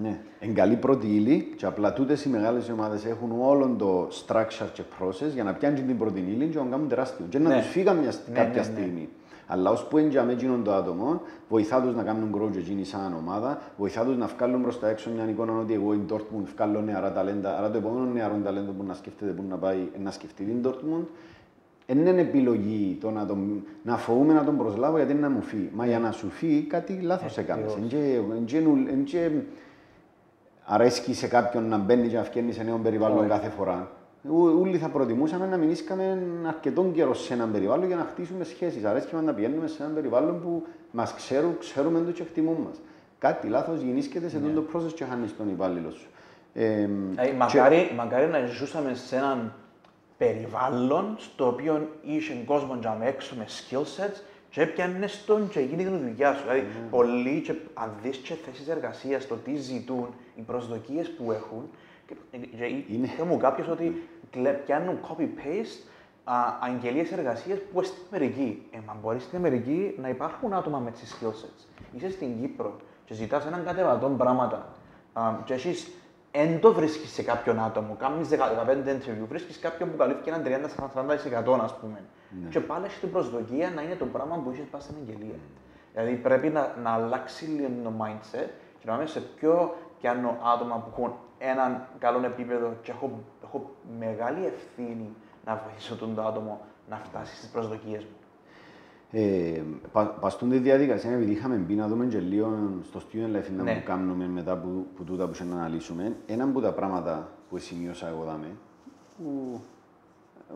Ναι, 0.02 0.18
εν 0.40 0.54
καλή 0.54 0.76
πρώτη 0.76 1.06
ήλη 1.06 1.52
και 1.56 1.66
απλά 1.66 1.92
τούτες 1.92 2.24
οι 2.24 2.28
μεγάλες 2.28 2.68
ομάδες 2.68 3.04
έχουν 3.04 3.30
όλο 3.40 3.74
το 3.78 4.08
structure 4.26 4.68
και 4.72 4.82
process 5.00 5.30
για 5.34 5.44
να 5.44 5.52
πιάνουν 5.52 5.86
την 5.86 5.98
πρώτη 5.98 6.18
ύλη 6.20 6.46
και 6.46 6.58
να 6.58 6.64
κάνουν 6.70 6.88
τεράστιο. 6.88 7.26
Και 7.28 7.38
να 7.38 7.48
Ναι. 7.48 7.56
τους 7.56 7.66
φύγα 7.68 7.92
μια, 7.92 8.12
Ναι, 8.26 8.34
κάποια 8.34 8.62
ναι, 8.62 8.68
ναι. 8.68 8.74
στιγμή. 8.74 9.08
Αλλά 9.46 9.70
ως 9.70 9.84
που 9.84 9.98
έντια 9.98 10.22
με 10.24 10.32
εκείνον 10.32 10.64
το 10.64 10.72
άτομο, 10.74 11.20
βοηθά 11.48 11.80
τους 11.80 11.94
να 11.94 12.02
κάνουν 12.02 12.34
growth 12.36 12.52
και 12.52 12.58
εκείνοι 12.58 12.84
σαν 12.84 13.14
ομάδα, 13.18 13.58
βοηθά 13.76 14.04
τους 14.04 14.16
να 14.16 14.26
βγάλουν 14.26 14.62
προς 14.62 14.80
τα 14.80 14.88
έξω 14.88 15.10
μια 15.14 15.28
εικόνα 15.28 15.52
ότι 15.58 15.74
εγώ 15.74 15.94
η 15.94 16.00
Dortmund 16.12 16.44
βγάλω 16.56 16.80
νεαρά 16.80 17.12
ταλέντα, 17.12 17.58
άρα 17.58 17.70
το 17.70 17.78
επόμενο 17.78 18.04
νεαρό 18.12 18.34
ταλέντο 18.44 18.72
που 18.72 18.84
να 18.84 18.94
σκέφτεται 18.94 19.32
που 19.32 19.44
να 19.48 19.56
πάει 19.56 19.88
ε, 19.98 20.02
να 20.02 20.10
σκεφτεί 20.10 20.44
την 20.44 20.60
Dortmund, 20.70 21.04
δεν 21.86 22.06
είναι 22.06 22.20
επιλογή 22.20 22.98
το 23.00 23.10
να, 23.10 23.26
τον, 23.26 23.64
να 23.82 23.96
φοβούμαι 23.96 24.32
να 24.32 24.44
τον 24.44 24.56
προσλάβω 24.56 24.96
γιατί 24.96 25.12
είναι 25.12 25.20
να 25.20 25.30
μου 25.30 25.42
φύγει. 25.42 25.70
Μα 25.74 25.86
για 25.86 25.98
να 25.98 26.10
σου 26.12 26.28
φύγει 26.30 26.60
κάτι 26.62 26.92
λάθος 27.02 27.38
έκανες. 27.38 27.72
Ακριβώς. 27.72 27.92
Εν 27.92 27.98
και- 27.98 28.34
εν 28.36 28.44
και 28.44 28.60
νου- 28.60 28.88
εν 28.88 29.04
και 29.04 29.30
αρέσκει 30.64 31.14
σε 31.14 31.26
κάποιον 31.26 31.68
να 31.68 31.78
μπαίνει 31.78 32.08
και 32.08 32.16
να 32.16 32.22
βγαίνει 32.22 32.52
σε 32.52 32.62
νέο 32.62 32.76
περιβάλλον 32.82 33.18
Όχι. 33.18 33.28
κάθε 33.28 33.48
φορά. 33.48 33.90
Ού- 34.28 34.60
Όλοι 34.60 34.78
θα 34.78 34.88
προτιμούσαμε 34.88 35.46
να 35.46 35.56
μείνουμε 35.56 36.48
αρκετόν 36.48 36.92
καιρό 36.92 37.14
σε 37.14 37.32
έναν 37.34 37.52
περιβάλλον 37.52 37.86
για 37.86 37.96
να 37.96 38.04
χτίσουμε 38.04 38.44
σχέσεις. 38.44 38.84
Αρέσκει 38.84 39.14
μας 39.14 39.24
να 39.24 39.32
πηγαίνουμε 39.34 39.66
σε 39.66 39.82
έναν 39.82 39.94
περιβάλλον 39.94 40.42
που 40.42 40.66
μας 40.90 41.14
ξέρουν, 41.14 41.58
ξέρουμε 41.58 42.00
το 42.00 42.10
και 42.10 42.22
εκτιμούν 42.22 42.56
μας. 42.66 42.80
Κάτι 43.18 43.48
λάθος 43.48 43.80
γεννήσκεται 43.80 44.28
σε 44.28 44.36
αυτό 44.36 44.48
το 44.60 44.64
process 44.72 44.92
και 44.94 45.04
χάνεις 45.04 45.36
τον 45.36 45.48
υπάλληλο 45.48 45.90
σου. 45.90 46.06
Ε, 46.54 46.62
Ε, 46.82 46.88
και- 47.26 47.32
μακάρι, 47.38 47.90
μακάρι 47.96 48.26
να 48.26 48.46
ζούσαμε 48.46 48.94
σε 48.94 49.16
έναν 49.16 49.52
περιβάλλον 50.18 51.14
στο 51.18 51.46
οποίο 51.46 51.88
είχε 52.02 52.34
κόσμο 52.46 52.76
για 52.80 52.96
με 53.00 53.06
έξω 53.08 53.34
με 53.38 53.44
skill 53.48 53.78
sets 53.82 54.20
και 54.50 54.60
έπιανε 54.60 55.06
τον 55.26 55.48
και 55.48 55.60
γίνει 55.60 55.84
την 55.84 55.98
δουλειά 55.98 56.34
σου. 56.34 56.42
Δηλαδή, 56.42 56.66
πολλοί, 56.90 57.40
και, 57.40 57.54
αν 57.74 57.90
δεις 58.02 58.16
και 58.16 58.34
θέσεις 58.34 58.68
εργασίας, 58.68 59.26
το 59.26 59.34
τι 59.34 59.54
ζητούν, 59.56 60.06
οι 60.34 60.40
προσδοκίες 60.40 61.10
που 61.10 61.32
έχουν, 61.32 61.68
και, 62.06 62.14
και, 62.56 62.64
Είναι. 62.64 63.06
είπε 63.06 63.22
μου 63.24 63.36
κάποιος 63.36 63.68
ότι 63.68 64.08
κλε- 64.30 64.64
πιάνουν 64.64 64.98
copy-paste 65.08 65.88
α, 66.24 66.34
αγγελίες 66.60 67.12
εργασίας 67.12 67.58
που 67.58 67.66
είναι 67.78 67.86
στην 67.86 68.02
Αμερική. 68.10 68.66
Ε, 68.70 68.78
μα 68.86 68.96
μπορεί 69.02 69.18
στην 69.18 69.38
Αμερική 69.38 69.94
να 70.00 70.08
υπάρχουν 70.08 70.52
άτομα 70.52 70.78
με 70.78 70.90
τις 70.90 71.14
skill 71.20 71.28
sets. 71.28 71.66
Είσαι 71.96 72.10
στην 72.10 72.40
Κύπρο 72.40 72.76
και 73.04 73.14
ζητάς 73.14 73.46
έναν 73.46 73.64
κατεβατόν 73.64 74.16
πράγματα 74.16 74.68
α, 75.12 75.22
και 75.44 75.54
έχεις 75.54 75.90
Εν 76.36 76.60
το 76.60 76.72
βρίσκεις 76.72 77.10
σε 77.10 77.22
κάποιον 77.22 77.58
άτομο. 77.60 77.94
Κάνεις 77.98 78.28
15 78.28 78.34
interview, 78.88 79.26
βρίσκεις 79.28 79.58
κάποιον 79.58 79.90
που 79.90 79.96
καλύφθηκε 79.96 80.30
έναν 80.30 80.42
30-40% 81.56 81.58
ας 81.62 81.74
πούμε. 81.78 82.02
Και 82.50 82.60
πάλι 82.60 82.84
έχεις 82.84 83.00
την 83.00 83.10
προσδοκία 83.10 83.70
να 83.70 83.82
είναι 83.82 83.94
το 83.94 84.04
πράγμα 84.06 84.36
που 84.36 84.50
είχες 84.50 84.64
πάει 84.70 84.80
στην 84.80 84.94
αγγελία. 85.00 85.38
Δηλαδή 85.92 86.14
πρέπει 86.14 86.48
να, 86.48 86.74
να 86.82 86.90
αλλάξει 86.90 87.44
λίγο 87.44 87.68
το 87.82 87.92
mindset 88.00 88.48
και 88.78 88.84
να 88.84 88.92
πάμε 88.92 89.06
σε 89.06 89.20
πιο 89.20 89.76
πιάνω 90.00 90.36
άτομα 90.54 90.76
που 90.76 90.88
έχουν 90.92 91.12
έναν 91.50 91.86
καλό 91.98 92.24
επίπεδο 92.24 92.74
και 92.82 92.90
έχω, 92.90 93.20
έχω 93.44 93.70
μεγάλη 93.98 94.46
ευθύνη 94.46 95.08
να 95.44 95.62
βοηθήσω 95.64 95.96
τον 95.96 96.14
το 96.14 96.22
άτομο 96.22 96.60
να 96.88 96.96
φτάσει 96.96 97.36
στις 97.36 97.48
προσδοκίες 97.48 98.02
μου. 98.02 98.10
Ε, 99.16 99.62
πα, 99.92 100.06
παστούν 100.06 100.50
τη 100.50 100.58
διαδικασία, 100.58 101.10
επειδή 101.12 101.32
είχαμε 101.32 101.54
μπει 101.56 101.74
να 101.74 101.88
δούμε 101.88 102.06
και 102.06 102.18
λίγο 102.18 102.58
στο 102.82 103.00
student 103.00 103.36
life 103.36 103.50
να 103.56 103.62
Ναι. 103.62 103.74
που 103.74 103.82
κάνουμε 103.84 104.26
μετά 104.28 104.56
που, 104.56 104.86
που 104.96 105.04
τούτα 105.04 105.24
που 105.26 105.30
είχε 105.34 105.44
να 105.44 105.54
αναλύσουμε. 105.54 106.16
Ένα 106.26 106.44
από 106.44 106.60
τα 106.60 106.72
πράγματα 106.72 107.28
που 107.50 107.58
σημείωσα 107.58 108.08
εγώ 108.08 108.24
δάμε, 108.24 108.46
που 109.18 109.60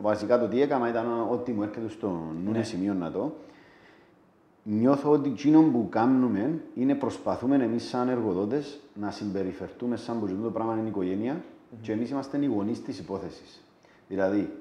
βασικά 0.00 0.38
το 0.38 0.48
τι 0.48 0.62
έκανα 0.62 0.88
ήταν 0.88 1.26
ό,τι 1.30 1.52
μου 1.52 1.62
έρχεται 1.62 1.88
στο 1.88 2.08
νου 2.08 2.50
Ναι. 2.50 2.58
ναι. 2.58 2.64
σημείο 2.64 2.94
να 2.94 3.10
το. 3.10 3.32
Νιώθω 4.70 5.10
ότι 5.10 5.28
εκείνο 5.28 5.62
που 5.62 5.86
κάνουμε 5.90 6.60
είναι 6.74 6.94
προσπαθούμε 6.94 7.56
εμείς 7.56 7.88
σαν 7.88 8.08
εργοδότες 8.08 8.80
να 8.94 9.10
συμπεριφερθούμε 9.10 9.96
σαν 9.96 10.20
που 10.20 10.26
ζούμε 10.26 10.42
το 10.42 10.50
πράγμα 10.50 10.72
είναι 10.72 10.84
η 10.84 10.88
οικογένεια 10.88 11.42
και 11.80 11.92
εμείς 11.92 12.10
είμαστε 12.10 12.38
οι 12.42 12.46
γονείς 12.46 12.82
της 12.82 12.98
υπόθεσης. 12.98 13.64
Δηλαδή, 14.08 14.52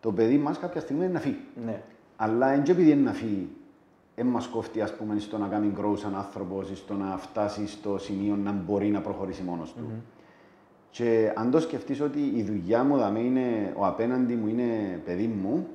το 0.00 0.12
παιδί 0.12 0.38
μας 0.38 0.58
κάποια 0.58 0.80
στιγμή 0.80 1.04
είναι 1.04 1.12
να 1.12 1.20
φύγει. 1.20 1.40
Ναι. 1.64 1.82
Αλλά 2.16 2.48
δεν 2.48 2.62
και 2.62 2.72
επειδή 2.72 2.90
είναι 2.90 3.00
να 3.00 3.12
φύγει, 3.12 3.48
δεν 4.14 4.26
μας 4.26 4.46
κόφτει 4.46 4.80
ας 4.80 4.96
πούμε, 4.96 5.18
στο 5.18 5.38
να 5.38 5.46
κάνει 5.46 5.72
grow 5.78 5.98
σαν 5.98 6.14
άνθρωπος 6.16 6.70
ή 6.70 6.74
στο 6.74 6.94
να 6.94 7.16
φτάσει 7.16 7.66
στο 7.66 7.98
σημείο 7.98 8.36
να 8.36 8.52
μπορεί 8.52 8.88
να 8.88 9.00
προχωρήσει 9.00 9.42
μόνος 9.42 9.72
του. 9.72 9.84
Και 10.90 11.32
αν 11.36 11.50
το 11.50 11.60
σκεφτείς 11.60 12.00
ότι 12.00 12.20
η 12.34 12.42
δουλειά 12.42 12.84
μου 12.84 12.96
δαμέ 12.96 13.20
είναι, 13.20 13.72
ο 13.76 13.86
απέναντι 13.86 14.34
μου 14.34 14.48
είναι 14.48 15.00
παιδί 15.04 15.26
μου, 15.26 15.66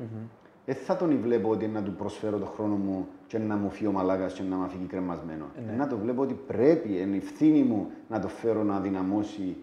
δεν 0.65 0.75
θα 0.75 0.95
τον 0.95 1.19
βλέπω 1.21 1.49
ότι 1.49 1.67
να 1.67 1.81
του 1.83 1.91
προσφέρω 1.93 2.37
το 2.37 2.45
χρόνο 2.45 2.75
μου 2.75 3.07
και 3.27 3.37
να 3.37 3.55
μου 3.55 3.69
φύγει 3.69 3.87
ο 3.87 3.91
μαλάκας 3.91 4.33
και 4.33 4.43
να 4.49 4.55
με 4.55 4.67
φύγει 4.67 4.85
κρεμασμένο. 4.85 5.45
ναι. 5.65 5.73
Να 5.77 5.87
το 5.87 5.97
βλέπω 5.97 6.21
ότι 6.21 6.33
πρέπει, 6.47 6.99
είναι 7.01 7.15
ευθύνη 7.15 7.63
μου 7.63 7.87
να 8.09 8.19
το 8.19 8.27
φέρω 8.27 8.63
να 8.63 8.79
δυναμώσει 8.79 9.57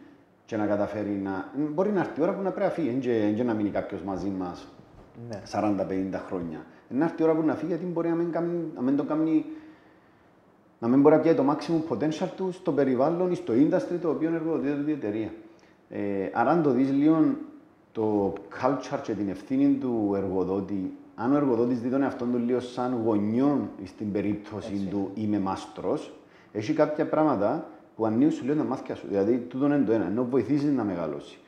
και 0.45 0.57
να 0.57 0.67
καταφέρει 0.67 1.11
να... 1.25 1.53
Μπορεί 1.75 1.91
να 1.91 2.01
έρθει 2.01 2.21
η 2.21 2.23
ώρα 2.23 2.35
που 2.35 2.43
να 2.43 2.51
πρέπει 2.51 2.67
να 2.67 2.73
φύγει, 2.73 2.89
εν 2.89 3.01
και- 3.01 3.23
εν 3.23 3.35
και 3.35 3.43
να 3.43 3.55
μείνει 3.55 3.69
κάποιος 3.71 4.03
μαζί 4.03 4.29
μας 4.39 4.69
Ναι. 5.29 5.43
40-50 5.53 6.21
χρόνια. 6.27 6.65
Να 6.89 7.05
έρθει 7.05 7.23
η 7.23 7.25
ώρα 7.25 7.35
που 7.35 7.43
να 7.47 7.55
φύγει, 7.55 7.71
γιατί 7.71 7.85
μπορεί 7.87 8.09
να 8.09 8.15
μην, 8.15 8.31
κάνει, 8.31 8.65
να 8.75 8.83
μην 8.83 8.97
το 8.97 9.05
κάνει 9.05 9.45
να 10.79 10.89
μην 10.89 11.01
μπορεί 11.01 11.15
να 11.15 11.21
πιάει 11.21 11.35
το 11.35 11.45
maximum 11.51 11.93
potential 11.95 12.29
του 12.37 12.53
στο 12.53 12.73
περιβάλλον 12.73 13.31
ή 13.31 13.35
στο 13.35 13.53
industry 13.57 13.99
το 14.03 14.09
οποίο 14.11 14.35
εργοδοτείται 14.35 14.91
η 14.91 14.93
εταιρεία. 14.95 15.31
Ε, 15.89 16.01
άρα, 16.33 16.51
αν 16.51 16.63
το 16.63 16.71
δεις 16.71 16.91
λίγο 16.93 17.25
το 17.97 18.33
culture 18.63 18.99
και 19.03 19.13
την 19.13 19.29
ευθύνη 19.29 19.75
του 19.75 20.13
εργοδότη 20.17 20.93
αν 21.19 21.33
ο 21.33 21.37
εργοδότης 21.37 21.81
δει 21.81 21.89
τον 21.89 22.03
εαυτό 22.03 22.25
του 22.25 22.39
λίγο 22.39 22.61
σαν 22.61 23.01
γονιό 23.05 23.69
στην 23.85 24.13
περίπτωση 24.13 24.73
Έτσι. 24.73 24.87
του 24.87 25.11
είμαι 25.15 25.39
μάστρος, 25.39 26.13
έχει 26.53 26.73
κάποια 26.73 27.07
πράγματα 27.07 27.67
που 27.97 28.07
ανοίγουν 28.07 28.33
σου 28.33 28.45
λέει 28.45 28.57
τα 28.57 28.65
μάτια 28.65 28.95
σου. 28.95 29.07
Δηλαδή, 29.09 29.39
τούτο 29.39 29.67
είναι 29.67 29.83
το 29.87 29.93
ένα, 29.93 30.07
ενώ 30.07 30.25
βοηθήσεις 30.25 30.73
να 30.73 30.85
μεγαλώσει. 30.85 31.39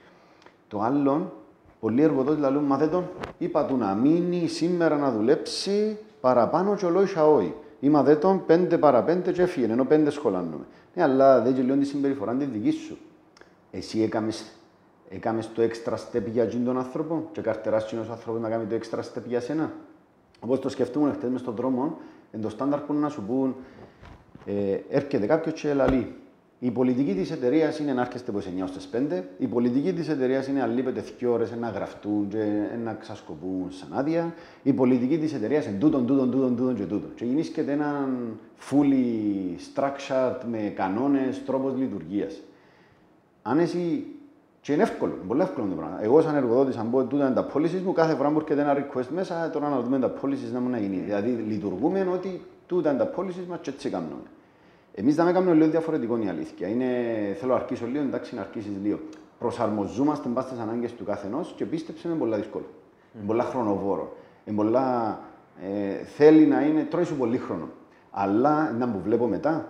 Το 0.69 0.81
άλλο, 0.81 1.33
πολλοί 1.81 2.03
εργοδότες 2.03 2.41
λαλούν, 2.41 2.65
μα 2.65 2.77
δεν 2.77 2.91
τον 2.91 3.05
είπα 3.39 3.65
του 3.65 3.77
να 3.77 3.95
μείνει 3.95 4.47
σήμερα 4.47 4.97
να 4.97 5.13
δουλέψει 5.13 5.99
παραπάνω 6.21 6.77
και 6.77 6.87
ολόισα 6.87 7.29
όχι. 7.29 7.55
Είμαι 7.81 8.03
δε 8.03 8.17
τον 8.17 8.47
πέντε 8.47 8.79
παρά 8.79 9.03
πέντε 9.03 9.33
και 9.33 9.43
έφυγε, 9.43 9.73
ενώ 9.73 9.85
πέντε 9.85 10.11
σχολάνομαι. 10.11 10.65
Ναι, 10.95 11.03
αλλά 11.03 11.41
δεν 11.41 11.55
και 11.55 11.63
τη 11.63 11.85
συμπεριφορά 11.85 12.35
της 12.35 12.49
δικής 12.49 12.75
σου. 12.75 12.99
Εσύ 13.71 14.03
έκαμες, 14.03 14.58
έκαμες 15.09 15.53
το 15.53 15.63
extra 15.63 15.95
step 15.95 16.23
για 16.33 16.43
εκείνον 16.43 16.65
τον 16.65 16.79
άνθρωπο 16.79 17.29
και 17.33 17.41
καρτεράς 17.41 17.85
εκείνος 17.85 18.09
ο 18.09 18.13
άνθρωπος 18.13 18.41
να 18.41 18.49
κάνει 18.49 18.65
το 18.65 18.79
extra 18.81 18.99
step 18.99 19.23
για 19.27 19.41
σένα. 19.41 19.73
Όπως 20.41 20.61
το 20.61 20.69
σκεφτούμουν 20.69 21.13
χτες 21.13 21.31
μες 21.31 21.41
στον 21.41 21.55
δρόμο, 21.55 21.99
εν 22.31 22.41
το 22.41 22.49
στάνταρ 22.49 22.81
που 22.81 22.93
είναι 22.93 23.03
να 23.03 23.09
σου 23.09 23.23
πούν, 23.23 23.57
ε, 24.45 24.79
έρχεται 24.89 25.27
κάποιος 25.27 25.61
και 25.61 25.75
λαλεί. 25.75 26.15
Η 26.61 26.71
πολιτική 26.71 27.15
της 27.15 27.31
εταιρείας 27.31 27.79
είναι 27.79 27.93
να 27.93 28.01
έρχεστε 28.01 28.31
από 28.31 28.41
9 28.41 28.67
στις 28.67 28.87
5. 28.87 29.25
Η 29.39 29.47
πολιτική 29.47 29.93
της 29.93 30.09
εταιρείας 30.09 30.47
είναι 30.47 30.61
να 30.61 30.67
λείπετε 30.67 31.01
2 31.01 31.33
ώρες 31.33 31.53
να 31.61 31.69
γραφτούν 31.69 32.29
και 32.29 32.45
να 32.85 32.95
ξασκοπούν 32.95 33.67
σαν 33.69 33.89
άδεια. 33.93 34.35
Η 34.63 34.73
πολιτική 34.73 35.19
της 35.19 35.35
εταιρείας 35.35 35.67
είναι 35.67 35.79
τούτον, 35.79 36.07
τούτον, 36.07 36.31
τούτον, 36.31 36.57
τούτον 36.57 36.75
και 36.75 36.85
τούτον. 36.85 37.11
Και 37.15 37.25
γεννήσκεται 37.25 37.73
έναν 37.73 38.39
fully 38.71 39.57
structured 39.75 40.41
με 40.51 40.73
κανόνες, 40.77 41.45
τρόπος 41.45 41.75
λειτουργίας. 41.77 42.41
Αν 43.43 43.59
εσύ 43.59 44.07
και 44.61 44.73
είναι 44.73 44.83
εύκολο, 44.83 45.13
είναι 45.17 45.27
πολύ 45.27 45.41
εύκολο 45.41 45.67
το 45.67 45.75
πράγμα. 45.75 46.03
Εγώ, 46.03 46.21
σαν 46.21 46.35
εργοδότης, 46.35 46.77
αν 46.77 46.91
πω 46.91 47.05
τούτα 47.05 47.27
είναι 47.27 47.35
τα 47.35 47.47
policies 47.55 47.81
μου, 47.85 47.93
κάθε 47.93 48.15
φορά 48.15 48.31
που 48.31 48.39
έρχεται 48.39 48.61
ένα 48.61 48.77
request 48.77 49.07
μέσα, 49.15 49.51
τώρα 49.51 49.69
να 49.69 49.81
δούμε 49.81 49.99
τα 49.99 50.13
policies 50.23 50.53
να 50.53 50.61
μου 50.61 50.69
να 50.69 50.79
γίνει. 50.79 50.97
Δηλαδή, 50.97 51.31
λειτουργούμε 51.31 52.09
ότι 52.13 52.43
τούτα 52.67 52.91
είναι 52.91 52.99
τα 52.99 53.11
policies 53.17 53.47
μας 53.49 53.59
και 53.61 53.71
έτσι 53.71 53.91
κάνουμε. 53.91 54.15
Εμείς 54.95 55.15
δεν 55.15 55.33
κάνουμε 55.33 55.55
λίγο 55.55 55.71
διαφορετικό 55.71 56.19
η 56.19 56.29
αλήθεια. 56.29 56.69
Είναι, 56.69 56.87
θέλω 57.39 57.53
να 57.53 57.59
αρχίσω 57.59 57.87
λίγο, 57.87 58.03
εντάξει, 58.03 58.35
να 58.35 58.41
αρχίσεις 58.41 58.73
λίγο. 58.83 58.99
Προσαρμοζόμαστε 59.39 60.29
μπας 60.29 60.45
στις 60.45 60.59
ανάγκες 60.59 60.93
του 60.95 61.05
καθενός 61.05 61.53
και 61.57 61.65
πίστεψε 61.65 62.09
είναι 62.09 62.17
πολύ 62.17 62.37
δύσκολο. 62.37 62.65
Είναι 63.15 63.27
πολλά 63.27 63.45
χρονοβόρο. 63.45 64.17
Είναι 64.45 64.57
πολλά, 64.57 65.19
ε, 65.63 66.05
θέλει 66.05 66.47
να 66.47 66.61
είναι, 66.61 66.83
τρώει 66.83 67.05
σου 67.05 67.17
πολύ 67.17 67.39
χρόνο. 67.39 67.69
Αλλά 68.11 68.73
να 68.73 68.89
που 68.89 69.01
βλέπω 69.05 69.27
μετά, 69.27 69.69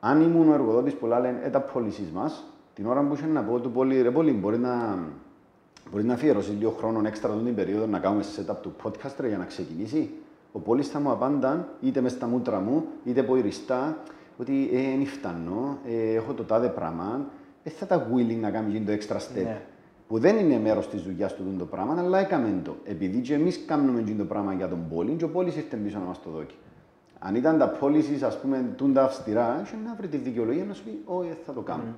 αν 0.00 0.20
ήμουν 0.20 0.50
ο 0.50 0.54
εργοδότης 0.54 0.94
που 0.94 1.06
λένε 1.06 1.40
ε, 1.44 1.48
τα 1.48 1.64
policies 1.74 2.10
μας, 2.14 2.44
την 2.80 2.88
ώρα 2.88 3.02
που 3.02 3.14
είχε 3.14 3.26
να 3.26 3.42
πω 3.42 3.58
του 3.58 3.70
πολύ, 3.70 4.02
ρε 4.02 4.10
πολύ, 4.10 4.32
μπορεί 4.32 4.58
να, 4.58 4.98
μπορεί 5.90 6.04
να 6.04 6.14
αφιερώσει 6.14 6.50
λίγο 6.50 6.70
χρόνο 6.70 7.02
έξτρα 7.06 7.30
την 7.30 7.54
περίοδο 7.54 7.86
να 7.86 7.98
κάνουμε 7.98 8.22
setup 8.22 8.54
του 8.62 8.74
podcast 8.82 9.14
ρε, 9.18 9.28
για 9.28 9.38
να 9.38 9.44
ξεκινήσει. 9.44 10.10
Ο 10.52 10.58
πόλης 10.58 10.88
θα 10.88 11.00
μου 11.00 11.10
απάνταν, 11.10 11.68
είτε 11.80 12.00
μες 12.00 12.12
στα 12.12 12.26
μούτρα 12.26 12.60
μου, 12.60 12.84
είτε 13.04 13.22
ποηριστά, 13.22 13.96
ότι 14.36 14.70
ε, 14.72 14.76
δεν 14.76 15.06
φτάνω, 15.06 15.78
ε, 15.86 16.14
έχω 16.14 16.32
το 16.32 16.42
τάδε 16.42 16.68
πράγμα, 16.68 17.26
δεν 17.62 17.72
θα 17.72 17.86
τα 17.86 18.10
willing 18.14 18.40
να 18.40 18.50
κάνει 18.50 18.80
το 18.80 18.92
extra 18.92 19.16
step. 19.16 19.42
Ναι. 19.42 19.60
Που 20.08 20.18
δεν 20.18 20.36
είναι 20.36 20.58
μέρος 20.58 20.88
της 20.88 21.02
δουλειάς 21.02 21.34
του 21.34 21.54
το 21.58 21.64
πράγμα, 21.64 21.94
αλλά 21.98 22.18
έκαμε 22.18 22.60
το. 22.64 22.76
Επειδή 22.84 23.20
και 23.20 23.34
εμείς 23.34 23.64
κάνουμε 23.66 24.14
το 24.18 24.24
πράγμα 24.24 24.52
για 24.52 24.68
τον 24.68 24.88
πόλη, 24.94 25.12
και 25.12 25.24
ο 25.24 25.28
πόλης 25.28 25.56
ήρθε 25.56 25.76
πίσω 25.76 25.98
να 25.98 26.04
μας 26.04 26.22
το 26.22 26.30
δώσει. 26.30 26.54
Αν 27.18 27.34
ήταν 27.34 27.58
τα 27.58 27.78
policies, 27.80 28.22
ας 28.22 28.40
πούμε, 28.40 28.64
τούντα 28.76 29.04
αυστηρά, 29.04 29.60
είχε 29.64 29.76
να 29.84 29.94
βρει 29.94 30.08
τη 30.08 30.16
δικαιολογία 30.16 30.64
να 30.64 30.74
σου 30.74 30.84
πει, 30.84 31.02
Όχι, 31.04 31.28
δεν 31.28 31.38
θα 31.46 31.52
το 31.52 31.60
κάνω. 31.60 31.94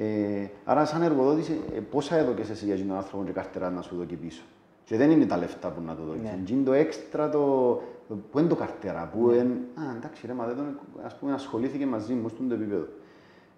Ε, 0.00 0.50
άρα, 0.64 0.84
σαν 0.84 1.02
εργοδότης, 1.02 1.48
ε, 1.48 1.80
πόσα 1.90 2.16
έδωκε 2.16 2.42
εσύ 2.50 2.64
για 2.64 2.76
τον 2.76 2.96
άνθρωπο 2.96 3.24
και 3.24 3.32
καρτερά 3.32 3.70
να 3.70 3.82
σου 3.82 3.96
δώσει 3.96 4.14
πίσω; 4.14 4.42
Και 4.84 4.96
δεν 4.96 5.10
είναι 5.10 5.26
τα 5.26 5.36
λεφτά 5.36 5.68
που 5.68 5.80
να 5.86 5.94
το 5.94 6.02
δώσεις. 6.02 6.22
Ναι. 6.22 6.38
Είναι 6.50 6.64
το 6.64 6.72
έξτρα 6.72 7.28
το. 7.28 7.38
Πού 8.30 8.38
είναι 8.38 8.48
το 8.48 8.54
καρτερά, 8.54 9.10
που 9.12 9.30
είναι. 9.30 9.56
Α, 9.74 9.96
εντάξει, 9.96 10.26
ρε, 10.26 10.32
μα 10.32 10.46
δεν 10.46 10.56
τον, 10.56 10.78
ας 11.04 11.16
πούμε, 11.16 11.32
ασχολήθηκε 11.32 11.86
μαζί 11.86 12.14
μου 12.14 12.28
στον 12.28 12.48
το 12.48 12.54
επίπεδο. 12.54 12.86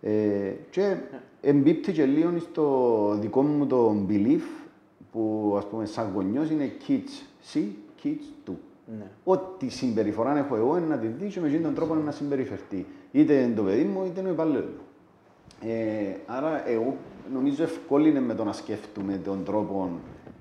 Ε, 0.00 0.52
και 0.70 0.96
εμπίπτει 1.40 1.92
και 1.92 2.04
λίγο 2.04 2.38
στο 2.38 3.16
δικό 3.20 3.42
μου 3.42 3.66
το 3.66 3.96
belief 4.08 4.68
που 5.12 5.54
ας 5.58 5.66
πούμε 5.66 5.84
σαν 5.84 6.10
γονιός 6.14 6.50
είναι 6.50 6.72
kids 6.88 7.24
see, 7.52 7.66
kids 8.02 8.48
do. 8.50 8.52
Ναι. 8.98 9.06
Ό,τι 9.24 9.68
συμπεριφορά 9.68 10.38
έχω 10.38 10.56
εγώ 10.56 10.76
είναι 10.76 10.86
να 10.86 10.98
τη 10.98 11.06
δεις 11.06 11.34
και 11.34 11.40
με 11.40 11.46
αυτόν 11.46 11.62
τον 11.62 11.74
τρόπο 11.74 11.94
να 11.94 12.10
συμπεριφερθεί. 12.10 12.86
Είτε 13.12 13.34
είναι 13.34 13.54
το 13.54 13.62
παιδί 13.62 13.82
μου 13.82 14.04
είτε 14.04 14.20
είναι 14.20 14.28
ο 14.28 14.32
υπαλλήλος 14.32 14.64
μου. 14.64 14.84
Ε, 15.64 16.14
άρα 16.26 16.68
εγώ 16.68 16.96
νομίζω 17.32 17.62
ευκόλυνε 17.62 18.20
με 18.20 18.34
το 18.34 18.44
να 18.44 18.52
σκέφτομαι 18.52 19.16
τον 19.16 19.44
τρόπο 19.44 19.90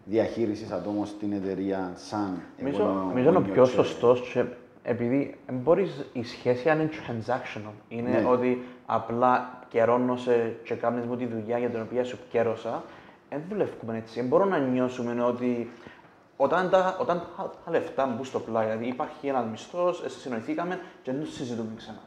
διαχείρισης 0.05 0.71
ατόμων 0.71 1.05
στην 1.05 1.31
εταιρεία 1.33 1.91
σαν 1.95 2.41
Νομίζω, 2.59 2.81
εγώ 2.81 2.91
νομίζω 2.91 3.29
είναι 3.29 3.37
ο 3.37 3.41
γονιός 3.41 3.53
πιο 3.53 3.63
και- 3.63 3.69
σωστός 3.69 4.37
επειδή 4.83 5.35
μπορείς, 5.51 6.05
η 6.13 6.23
σχέση 6.23 6.69
αν 6.69 6.79
είναι 6.79 6.89
transactional. 7.07 7.71
Είναι 7.87 8.09
Ναι. 8.09 8.25
ότι 8.29 8.63
απλά 8.85 9.59
καιρώνωσε 9.69 10.55
και 10.63 10.73
κάνεις 10.73 11.05
μου 11.05 11.15
τη 11.15 11.25
δουλειά 11.25 11.57
για 11.57 11.69
την 11.69 11.81
οποία 11.81 12.03
σου 12.03 12.17
κέρωσα. 12.29 12.83
Δεν 13.29 13.41
δουλεύουμε 13.49 13.97
έτσι. 13.97 14.19
Δεν 14.19 14.27
μπορούμε 14.29 14.57
να 14.59 14.65
νιώσουμε 14.65 15.23
ότι 15.23 15.69
όταν 16.37 16.69
τα, 16.69 16.97
όταν 17.01 17.21
τα, 17.37 17.51
τα 17.65 17.71
λεφτά 17.71 18.05
μπουν 18.05 18.25
στο 18.25 18.39
πλάι, 18.39 18.65
δηλαδή 18.65 18.87
υπάρχει 18.87 19.27
ένας 19.27 19.45
μισθός, 19.51 20.03
συνοηθήκαμε 20.07 20.79
και 21.01 21.11
δεν 21.11 21.21
το 21.21 21.27
συζητούμε 21.27 21.69
ξανά. 21.75 21.99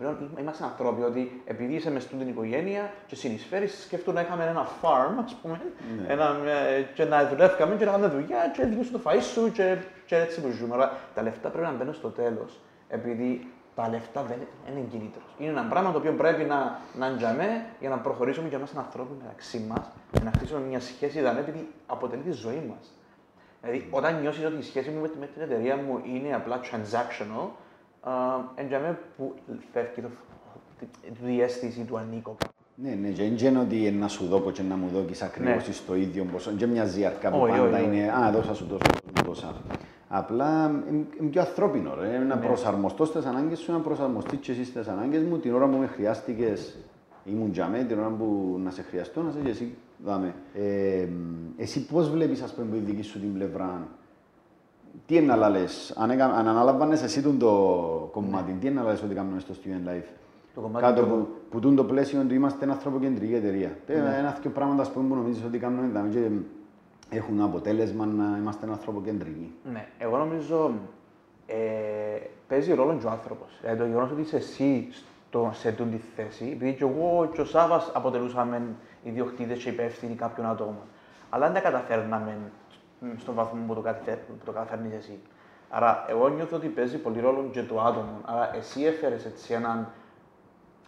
Και 0.00 0.06
πλέον 0.06 0.30
είμαστε 0.40 0.64
άνθρωποι 0.64 1.02
ότι 1.02 1.42
επειδή 1.44 1.74
είσαι 1.74 1.90
μες 1.90 2.02
στην 2.02 2.28
οικογένεια 2.28 2.90
και 3.06 3.14
συνεισφέρεις, 3.14 3.82
σκέφτομαι 3.82 4.20
να 4.20 4.26
είχαμε 4.26 4.44
ένα 4.44 4.66
farm, 4.82 5.22
ας 5.24 5.34
πούμε, 5.42 5.60
Ναι. 6.00 6.12
ένα, 6.12 6.36
ε, 6.46 6.82
και 6.94 7.04
να 7.04 7.28
δουλεύκαμε 7.28 7.76
και 7.76 7.84
να 7.84 7.90
κάνουμε 7.90 8.08
δουλειά 8.10 8.50
και 8.56 8.64
διούσου 8.64 8.90
το 8.92 9.00
φαΐ 9.04 9.20
σου 9.32 9.52
και, 9.52 9.76
και 10.06 10.16
έτσι 10.16 10.40
που 10.40 10.48
ζούμε. 10.50 10.74
Αλλά 10.74 10.92
τα 11.14 11.22
λεφτά 11.22 11.48
πρέπει 11.48 11.66
να 11.66 11.72
μπαίνουν 11.72 11.94
στο 11.94 12.08
τέλος, 12.08 12.60
επειδή 12.88 13.46
τα 13.74 13.88
λεφτά 13.88 14.22
δεν 14.22 14.38
δεν 14.64 14.76
είναι 14.76 14.86
κινήτρος. 14.90 15.24
Είναι 15.38 15.50
ένα 15.50 15.62
πράγμα 15.64 15.92
το 15.92 15.98
οποίο 15.98 16.12
πρέπει 16.12 16.44
να, 16.44 16.78
να 16.98 17.16
τζαμέ 17.16 17.64
για 17.80 17.88
να 17.88 17.98
προχωρήσουμε 17.98 18.48
και 18.48 18.56
είμαστε 18.56 18.78
ανθρώποι 18.78 19.12
μεταξύ 19.22 19.64
μας 19.68 19.90
και 20.12 20.20
να 20.24 20.30
χτίσουμε 20.30 20.60
μια 20.60 20.80
σχέση 20.80 21.20
δαμέ, 21.20 21.40
επειδή 21.40 21.68
αποτελεί 21.86 22.22
τη 22.22 22.30
ζωή 22.30 22.62
μας. 22.68 22.94
Δηλαδή, 23.62 23.88
όταν 23.90 24.20
νιώσεις 24.20 24.44
ότι 24.44 24.56
η 24.56 24.62
σχέση 24.62 24.90
μου 24.90 25.00
με, 25.00 25.10
με 25.20 25.26
την 25.26 25.42
εταιρεία 25.42 25.76
μου 25.76 26.00
είναι 26.04 26.34
απλά 26.34 26.60
transactional, 26.62 27.48
εν 28.54 28.66
τζαμέ 28.68 28.98
που 29.16 29.34
φεύγει 29.72 30.00
το, 30.00 30.08
τη 31.02 31.24
διέστηση 31.24 31.80
του 31.84 31.98
ανήκω. 31.98 32.36
Ναι, 32.74 32.90
ναι, 32.90 33.08
και 33.08 33.22
δεν 33.28 33.46
είναι 33.48 33.58
ότι 33.58 33.86
είναι 33.86 33.98
να 33.98 34.08
σου 34.08 34.26
δω 34.26 34.50
και 34.50 34.62
να 34.62 34.76
μου 34.76 34.88
δώκεις 34.88 35.22
ακριβώς 35.22 35.66
Ναι. 35.66 35.72
στο 35.72 35.94
ίδιο 35.94 36.24
ποσό. 36.32 36.50
Δεν 36.56 36.68
μοιάζει 36.68 37.04
αρκά 37.04 37.30
που 37.30 37.38
Όχι, 37.40 37.50
πάντα 37.50 37.62
όχι, 37.62 37.74
όχι. 37.74 37.84
είναι 37.84 38.10
«Α, 38.12 38.30
δώσα 38.32 38.54
σου 38.54 38.66
τόσο, 38.66 38.80
δώσα 38.90 39.16
σου 39.16 39.24
τόσα». 39.24 39.54
Απλά 40.08 40.82
είναι 40.90 41.04
είναι 41.20 41.30
πιο 41.30 41.40
ανθρώπινο, 41.40 41.94
ρε. 42.00 42.18
Ναι. 42.18 42.24
Να 42.24 42.38
προσαρμοστώ 42.38 43.04
στις 43.04 43.24
ανάγκες 43.24 43.58
σου, 43.58 43.72
να 43.72 43.78
προσαρμοστείς 43.78 44.38
και 44.38 44.52
εσύ 44.52 44.64
στις 44.64 44.88
ανάγκες 44.88 45.22
μου. 45.22 45.38
Την 45.38 45.54
ώρα 45.54 45.66
που 45.68 45.76
με 45.76 45.86
χρειάστηκες, 45.86 46.76
ήμουν 47.24 47.50
για 47.52 47.66
μέ, 47.68 47.84
την 47.84 47.98
ώρα 47.98 48.08
που 48.08 48.58
να 48.62 48.70
σε 48.70 48.82
χρειαστώ, 48.82 49.22
να 49.22 49.30
σε 49.30 49.38
και 49.44 49.50
εσύ 49.50 49.74
δάμε. 50.04 50.34
Ε, 50.54 51.06
εσύ 51.56 51.86
πώς 51.86 52.10
βλέπεις, 52.10 52.42
ας 52.42 52.54
πούμε, 52.54 52.66
που 52.66 52.74
η 52.76 52.78
δική 52.78 53.02
σου 53.02 53.20
την 53.20 53.34
πλευρά, 53.34 53.88
τι 55.06 55.16
είναι 55.16 55.34
να 55.36 55.48
λες, 55.48 55.94
αν, 55.98 56.10
έκα- 56.10 56.24
αν 56.34 56.48
αναλαμβάνες 56.48 57.02
εσύ 57.02 57.22
τον 57.22 57.38
το 57.38 57.48
κομμάτι, 58.12 58.52
τι 58.60 58.66
είναι 58.66 58.80
να 58.80 58.88
λες 58.90 59.02
ότι 59.02 59.14
κάνουμε 59.14 59.40
στο 59.40 59.54
Student 59.54 59.88
Life; 59.88 60.08
Το 60.54 60.60
κομμάτι 60.60 60.84
Κάτω 60.84 61.00
του- 61.02 61.08
που, 61.08 61.28
που 61.50 61.60
τούν 61.60 61.76
το 61.76 61.84
πλαίσιο 61.84 62.20
ότι 62.20 62.34
είμαστε 62.34 62.64
ένα 62.64 62.72
ανθρωποκεντρική 62.72 63.34
εταιρεία. 63.34 63.76
Ναι. 63.86 63.94
Ένα-δυο 64.18 64.50
πράγματα 64.50 64.82
ας 64.82 64.90
πούμε, 64.90 65.08
που 65.08 65.14
νομίζεις 65.14 65.44
ότι 65.44 65.58
κάνουμε 65.58 65.86
δηλαδή, 65.86 66.10
και 66.10 67.16
έχουν 67.16 67.40
αποτέλεσμα 67.40 68.06
να 68.06 68.36
είμαστε 68.38 68.64
ένα 68.64 68.74
ανθρωποκεντρικοί. 68.74 69.52
Ναι, 69.72 69.86
εγώ 69.98 70.16
νομίζω 70.18 70.72
ε, 71.46 71.54
παίζει 72.48 72.74
ρόλο 72.74 72.96
και 73.00 73.06
ο 73.06 73.10
άνθρωπος. 73.10 73.58
Δηλαδή 73.60 73.78
το 73.78 73.86
γεγονός 73.86 74.10
ότι 74.10 74.20
είσαι 74.20 74.36
εσύ 74.36 74.88
στο, 75.28 75.50
σε 75.54 75.68
αυτή 75.68 75.82
τη 75.82 75.96
θέση, 76.16 76.50
επειδή 76.52 76.72
και 76.74 76.84
εγώ 76.84 77.30
και 77.32 77.40
ο 77.40 77.44
Σάβα 77.44 77.90
αποτελούσαμε 77.92 78.62
ιδιοκτήτες 79.02 79.62
και 79.62 79.68
υπεύθυνοι 79.68 80.14
κάποιων 80.14 80.46
ατόμων. 80.46 80.82
Αλλά 81.30 81.44
δεν 81.50 81.54
τα 81.54 81.60
καταφέρναμε 81.60 82.36
μ, 82.40 82.44
στον 83.18 83.34
βαθμό 83.34 83.64
που 83.66 83.74
το, 83.74 83.80
καταφέρ, 83.80 84.16
που 84.16 84.32
το 84.44 84.52
καταφέρνεις 84.52 84.92
εσύ. 84.94 85.18
Άρα, 85.70 86.04
εγώ 86.08 86.28
νιώθω 86.28 86.56
ότι 86.56 86.66
παίζει 86.68 86.98
πολύ 86.98 87.20
ρόλο 87.20 87.48
και 87.52 87.62
το 87.62 87.80
άτομο. 87.80 88.20
Άρα, 88.24 88.56
εσύ 88.56 88.84
έφερες 88.84 89.24
έτσι 89.24 89.52
έναν 89.52 89.88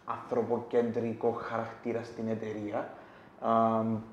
ανθρωποκεντρικό 0.06 1.30
χαρακτήρα 1.30 2.02
στην 2.02 2.28
εταιρεία 2.28 2.88
α, 3.40 3.50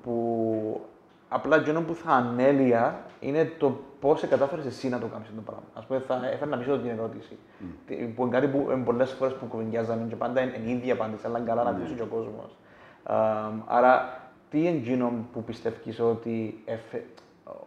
που 0.02 0.80
απλά 1.28 1.56
εκείνο 1.56 1.80
που 1.80 1.94
θα 1.94 2.12
ανέλυα 2.12 3.00
είναι 3.20 3.44
το 3.58 3.78
πώς 4.00 4.26
κατάφερες 4.28 4.66
εσύ 4.66 4.88
να 4.88 4.98
το 4.98 5.06
κάνεις 5.06 5.28
αυτό 5.28 5.40
το 5.40 5.50
πράγμα. 5.50 5.62
Α 5.74 5.80
πούμε, 5.80 5.98
θα 6.00 6.28
έφερα 6.32 6.50
να 6.50 6.56
πείσω 6.56 6.78
την 6.78 6.90
ερώτηση. 6.90 7.38
Τι- 7.86 7.94
Που 7.94 8.22
είναι 8.26 8.30
κάτι 8.38 8.46
που 8.48 8.82
πολλές 8.84 9.10
φορές 9.12 9.34
που 9.34 9.46
κουβεντιάζαμε 9.46 10.06
και 10.08 10.16
πάντα 10.16 10.40
είναι 10.40 10.56
η 10.64 10.70
ίδια 10.70 10.92
απάντηση, 10.92 11.26
αλλά 11.26 11.38
είναι 11.38 11.48
καλά 11.48 11.62
να 11.62 11.70
ακούσει 11.70 11.94
και 11.94 12.02
ο 12.02 12.06
κόσμος. 12.06 12.56
Άρα, 13.66 14.20
τι 14.50 14.58
είναι 14.58 14.76
εκείνο 14.76 15.12
που 15.32 15.42
πιστεύεις 15.44 16.00
ότι, 16.00 16.62
εφε- 16.64 17.04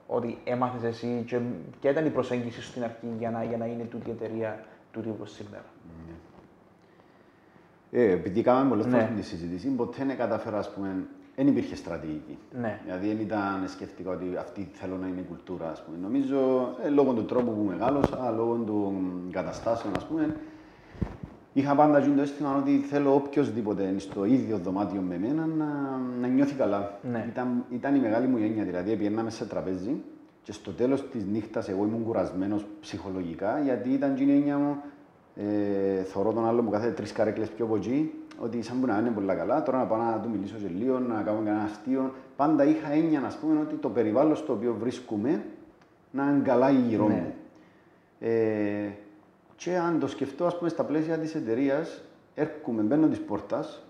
ότι 0.08 0.38
έμαθες 0.44 0.84
εσύ 0.84 1.24
και 1.28 1.40
ποια 1.82 1.92
ήταν 1.92 2.06
η 2.06 2.10
προσέγγιση 2.10 2.62
σου 2.62 2.68
στην 2.68 2.84
αρχή 2.84 3.08
για 3.20 3.30
να, 3.32 3.44
για 3.44 3.58
να 3.58 3.66
είναι 3.66 3.84
τούτη 3.84 4.10
η 4.10 4.12
εταιρεία 4.12 4.64
τούτη 4.92 5.10
όπως 5.10 5.32
σήμερα; 5.32 5.64
Ε, 7.92 8.12
επειδή 8.12 8.42
κάναμε 8.42 8.70
πολλές 8.70 8.86
Ναι. 8.86 8.92
φορές 8.92 9.10
τη 9.16 9.22
συζήτηση, 9.22 9.68
ποτέ 9.68 10.06
δεν 10.06 10.18
καταφέρα 10.18 10.58
ας 10.58 10.74
πούμε, 10.74 11.06
δεν 11.36 11.48
υπήρχε 11.48 11.76
στρατηγική. 11.76 12.38
Ναι. 12.62 12.80
Δηλαδή 12.84 13.08
δεν 13.08 13.20
ήταν 13.20 13.68
σκεφτικό 13.68 14.12
ότι 14.12 14.38
αυτή 14.40 14.70
θέλω 14.74 14.96
να 14.98 15.08
είναι 15.08 15.20
η 15.20 15.24
κουλτούρα, 15.24 15.70
ας 15.72 15.84
πούμε. 15.84 15.98
Νομίζω, 16.02 16.70
ε, 16.84 16.90
λόγω 16.90 17.14
του 17.14 17.26
τρόπου 17.26 17.54
που 17.56 17.62
μεγάλωσα, 17.62 18.34
λόγω 18.36 18.56
των 18.66 19.22
καταστάσεων, 19.32 19.94
ας 19.98 20.06
πούμε, 20.06 20.36
είχα 21.54 21.76
πάντα 21.76 22.02
το 22.02 22.22
αίσθημα 22.22 22.56
ότι 22.58 22.78
θέλω 22.78 23.14
οποιοδήποτε 23.16 23.84
είναι 23.84 24.00
στο 24.00 24.26
ίδιο 24.26 24.58
δωμάτιο 24.58 25.02
με 25.02 25.18
μένα 25.18 25.46
να, 25.46 26.00
να 26.22 26.28
νιώθει 26.28 26.54
καλά. 26.54 27.00
Ναι. 27.12 27.26
Ήταν, 27.30 27.66
ήταν 27.70 27.96
η 27.96 28.00
μεγάλη 28.00 28.28
μου 28.28 28.38
έννοια, 28.38 28.64
δηλαδή 28.64 28.96
πήγαμε 28.96 29.30
σε 29.30 29.46
τραπέζι 29.46 30.02
και 30.44 30.52
στο 30.52 30.72
τέλος 30.72 31.10
της 31.10 31.26
νύχτας 31.26 31.70
εγώ 31.70 31.86
ήμουν 31.86 32.04
κουρασμένος 32.04 32.66
ψυχολογικά 32.82 33.60
γιατί 33.60 33.90
ήταν 33.90 34.16
η 34.18 34.32
έννοια 34.32 34.58
μου 34.58 34.78
ε, 35.36 36.04
θωρώ 36.04 36.32
τον 36.34 36.48
άλλο 36.48 36.62
που 36.62 36.70
κάθεται 36.70 36.94
τρεις 36.94 37.12
καρέκλες 37.12 37.50
πιο 37.50 37.66
από 37.66 37.76
εκεί, 37.76 38.14
ότι 38.40 38.62
σαν 38.62 38.80
που 38.80 38.86
να 38.86 38.98
είναι 39.00 39.10
πολύ 39.10 39.36
καλά, 39.36 39.64
τώρα 39.64 39.78
να 39.78 39.84
πάω 39.84 39.98
να 39.98 40.20
του 40.20 40.30
μιλήσω 40.30 40.60
σε 40.60 40.72
λίγο, 40.78 41.00
να 41.00 41.22
κάνω 41.22 41.42
κανένα 41.46 41.64
αστείο. 41.64 42.14
Πάντα 42.36 42.64
είχα 42.64 42.92
έννοια, 42.92 43.20
να 43.20 43.32
πούμε, 43.42 43.60
ότι 43.60 43.76
το 43.76 43.90
περιβάλλον 43.90 44.36
στο 44.36 44.54
οποίο 44.54 44.76
βρίσκουμε 44.80 45.44
να 46.12 46.24
είναι 46.24 46.42
καλά 46.44 46.70
γύρω 46.70 47.08
Ναι. 47.08 47.14
μου. 47.14 47.34
Ε, 48.20 48.90
και 49.56 49.78
αν 49.78 50.00
το 50.00 50.08
σκεφτώ, 50.08 50.46
ας 50.46 50.58
πούμε, 50.58 50.70
στα 50.70 50.84
πλαίσια 50.84 51.18
της 51.18 51.36
εταιρείας, 51.36 52.02
έρχομαι, 52.36 52.82
μπαίνω 52.82 53.08
της 53.08 53.20
πόρτας 53.20 53.84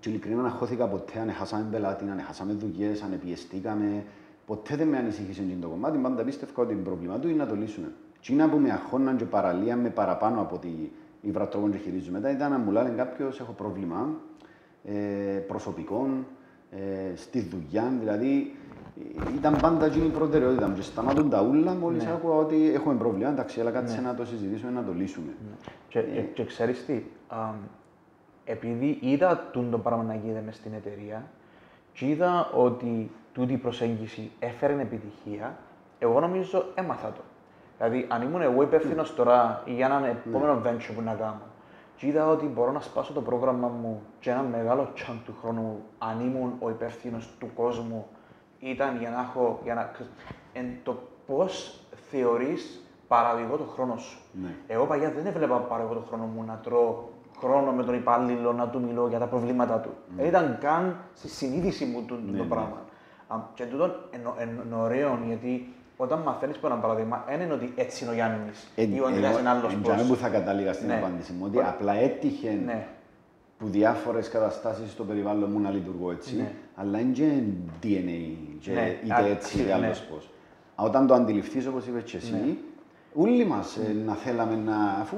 και 0.00 0.08
ειλικρινά 0.08 0.42
να 0.42 0.48
χώθηκα 0.48 0.86
ποτέ, 0.86 1.18
αν 1.18 1.32
χάσαμε 1.32 1.66
πελάτη, 1.70 2.04
αν 2.10 2.20
χάσαμε 2.20 2.52
δουλειές, 2.52 3.02
αν 3.02 3.18
πιεστήκαμε. 3.24 4.04
Ποτέ 4.46 4.76
δεν 4.76 4.88
με 4.88 4.96
ανησύχησε 4.96 5.42
το 5.60 5.68
κομμάτι, 5.68 5.98
πάντα 5.98 6.22
πίστευα 6.22 6.52
ότι 6.56 6.74
το 6.74 6.80
πρόβλημα 6.80 7.18
του 7.18 7.28
είναι 7.28 7.42
να 7.42 7.46
το 7.46 7.54
λύσουμε. 7.54 7.92
Τι 8.22 8.32
να 8.32 8.48
που 8.48 8.58
με 8.58 8.70
αγχώναν 8.70 9.16
και 9.16 9.24
παραλία 9.24 9.76
με 9.76 9.88
παραπάνω 9.88 10.40
από 10.40 10.54
ότι 10.54 10.92
οι 11.20 11.30
βρατρόπων 11.30 11.70
και 11.70 11.78
χειρίζουν 11.78 12.12
μετά 12.12 12.30
ήταν 12.30 12.50
να 12.50 12.58
μου 12.58 12.70
λένε 12.70 12.88
κάποιος 12.88 13.40
έχω 13.40 13.52
πρόβλημα 13.52 14.20
ε, 14.84 14.94
προσωπικών, 15.46 16.26
ε, 16.70 17.16
στη 17.16 17.40
δουλειά, 17.40 17.92
δηλαδή 17.98 18.54
ε, 18.54 18.61
ήταν 19.36 19.56
πάντα 19.60 19.86
εκείνη 19.86 20.06
η 20.06 20.08
προτεραιότητα 20.08 20.68
μου. 20.68 20.74
Και 20.74 20.82
σταμάτουν 20.82 21.30
τα 21.30 21.42
ούλα 21.42 21.74
μόλις 21.74 22.04
Ναι. 22.04 22.10
άκουγα 22.10 22.34
ότι 22.34 22.72
έχουμε 22.74 22.94
πρόβλημα, 22.94 23.28
εντάξει, 23.28 23.60
αλλά 23.60 23.70
κάτσε 23.70 24.00
να 24.00 24.14
το 24.14 24.24
συζητήσουμε, 24.24 24.70
να 24.72 24.84
το 24.84 24.92
λύσουμε. 24.92 25.32
Και, 25.88 26.00
και, 26.00 26.20
και 26.20 26.44
ξέρεις 26.44 26.84
τι, 26.86 27.02
αμ, 27.28 27.54
επειδή 28.44 28.98
είδα 29.00 29.48
τούν 29.52 29.70
το 29.70 29.78
πράγμα 29.78 30.02
να 30.02 30.14
γίνεται 30.14 30.42
μες 30.46 30.56
στην 30.56 30.72
εταιρεία 30.74 31.24
και 31.92 32.06
είδα 32.06 32.50
ότι 32.54 33.10
τούτη 33.32 33.52
η 33.52 33.56
προσέγγιση 33.56 34.30
έφερε 34.38 34.72
επιτυχία, 34.80 35.56
εγώ 35.98 36.20
νομίζω 36.20 36.64
έμαθα 36.74 37.12
το. 37.12 37.20
Δηλαδή, 37.78 38.06
αν 38.08 38.22
ήμουν 38.22 38.42
εγώ 38.42 38.62
υπεύθυνος 38.62 39.14
τώρα 39.14 39.62
για 39.66 39.86
έναν 39.86 40.04
επόμενο 40.04 40.60
venture 40.64 40.94
που 40.94 41.02
να 41.02 41.14
κάνω, 41.14 41.40
και 41.96 42.06
είδα 42.06 42.26
ότι 42.28 42.46
μπορώ 42.46 42.72
να 42.72 42.80
σπάσω 42.80 43.12
το 43.12 43.20
πρόγραμμα 43.20 43.68
μου 43.68 44.02
και 44.20 44.30
ένα 44.30 44.42
μεγάλο 44.42 44.92
chunk 44.96 45.16
του 45.24 45.34
χρόνου 45.40 45.60
μου, 45.60 45.82
αν 45.98 46.20
ήμουν 46.20 46.52
ο 46.58 46.70
υπεύθυνος 46.70 47.34
του 47.38 47.50
κόσμου, 47.54 48.06
ήταν 48.62 48.98
για 48.98 49.10
να 49.10 49.20
έχω. 49.20 49.60
Για 49.64 49.74
να, 49.74 49.90
εν 50.52 50.66
το 50.82 51.02
πώς 51.26 51.80
θεωρείς 52.10 52.82
παραδειγό 53.08 53.56
το 53.56 53.64
χρόνο 53.64 53.96
σου. 53.96 54.18
Ναι. 54.42 54.54
Εγώ 54.66 54.84
παλιά 54.86 55.10
δεν 55.10 55.26
έβλεπα 55.26 55.56
παραδείγο 55.58 55.94
το 56.00 56.04
χρόνο 56.08 56.24
μου 56.24 56.44
να 56.46 56.54
τρώω 56.64 56.94
χρόνο 57.38 57.72
με 57.72 57.84
τον 57.84 57.94
υπάλληλο, 57.94 58.52
να 58.52 58.68
του 58.68 58.80
μιλώ 58.80 59.08
για 59.08 59.18
τα 59.18 59.26
προβλήματα 59.26 59.78
του. 59.78 59.90
Δεν 60.16 60.26
ήταν 60.26 60.58
καν 60.60 60.96
στη 61.14 61.28
συνείδηση 61.28 61.84
μου 61.84 62.02
του, 62.06 62.18
Ναι, 62.30 62.36
το 62.36 62.42
ναι. 62.42 62.48
πράγμα. 62.48 62.80
Α, 63.28 63.36
Και 63.54 63.64
τούτο 63.64 63.90
είναι 64.14 64.74
ωραίο 64.74 65.18
γιατί 65.26 65.72
όταν 65.96 66.18
μαθαίνεις 66.18 66.56
από 66.56 66.66
ένα 66.66 66.76
παράδειγμα, 66.76 67.24
δεν 67.28 67.40
είναι 67.40 67.52
ότι 67.52 67.72
έτσι 67.76 68.02
είναι 68.04 68.12
ο 68.12 68.14
Γιάννης 68.14 68.70
ή 68.74 69.00
ο 69.00 69.06
Αντρέα 69.06 69.38
είναι 69.40 69.48
άλλος 69.48 69.72
Εντιαμε 69.72 70.02
που 70.04 70.16
θα 70.16 70.28
κατάληγα 70.28 70.72
στην 70.72 70.86
Ναι. 70.86 70.96
απάντηση 70.96 71.32
μου, 71.32 71.44
ότι 71.46 71.60
απλά 71.60 71.92
έτυχε 71.94 72.50
Ναι. 72.64 72.86
Που 73.62 73.68
διάφορες 73.68 74.28
καταστάσεις 74.28 74.90
στο 74.90 75.04
περιβάλλον 75.04 75.50
μου 75.52 75.60
να 75.60 75.70
λειτουργώ 75.70 76.10
έτσι, 76.10 76.36
Ναι. 76.36 76.52
αλλά 76.74 76.98
είναι 77.00 77.12
και 77.12 77.30
DNA, 77.82 78.36
και 78.60 78.70
Ναι, 78.72 78.98
είτε 79.04 79.14
α, 79.14 79.26
έτσι 79.26 79.58
είτε 79.58 79.66
ναι. 79.66 79.72
άλλος 79.72 80.00
πώς. 80.00 80.30
Όταν 80.76 81.06
το 81.06 81.14
αντιληφθείς, 81.14 81.66
όπως 81.66 81.86
είπες 81.86 82.02
και 82.02 82.16
εσύ, 82.16 82.32
Ναι. 82.32 82.54
όλοι 83.14 83.44
μας 83.44 83.78
να 84.06 84.14
θέλαμε 84.14 84.56
να. 84.56 84.76
αφού 85.00 85.16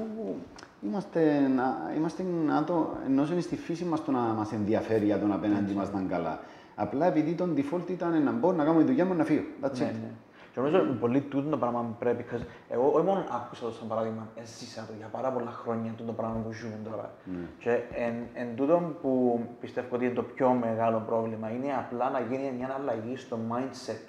είμαστε, 0.85 1.51
να, 1.55 1.91
είμαστε 1.97 2.23
να 2.45 2.63
το, 2.63 2.89
ενώ 3.09 3.27
είναι 3.31 3.41
στη 3.41 3.55
φύση 3.55 3.83
μας 3.85 4.03
το 4.03 4.11
να 4.11 4.19
μας 4.19 4.51
ενδιαφέρει 4.51 5.05
για 5.05 5.19
τον 5.19 5.31
απέναντι 5.31 5.73
μας 5.73 5.91
να 5.91 5.99
είναι 5.99 6.09
καλά. 6.09 6.39
Απλά 6.75 7.05
επειδή 7.05 7.33
το 7.33 7.47
default 7.55 7.89
ήταν 7.89 8.23
να 8.23 8.31
μπω 8.31 8.51
να 8.51 8.63
κάνω 8.63 8.77
τη 8.79 8.83
δουλειά 8.85 9.05
μου 9.05 9.13
να 9.13 9.23
φύγω. 9.23 9.43
That's 9.63 9.77
Ναι, 9.79 9.91
it. 9.93 10.24
Ναι. 10.61 10.69
Και 10.69 10.71
νομίζω 10.71 10.79
ότι 10.89 10.99
πολύ 10.99 11.21
τούτο 11.21 11.49
το 11.49 11.57
πράγμα 11.57 11.79
που 11.81 11.95
πρέπει. 11.99 12.25
because 12.29 12.41
Εγώ 12.69 12.91
όχι 12.95 13.05
μόνο 13.05 13.23
άκουσα 13.35 13.65
το 13.65 13.71
σαν 13.71 13.87
παράδειγμα, 13.87 14.27
έζησα 14.35 14.85
το 14.87 14.93
για 14.97 15.07
πάρα 15.07 15.31
πολλά 15.31 15.51
χρόνια 15.51 15.91
τούτο 15.91 16.03
το 16.05 16.13
πράγμα 16.13 16.35
που 16.45 16.51
ζούμε 16.53 16.79
τώρα. 16.83 17.11
Και 17.59 17.71
εν, 17.93 18.13
εν 18.33 18.55
τούτο 18.55 18.95
που 19.01 19.41
πιστεύω 19.59 19.95
ότι 19.95 20.05
είναι 20.05 20.13
το 20.13 20.23
πιο 20.23 20.49
μεγάλο 20.49 21.03
πρόβλημα 21.05 21.49
είναι 21.49 21.73
απλά 21.77 22.09
να 22.09 22.19
γίνει 22.19 22.51
μια 22.57 22.75
αλλαγή 22.79 23.15
στο 23.17 23.37
mindset 23.51 24.01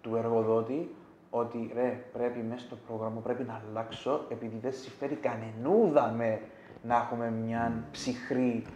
του 0.00 0.16
εργοδότη 0.16 0.94
ότι 1.30 1.70
ρε, 1.74 2.04
πρέπει 2.12 2.38
μέσα 2.38 2.60
στο 2.66 2.76
πρόγραμμα 2.86 3.20
πρέπει 3.20 3.42
να 3.42 3.62
αλλάξω 3.70 4.24
επειδή 4.28 4.58
δεν 4.62 4.72
συμφέρει 4.72 5.14
κανενούδα 5.14 6.14
με 6.16 6.40
να 6.82 6.96
έχουμε 6.96 7.30
μια 7.30 7.82
ψυχρή, 7.90 8.66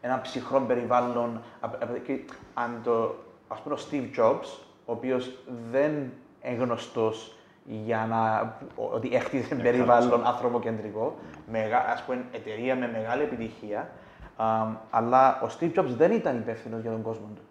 ένα 0.00 0.20
ψυχρό 0.20 0.60
περιβάλλον. 0.60 1.40
απ- 1.60 1.82
απ- 1.82 2.02
και 2.04 2.20
Αν 2.54 2.80
το, 2.84 3.14
ας 3.48 3.60
πούμε, 3.60 3.74
ο 3.74 3.78
Steve 3.90 4.18
Jobs, 4.20 4.46
ο 4.84 4.92
οποίος 4.92 5.38
δεν 5.70 6.12
είναι 6.44 6.56
γνωστός 6.62 7.36
για 7.64 8.06
να, 8.08 8.52
ότι 8.74 9.14
έχτιζε 9.14 9.54
περιβάλλον 9.54 10.26
ανθρωποκεντρικό, 10.26 11.16
μεγα, 11.50 11.78
ας 11.78 12.02
πούμε, 12.02 12.24
εταιρεία 12.32 12.76
με 12.76 12.90
μεγάλη 12.92 13.22
επιτυχία, 13.22 13.90
α, 14.36 14.66
αλλά 14.90 15.40
ο 15.42 15.46
Steve 15.58 15.72
Jobs 15.74 15.94
δεν 15.96 16.10
ήταν 16.10 16.36
υπεύθυνος 16.36 16.80
για 16.80 16.90
τον 16.90 17.02
κόσμο 17.02 17.26
του. 17.34 17.42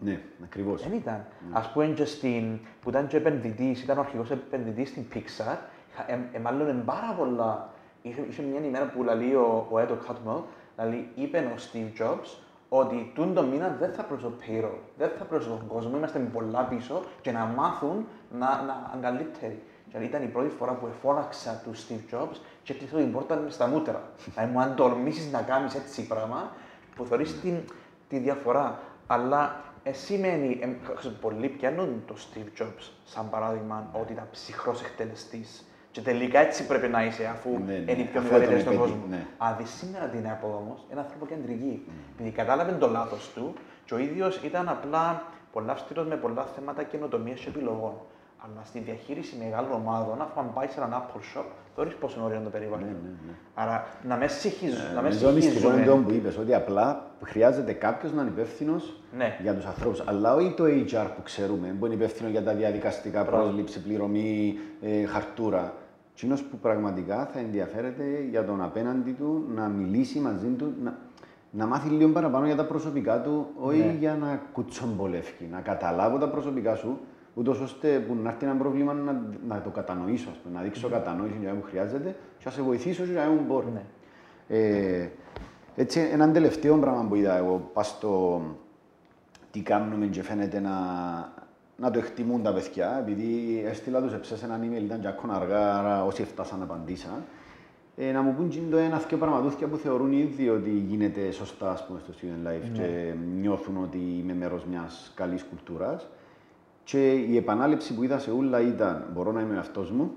Ναι, 0.00 0.20
ακριβώς. 0.44 0.82
Δεν 0.82 0.92
ήταν. 0.92 1.24
Α 1.52 1.60
πούμε 1.60 1.86
και 1.86 2.04
στην, 2.04 2.58
που 2.82 2.88
ήταν 2.88 3.06
και 3.06 3.16
επενδυτής, 3.16 3.82
ήταν 3.82 3.98
ο 3.98 4.00
αρχηγός 4.00 4.30
επενδυτής 4.30 4.88
στην 4.88 5.04
Pixar, 5.14 5.56
ε, 6.06 6.18
ε, 6.32 6.38
μάλλον 6.38 6.84
πάρα 6.84 7.14
πολλά. 7.18 7.70
Είχε, 8.02 8.20
είχε 8.28 8.42
μια 8.42 8.60
ημέρα 8.60 8.84
που 8.84 9.02
λέει 9.02 9.34
ο, 9.34 9.66
ο 9.70 9.78
Έντο 9.78 9.94
Κάτμελ, 9.94 10.36
δηλαδή 10.76 11.10
είπε 11.14 11.38
ο 11.38 11.54
Steve 11.56 12.02
Jobs 12.02 12.47
ότι 12.68 13.12
τούν 13.14 13.34
το 13.34 13.42
μήνα 13.42 13.76
δεν 13.78 13.92
θα 13.92 14.02
προς 14.02 14.22
το 14.22 14.32
payroll, 14.40 14.78
δεν 14.96 15.10
θα 15.18 15.24
προς 15.24 15.46
τον 15.46 15.66
κόσμο, 15.66 15.96
είμαστε 15.96 16.18
πολλά 16.18 16.62
πίσω 16.62 17.02
και 17.20 17.32
να 17.32 17.44
μάθουν 17.44 18.06
να, 18.30 18.46
να 18.46 18.90
είναι 18.94 19.02
καλύτεροι. 19.02 19.62
Και 19.92 19.98
ήταν 19.98 20.22
η 20.22 20.26
πρώτη 20.26 20.48
φορά 20.48 20.72
που 20.72 20.86
εφώναξα 20.86 21.62
τους 21.64 21.86
Steve 21.86 22.14
Jobs 22.14 22.36
και 22.62 22.74
κλείσα 22.74 22.96
την 22.96 23.12
πόρτα 23.12 23.36
με 23.36 23.50
στα 23.50 23.66
μούτρα. 23.66 24.02
δηλαδή 24.24 24.52
μου 24.52 24.60
αν 24.60 24.74
τολμήσεις 24.74 25.32
να 25.32 25.42
κάνεις 25.42 25.74
έτσι 25.74 26.06
πράγμα, 26.06 26.52
που 26.96 27.04
θεωρείς 27.04 27.40
την, 27.40 27.54
τη 28.08 28.18
διαφορά. 28.18 28.78
Αλλά 29.06 29.64
ε, 29.82 29.92
σημαίνει, 29.92 30.58
ε, 30.62 30.94
ξέρω, 30.96 31.14
πολλοί 31.20 31.48
πιάνουν 31.48 32.02
το 32.06 32.14
Steve 32.18 32.62
Jobs 32.62 32.90
σαν 33.04 33.30
παράδειγμα 33.30 33.90
ότι 33.92 34.12
ήταν 34.12 34.28
ψυχρός 34.30 34.82
εκτελεστής. 34.82 35.67
Και 35.98 36.04
τελικά 36.04 36.38
έτσι 36.38 36.66
πρέπει 36.66 36.88
να 36.88 37.04
είσαι, 37.04 37.24
αφού 37.34 37.50
Ναι, 37.66 37.72
ναι, 37.72 37.92
είναι 37.92 38.00
η 38.02 38.04
πιο 38.10 38.20
αφού 38.20 38.32
μεγαλύτερη 38.32 38.62
τον 38.62 38.72
στον 38.72 38.72
επέτει- 38.72 38.90
κόσμο. 38.90 39.02
ναι. 39.10 39.26
Αν 39.38 39.54
δεις 39.58 39.70
σήμερα 39.70 40.04
την 40.06 40.24
Apple 40.34 40.54
όμως, 40.62 40.86
είναι 40.90 41.00
ανθρωποκεντρική. 41.00 41.86
Επειδή 42.14 42.30
κατάλαβε 42.30 42.72
το 42.80 42.88
λάθος 42.88 43.30
του 43.34 43.54
και 43.84 43.94
ο 43.94 43.98
ίδιος 43.98 44.36
ήταν 44.44 44.68
απλά 44.68 45.22
πολλά 45.52 45.72
αυστηρός 45.72 46.06
με 46.06 46.16
πολλά 46.16 46.44
θέματα 46.56 46.82
καινοτομίας 46.82 47.40
και 47.40 47.48
επιλογών. 47.48 47.92
Αλλά 48.44 48.60
στη 48.64 48.78
διαχείριση 48.78 49.36
μεγάλων 49.44 49.72
ομάδων, 49.72 50.20
αφού 50.20 50.40
αν 50.40 50.52
πάει 50.54 50.66
σε 50.66 50.80
έναν 50.80 50.92
Apple 51.02 51.20
Shop, 51.38 51.44
θεωρείς 51.74 51.94
πόσο 51.94 52.20
ωραίο 52.24 52.36
είναι 52.36 52.44
το 52.44 52.50
περιβάλλον. 52.50 52.84
Ναι, 52.86 52.92
ναι, 52.92 53.08
ναι. 53.26 53.32
Άρα 53.54 53.86
να 54.08 54.16
με 54.16 54.26
συγχύζουν, 54.26 54.86
να 54.94 55.00
με 55.02 55.08
Νομίζω 55.08 55.30
μυστικό 55.32 55.56
είναι 55.58 55.68
το 55.70 55.72
συγχύζουν. 55.76 56.04
που 56.04 56.10
είπες, 56.12 56.36
ότι 56.38 56.54
απλά 56.54 57.10
χρειάζεται 57.24 57.72
κάποιος 57.72 58.12
να 58.12 58.20
είναι 58.22 58.30
υπεύθυνος 58.30 59.00
Ναι. 59.16 59.36
για 59.42 59.54
τους 59.54 59.64
ανθρώπους. 59.64 60.02
Αλλά 60.06 60.34
όχι 60.34 60.50
το 60.56 60.64
HR 60.64 61.06
που 61.16 61.22
ξέρουμε, 61.22 61.76
που 61.78 61.86
είναι 61.86 61.94
υπεύθυνο 61.94 62.28
για 62.28 62.42
τα 62.42 62.52
διαδικαστικά, 62.52 63.24
πρόσληψη, 63.24 63.82
πληρωμή, 63.82 64.58
ε, 64.82 65.04
χαρτούρα. 65.04 65.72
Εκείνο 66.20 66.36
που 66.50 66.56
πραγματικά 66.58 67.26
θα 67.32 67.38
ενδιαφέρεται 67.38 68.02
για 68.30 68.44
τον 68.44 68.62
απέναντι 68.62 69.10
του 69.12 69.44
να 69.54 69.68
μιλήσει 69.68 70.18
μαζί 70.18 70.46
του, 70.46 70.74
να, 70.82 70.98
να 71.50 71.66
μάθει 71.66 71.88
λίγο 71.88 72.10
παραπάνω 72.10 72.46
για 72.46 72.56
τα 72.56 72.64
προσωπικά 72.64 73.20
του, 73.22 73.46
όχι 73.60 73.78
Ναι. 73.78 73.96
για 73.98 74.14
να 74.14 74.42
κουτσομπολεύει, 74.52 75.48
να 75.50 75.60
καταλάβω 75.60 76.18
τα 76.18 76.28
προσωπικά 76.28 76.74
σου, 76.74 76.98
ούτως 77.34 77.60
ώστε 77.60 77.98
που 77.98 78.14
να 78.22 78.30
έρθει 78.30 78.44
ένα 78.44 78.54
πρόβλημα 78.54 78.92
να, 78.92 79.22
να 79.48 79.60
το 79.60 79.70
κατανοήσω, 79.70 80.28
ας 80.30 80.36
πούμε, 80.36 80.54
να 80.58 80.62
δείξω 80.62 80.88
κατανόηση 80.88 81.36
για 81.40 81.52
που 81.52 81.62
χρειάζεται 81.62 82.16
και 82.38 82.44
να 82.44 82.50
σε 82.50 82.62
βοηθήσω 82.62 83.04
για 83.04 83.26
να 83.26 83.42
μπορώ. 83.46 83.72
Ναι. 83.72 83.82
Ε, 84.48 85.08
έτσι, 85.76 86.08
έναν 86.12 86.32
τελευταίο 86.32 86.76
πράγμα 86.76 87.06
που 87.08 87.14
είδα 87.14 87.36
εγώ, 87.36 87.70
πας 87.72 87.88
στο 87.88 88.42
τι 89.50 89.60
κάνουμε 89.60 90.06
και 90.06 90.22
φαίνεται 90.22 90.60
να, 90.60 90.72
να 91.80 91.90
το 91.90 91.98
εκτιμούν 91.98 92.42
τα 92.42 92.52
παιδιά, 92.52 92.98
επειδή 92.98 93.62
έστειλα 93.66 94.00
τους 94.00 94.12
εψές 94.12 94.42
έναν 94.42 94.60
email, 94.62 94.82
ήταν 94.82 95.00
και 95.00 95.08
ακόμα 95.08 95.34
αργά, 95.34 95.78
άρα 95.78 96.04
όσοι 96.04 96.22
έφτασαν 96.22 96.62
απαντήσαν, 96.62 97.24
ε, 97.96 98.12
να 98.12 98.22
μου 98.22 98.34
πούν 98.34 98.48
και 98.48 98.58
το 98.70 98.76
ένα 98.76 98.98
δύο 98.98 99.18
πραγματούθια 99.18 99.66
που 99.66 99.76
θεωρούν 99.76 100.12
ήδη 100.12 100.48
ότι 100.48 100.70
γίνεται 100.70 101.30
σωστά 101.30 101.70
ας 101.70 101.86
πούμε, 101.86 101.98
στο 101.98 102.12
Student 102.12 102.48
Life 102.48 102.70
και 102.72 103.14
νιώθουν 103.40 103.76
ότι 103.82 103.98
είμαι 103.98 104.34
μέρος 104.34 104.64
μιας 104.64 105.12
καλής 105.14 105.42
κουλτούρας. 105.44 106.06
Και 106.84 107.12
η 107.12 107.36
επανάληψη 107.36 107.94
που 107.94 108.02
είδα 108.02 108.18
σε 108.18 108.30
ούλα 108.30 108.60
ήταν 108.60 109.04
μπορώ 109.14 109.32
να 109.32 109.40
είμαι 109.40 109.54
ο 109.54 109.56
εαυτός 109.56 109.90
μου 109.90 110.10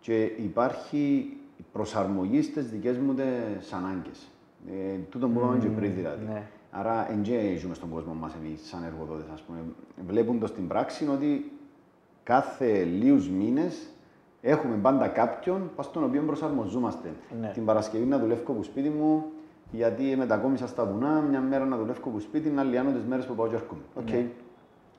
και 0.00 0.22
υπάρχει 0.22 1.36
προσαρμογή 1.72 2.42
στις 2.42 2.70
δικές 2.70 2.98
μου 2.98 3.14
τις 3.14 3.72
ανάγκες. 3.72 4.28
Ε, 4.68 4.96
τούτο 5.10 5.28
που 5.28 5.38
είπαμε 5.38 5.58
και 5.58 5.68
πριν 5.68 5.94
δηλαδή. 5.94 6.24
ναι. 6.24 6.42
Άρα, 6.70 7.06
δεν 7.22 7.58
ζούμε 7.58 7.74
στον 7.74 7.90
κόσμο 7.90 8.14
μας 8.14 8.34
εμείς, 8.34 8.60
σαν 8.68 8.84
εργοδότες, 8.84 9.26
ας 9.32 9.40
πούμε. 9.40 9.58
Βλέποντας 10.06 10.50
στην 10.50 10.68
πράξη 10.68 11.08
ότι 11.08 11.52
κάθε 12.22 12.82
λίγους 12.84 13.28
μήνες 13.28 13.88
έχουμε 14.40 14.76
πάντα 14.76 15.08
κάποιον 15.08 15.70
στον 15.80 16.04
οποίο 16.04 16.22
προσαρμοζόμαστε. 16.22 17.12
Ναι. 17.40 17.50
Την 17.54 17.64
Παρασκευή 17.64 18.04
να 18.04 18.18
δουλεύω 18.18 18.52
από 18.52 18.62
σπίτι 18.62 18.88
μου, 18.88 19.24
γιατί 19.70 20.16
μετακόμισα 20.16 20.66
στα 20.66 20.84
βουνά, 20.84 21.20
μια 21.20 21.40
μέρα 21.40 21.64
να 21.64 21.76
δουλεύω 21.76 22.00
από 22.04 22.20
σπίτι, 22.20 22.48
να 22.48 22.62
λιάνω 22.62 22.90
τις 22.90 23.04
μέρες 23.04 23.26
που 23.26 23.34
πάω 23.34 23.48
και 23.48 23.54
έρχομαι. 23.54 23.82
Okay. 24.00 24.10
Ναι. 24.10 24.26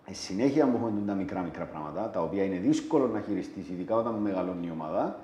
Ε, 0.06 0.14
συνέχεια 0.14 0.66
που 0.68 0.76
έχουμε 0.76 1.02
τα 1.06 1.14
μικρά 1.14 1.42
μικρά 1.42 1.66
πράγματα, 1.66 2.10
τα 2.10 2.22
οποία 2.22 2.44
είναι 2.44 2.58
δύσκολο 2.58 3.08
να 3.08 3.20
χειριστείς, 3.22 3.70
ειδικά 3.70 3.96
όταν 3.96 4.14
μεγαλώνει 4.14 4.68
η 4.68 4.72
ομάδα, 4.72 5.20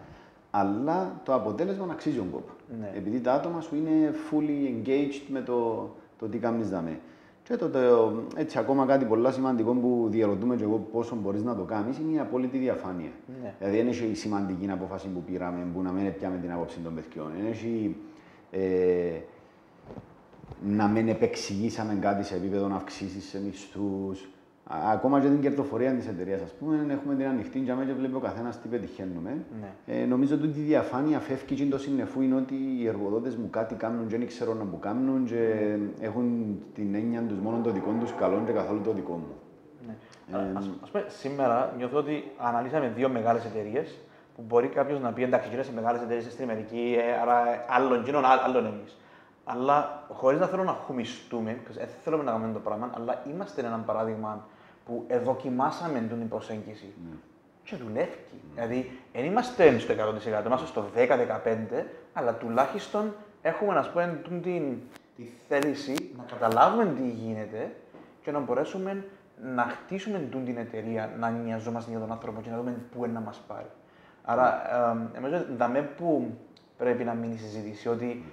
αλλά 0.51 1.21
το 1.23 1.33
αποτέλεσμα 1.33 1.85
να 1.85 1.93
αξίζει 1.93 2.17
τον 2.17 2.31
κόπο. 2.31 2.51
Ναι. 2.79 2.91
Επειδή 2.95 3.19
τα 3.19 3.33
άτομα 3.33 3.61
σου 3.61 3.75
είναι 3.75 4.13
fully 4.29 4.87
engaged 4.87 5.21
με 5.27 5.41
το, 5.41 5.89
το 6.19 6.27
τι 6.27 6.37
κάνεις 6.37 6.69
δαμέ. 6.69 6.99
Και 7.43 7.55
το, 7.55 7.69
το, 7.69 8.13
έτσι 8.35 8.59
ακόμα 8.59 8.85
κάτι 8.85 9.05
πολύ 9.05 9.31
σημαντικό 9.31 9.71
που 9.73 10.07
διαρωτούμε 10.09 10.55
και 10.55 10.63
εγώ 10.63 10.87
πόσο 10.91 11.15
μπορείς 11.15 11.43
να 11.43 11.55
το 11.55 11.63
κάνεις 11.63 11.97
είναι 11.97 12.15
η 12.15 12.19
απόλυτη 12.19 12.57
διαφάνεια. 12.57 13.11
Ναι. 13.41 13.53
Δηλαδή 13.59 13.77
δεν 13.77 13.87
έχει 13.87 14.05
η 14.05 14.13
σημαντική 14.13 14.71
απόφαση 14.71 15.07
που 15.07 15.23
πήραμε 15.23 15.67
που 15.73 15.81
να 15.81 15.91
μην 15.91 16.13
πιάμε 16.13 16.37
την 16.37 16.51
άποψη 16.51 16.79
των 16.79 16.95
παιδιών. 16.95 17.31
Δεν 17.37 17.51
έχει 17.51 17.95
ε, 18.51 19.19
να 20.65 20.87
μην 20.87 21.07
επεξηγήσαμε 21.07 21.97
κάτι 22.01 22.23
σε 22.23 22.35
επίπεδο 22.35 22.75
αυξήσεις 22.75 23.29
σε 23.29 23.41
μισθούς. 23.41 24.29
Ακόμα 24.69 25.21
και 25.21 25.27
την 25.27 25.41
κερδοφορία 25.41 25.91
της 25.91 26.07
εταιρείας, 26.07 26.41
ας 26.41 26.51
πούμε, 26.51 26.85
έχουμε 26.89 27.15
την 27.15 27.25
ανοιχτή 27.25 27.59
για 27.59 27.75
και 27.85 27.93
βλέπει 27.93 28.15
ο 28.15 28.19
καθένας 28.19 28.59
τι 28.59 28.67
πετυχαίνουμε. 28.67 29.45
Ναι. 29.61 29.95
Ε, 29.95 30.05
νομίζω 30.05 30.35
ότι 30.35 30.47
η 30.47 30.49
διαφάνεια 30.49 31.19
φεύγει 31.19 31.55
και 31.55 31.65
το 31.65 31.77
συνεφού 31.77 32.21
είναι 32.21 32.35
ότι 32.35 32.55
οι 32.79 32.87
εργοδότες 32.87 33.35
μου 33.35 33.49
κάτι 33.49 33.75
κάνουν 33.75 34.07
και 34.07 34.17
δεν 34.17 34.27
ξέρω 34.27 34.53
να 34.53 34.63
μου 34.63 34.79
κάνουν 34.79 35.25
και 35.25 35.75
έχουν 35.99 36.57
την 36.73 36.95
έννοια 36.95 37.21
τους 37.21 37.37
μόνο 37.37 37.61
το 37.63 37.71
δικό 37.71 37.95
τους 37.99 38.13
καλό 38.13 38.43
και 38.45 38.51
καθόλου 38.51 38.81
το 38.81 38.91
δικό 38.91 39.13
μου. 39.13 39.35
Ναι. 39.87 39.95
Ε, 40.37 40.51
ας, 40.53 40.69
ας 40.83 40.89
πούμε, 40.89 41.05
σήμερα 41.07 41.73
νιώθω 41.77 41.97
ότι 41.97 42.31
αναλύσαμε 42.37 42.91
δύο 42.95 43.09
μεγάλες 43.09 43.45
εταιρείες 43.45 43.97
που 44.35 44.43
μπορεί 44.47 44.67
κάποιος 44.67 44.99
να 44.99 45.11
πει 45.11 45.23
εντάξει, 45.23 45.49
γίνονται 45.49 45.67
σε 45.67 45.73
μεγάλες 45.73 46.01
εταιρείες 46.01 46.31
στην 46.31 46.43
Αμερική, 46.43 46.95
ε, 46.99 47.21
άρα 47.21 47.65
άλλον 47.69 48.03
γίνον, 48.03 48.23
άλλον 48.25 48.65
εμείς. 48.65 48.97
Αλλά 49.45 50.03
χωρίς 50.11 50.39
να 50.39 50.45
θέλω 50.45 50.63
να 50.63 50.71
χουμιστούμε, 50.71 51.57
δεν 51.73 51.87
θέλουμε 52.03 52.23
να 52.23 52.31
κάνουμε 52.31 52.53
το 52.53 52.59
πράγμα, 52.59 52.89
αλλά 52.95 53.21
είμαστε 53.33 53.61
ένα 53.65 53.83
παράδειγμα 53.85 54.45
που 54.87 55.05
δοκιμάσαμε 55.23 55.99
την 55.99 56.27
προσέγγιση. 56.27 56.93
Mm. 56.97 57.17
Και 57.63 57.75
δουλεύει. 57.75 58.09
Mm. 58.13 58.51
Δηλαδή, 58.53 58.99
δεν 59.13 59.25
είμαστε 59.25 59.79
στο 59.79 59.93
100%, 59.93 60.45
είμαστε 60.45 60.67
στο 60.67 60.85
10-15%, 60.95 61.83
αλλά 62.13 62.33
τουλάχιστον 62.33 63.13
έχουμε 63.41 63.73
να 63.73 63.89
πούμε 63.89 64.21
την, 64.43 64.77
τη 65.15 65.23
θέληση 65.47 66.13
να 66.17 66.23
καταλάβουμε 66.23 66.93
τι 66.93 67.09
γίνεται 67.09 67.75
και 68.21 68.31
να 68.31 68.39
μπορέσουμε 68.39 69.05
να 69.43 69.63
χτίσουμε 69.63 70.19
την 70.45 70.57
εταιρεία, 70.57 71.15
να 71.19 71.29
νοιαζόμαστε 71.29 71.91
για 71.91 71.99
τον 71.99 72.11
άνθρωπο 72.11 72.41
και 72.41 72.49
να 72.49 72.57
δούμε 72.57 72.75
πού 72.91 73.05
είναι 73.05 73.13
να 73.13 73.19
μας 73.19 73.41
πάρει. 73.47 73.67
Άρα, 74.23 74.61
ε, 74.91 75.19
νομίζω 75.19 75.35
ότι 75.35 75.53
που 75.97 76.37
πρέπει 76.77 77.03
να 77.03 77.13
μείνει 77.13 77.33
η 77.33 77.37
συζήτηση, 77.37 77.89
ότι 77.89 78.23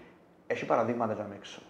έχει 0.47 0.67
παραδείγματα 0.67 1.15
για 1.15 1.33
έξω. 1.37 1.63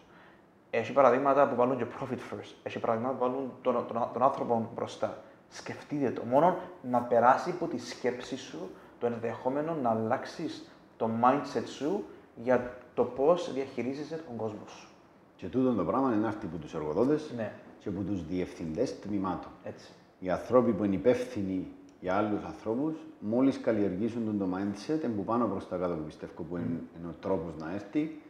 Έχει 0.77 0.93
παραδείγματα 0.93 1.49
που 1.49 1.55
βάλουν 1.55 1.77
και 1.77 1.85
profit 1.85 2.35
first. 2.35 2.55
Έχει 2.62 2.79
παραδείγματα 2.79 3.16
που 3.16 3.25
βάλουν 3.25 3.53
τον, 3.62 3.75
τον, 3.87 4.09
τον 4.12 4.22
άνθρωπο 4.22 4.70
μπροστά. 4.75 5.18
Σκεφτείτε 5.49 6.11
το. 6.11 6.22
Μόνο 6.25 6.57
να 6.91 7.01
περάσει 7.01 7.51
από 7.51 7.66
τη 7.66 7.79
σκέψη 7.79 8.37
σου 8.37 8.70
το 8.99 9.07
ενδεχόμενο 9.07 9.77
να 9.83 9.91
αλλάξεις 9.91 10.70
το 10.97 11.11
mindset 11.22 11.66
σου 11.66 12.05
για 12.43 12.77
το 12.95 13.05
πώς 13.05 13.53
διαχειρίζεσαι 13.53 14.22
τον 14.27 14.37
κόσμο 14.37 14.66
σου. 14.66 14.89
Και 15.37 15.47
τούτο 15.47 15.75
το 15.75 15.85
πράγμα 15.85 16.14
είναι 16.14 16.27
έρθει 16.27 16.47
από 16.47 16.57
τους 16.57 16.75
εργοδότες 16.75 17.33
ναι. 17.37 17.53
και 17.79 17.89
από 17.89 18.01
τους 18.01 18.27
διευθυντές 18.27 18.99
τμήματων. 18.99 19.51
Έτσι. 19.64 19.93
Οι 20.18 20.31
άνθρωποι 20.31 20.72
που 20.72 20.85
είναι 20.85 20.95
υπεύθυνοι 20.95 21.66
για 22.01 22.14
άλλους 22.14 22.45
ανθρώπους, 22.45 22.95
μόλις 23.18 23.61
καλλιεργήσουν 23.61 24.39
το 24.39 24.49
mindset, 24.55 25.09
που 25.16 25.25
πάνω 25.25 25.47
προς 25.47 25.68
τα 25.68 25.77
κάτω 25.77 25.95
που 25.95 26.05
πιστεύω 26.05 26.43
που 26.43 26.57
είναι, 26.57 26.66
mm. 26.66 26.99
είναι 26.99 27.09
ο 27.09 27.14
τρόπος 27.20 27.53
να 27.59 27.72
έρθει, 27.72 28.20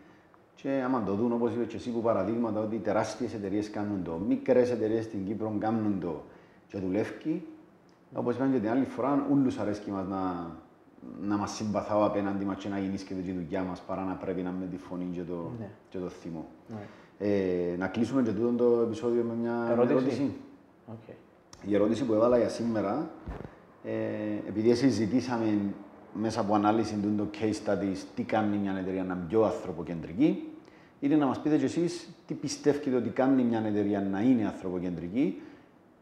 και 0.54 0.82
άμα 0.84 1.02
το 1.02 1.14
δουν, 1.14 1.32
όπως 1.32 1.52
είπες 1.52 1.66
και 1.66 1.76
εσύ, 1.76 1.90
που 1.90 2.00
παραδείγματα 2.00 2.60
ότι 2.60 2.76
τεράστιες 2.76 3.34
εταιρείες 3.34 3.70
κάνουν 3.70 4.04
το, 4.04 4.20
μικρές 4.28 4.70
εταιρείες 4.70 5.04
στην 5.04 5.24
Κύπρο 5.24 5.56
κάνουν 5.58 6.00
το 6.00 6.22
και 6.68 6.78
δουλεύει, 6.78 7.46
όπως 8.14 8.34
είπαμε 8.34 8.54
και 8.54 8.60
την 8.60 8.70
άλλη 8.70 8.84
φορά, 8.84 9.26
όλου 9.30 9.50
αρέσει 9.60 9.90
μας 9.90 10.06
να, 10.06 10.50
να 11.22 11.36
μας 11.36 11.50
συμπαθάω 11.50 12.04
απέναντι 12.04 12.44
μας 12.44 12.56
και 12.56 12.68
να 12.68 12.78
γίνεις 12.78 13.02
και 13.02 13.14
τη 13.14 13.32
δουλειά 13.32 13.62
μας 13.62 13.80
παρά 13.80 14.04
να 14.04 14.14
πρέπει 14.14 14.42
να 14.42 14.50
με 14.50 14.66
τη 14.66 14.76
φωνή 14.76 15.08
και 15.12 15.22
το, 15.22 15.50
ναι. 15.58 15.68
και 15.88 15.98
το 15.98 16.08
θυμό. 16.08 16.46
Ναι. 16.68 16.86
Ε, 17.18 17.76
να 17.76 17.86
κλείσουμε 17.86 18.22
και 18.22 18.30
τούτο 18.30 18.64
το 18.64 18.80
επεισόδιο 18.80 19.22
με 19.22 19.34
μια 19.34 19.68
ερώτηση; 19.70 19.94
ερώτηση. 19.94 20.34
Okay. 20.90 21.14
Η 21.66 21.74
ερώτηση 21.74 22.04
που 22.04 22.12
έβαλα 22.12 22.38
για 22.38 22.48
σήμερα, 22.48 23.10
ε, 23.84 23.92
επειδή 24.48 24.74
συζητήσαμε 24.74 25.74
μέσα 26.14 26.40
από 26.40 26.54
ανάλυση 26.54 26.94
του 26.94 27.14
το 27.16 27.26
case 27.40 27.68
studies 27.68 27.96
τι 28.14 28.22
κάνει 28.22 28.56
μια 28.56 28.76
εταιρεία 28.78 29.04
να 29.04 29.14
είναι 29.14 29.24
πιο 29.28 29.42
ανθρωποκεντρική, 29.42 30.48
είναι 31.00 31.16
να 31.16 31.26
μας 31.26 31.40
πείτε 31.40 31.56
κι 31.56 31.64
εσείς 31.64 32.08
τι 32.26 32.34
πιστεύετε 32.34 32.96
ότι 32.96 33.08
κάνει 33.08 33.42
μια 33.42 33.62
εταιρεία 33.66 34.00
να 34.00 34.20
είναι 34.20 34.46
ανθρωποκεντρική, 34.46 35.42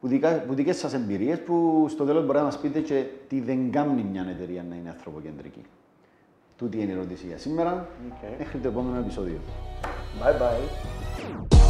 που, 0.01 0.09
δικα, 0.09 0.45
που 0.47 0.55
δικές 0.55 0.77
σας 0.77 0.95
εμπειρίες, 0.95 1.41
που 1.41 1.87
στο 1.89 2.05
τέλος 2.05 2.27
μπορεί 2.27 2.39
να 2.39 2.45
μας 2.45 2.59
πείτε 2.59 2.81
και 2.81 3.05
τι 3.29 3.41
δεν 3.41 3.71
κάνει 3.71 4.03
μια 4.03 4.27
εταιρεία 4.31 4.65
να 4.69 4.75
είναι 4.75 4.89
ανθρωποκεντρική. 4.89 5.63
Τούτη 6.57 6.81
είναι 6.81 6.93
η 6.93 6.95
ερώτηση 6.95 7.27
για 7.27 7.39
σήμερα. 7.39 7.89
Okay. 8.09 8.35
Μέχρι 8.39 8.59
το 8.59 8.69
επόμενο 8.69 8.99
επεισόδιο. 8.99 9.39
Bye 10.21 10.41
bye. 10.41 11.62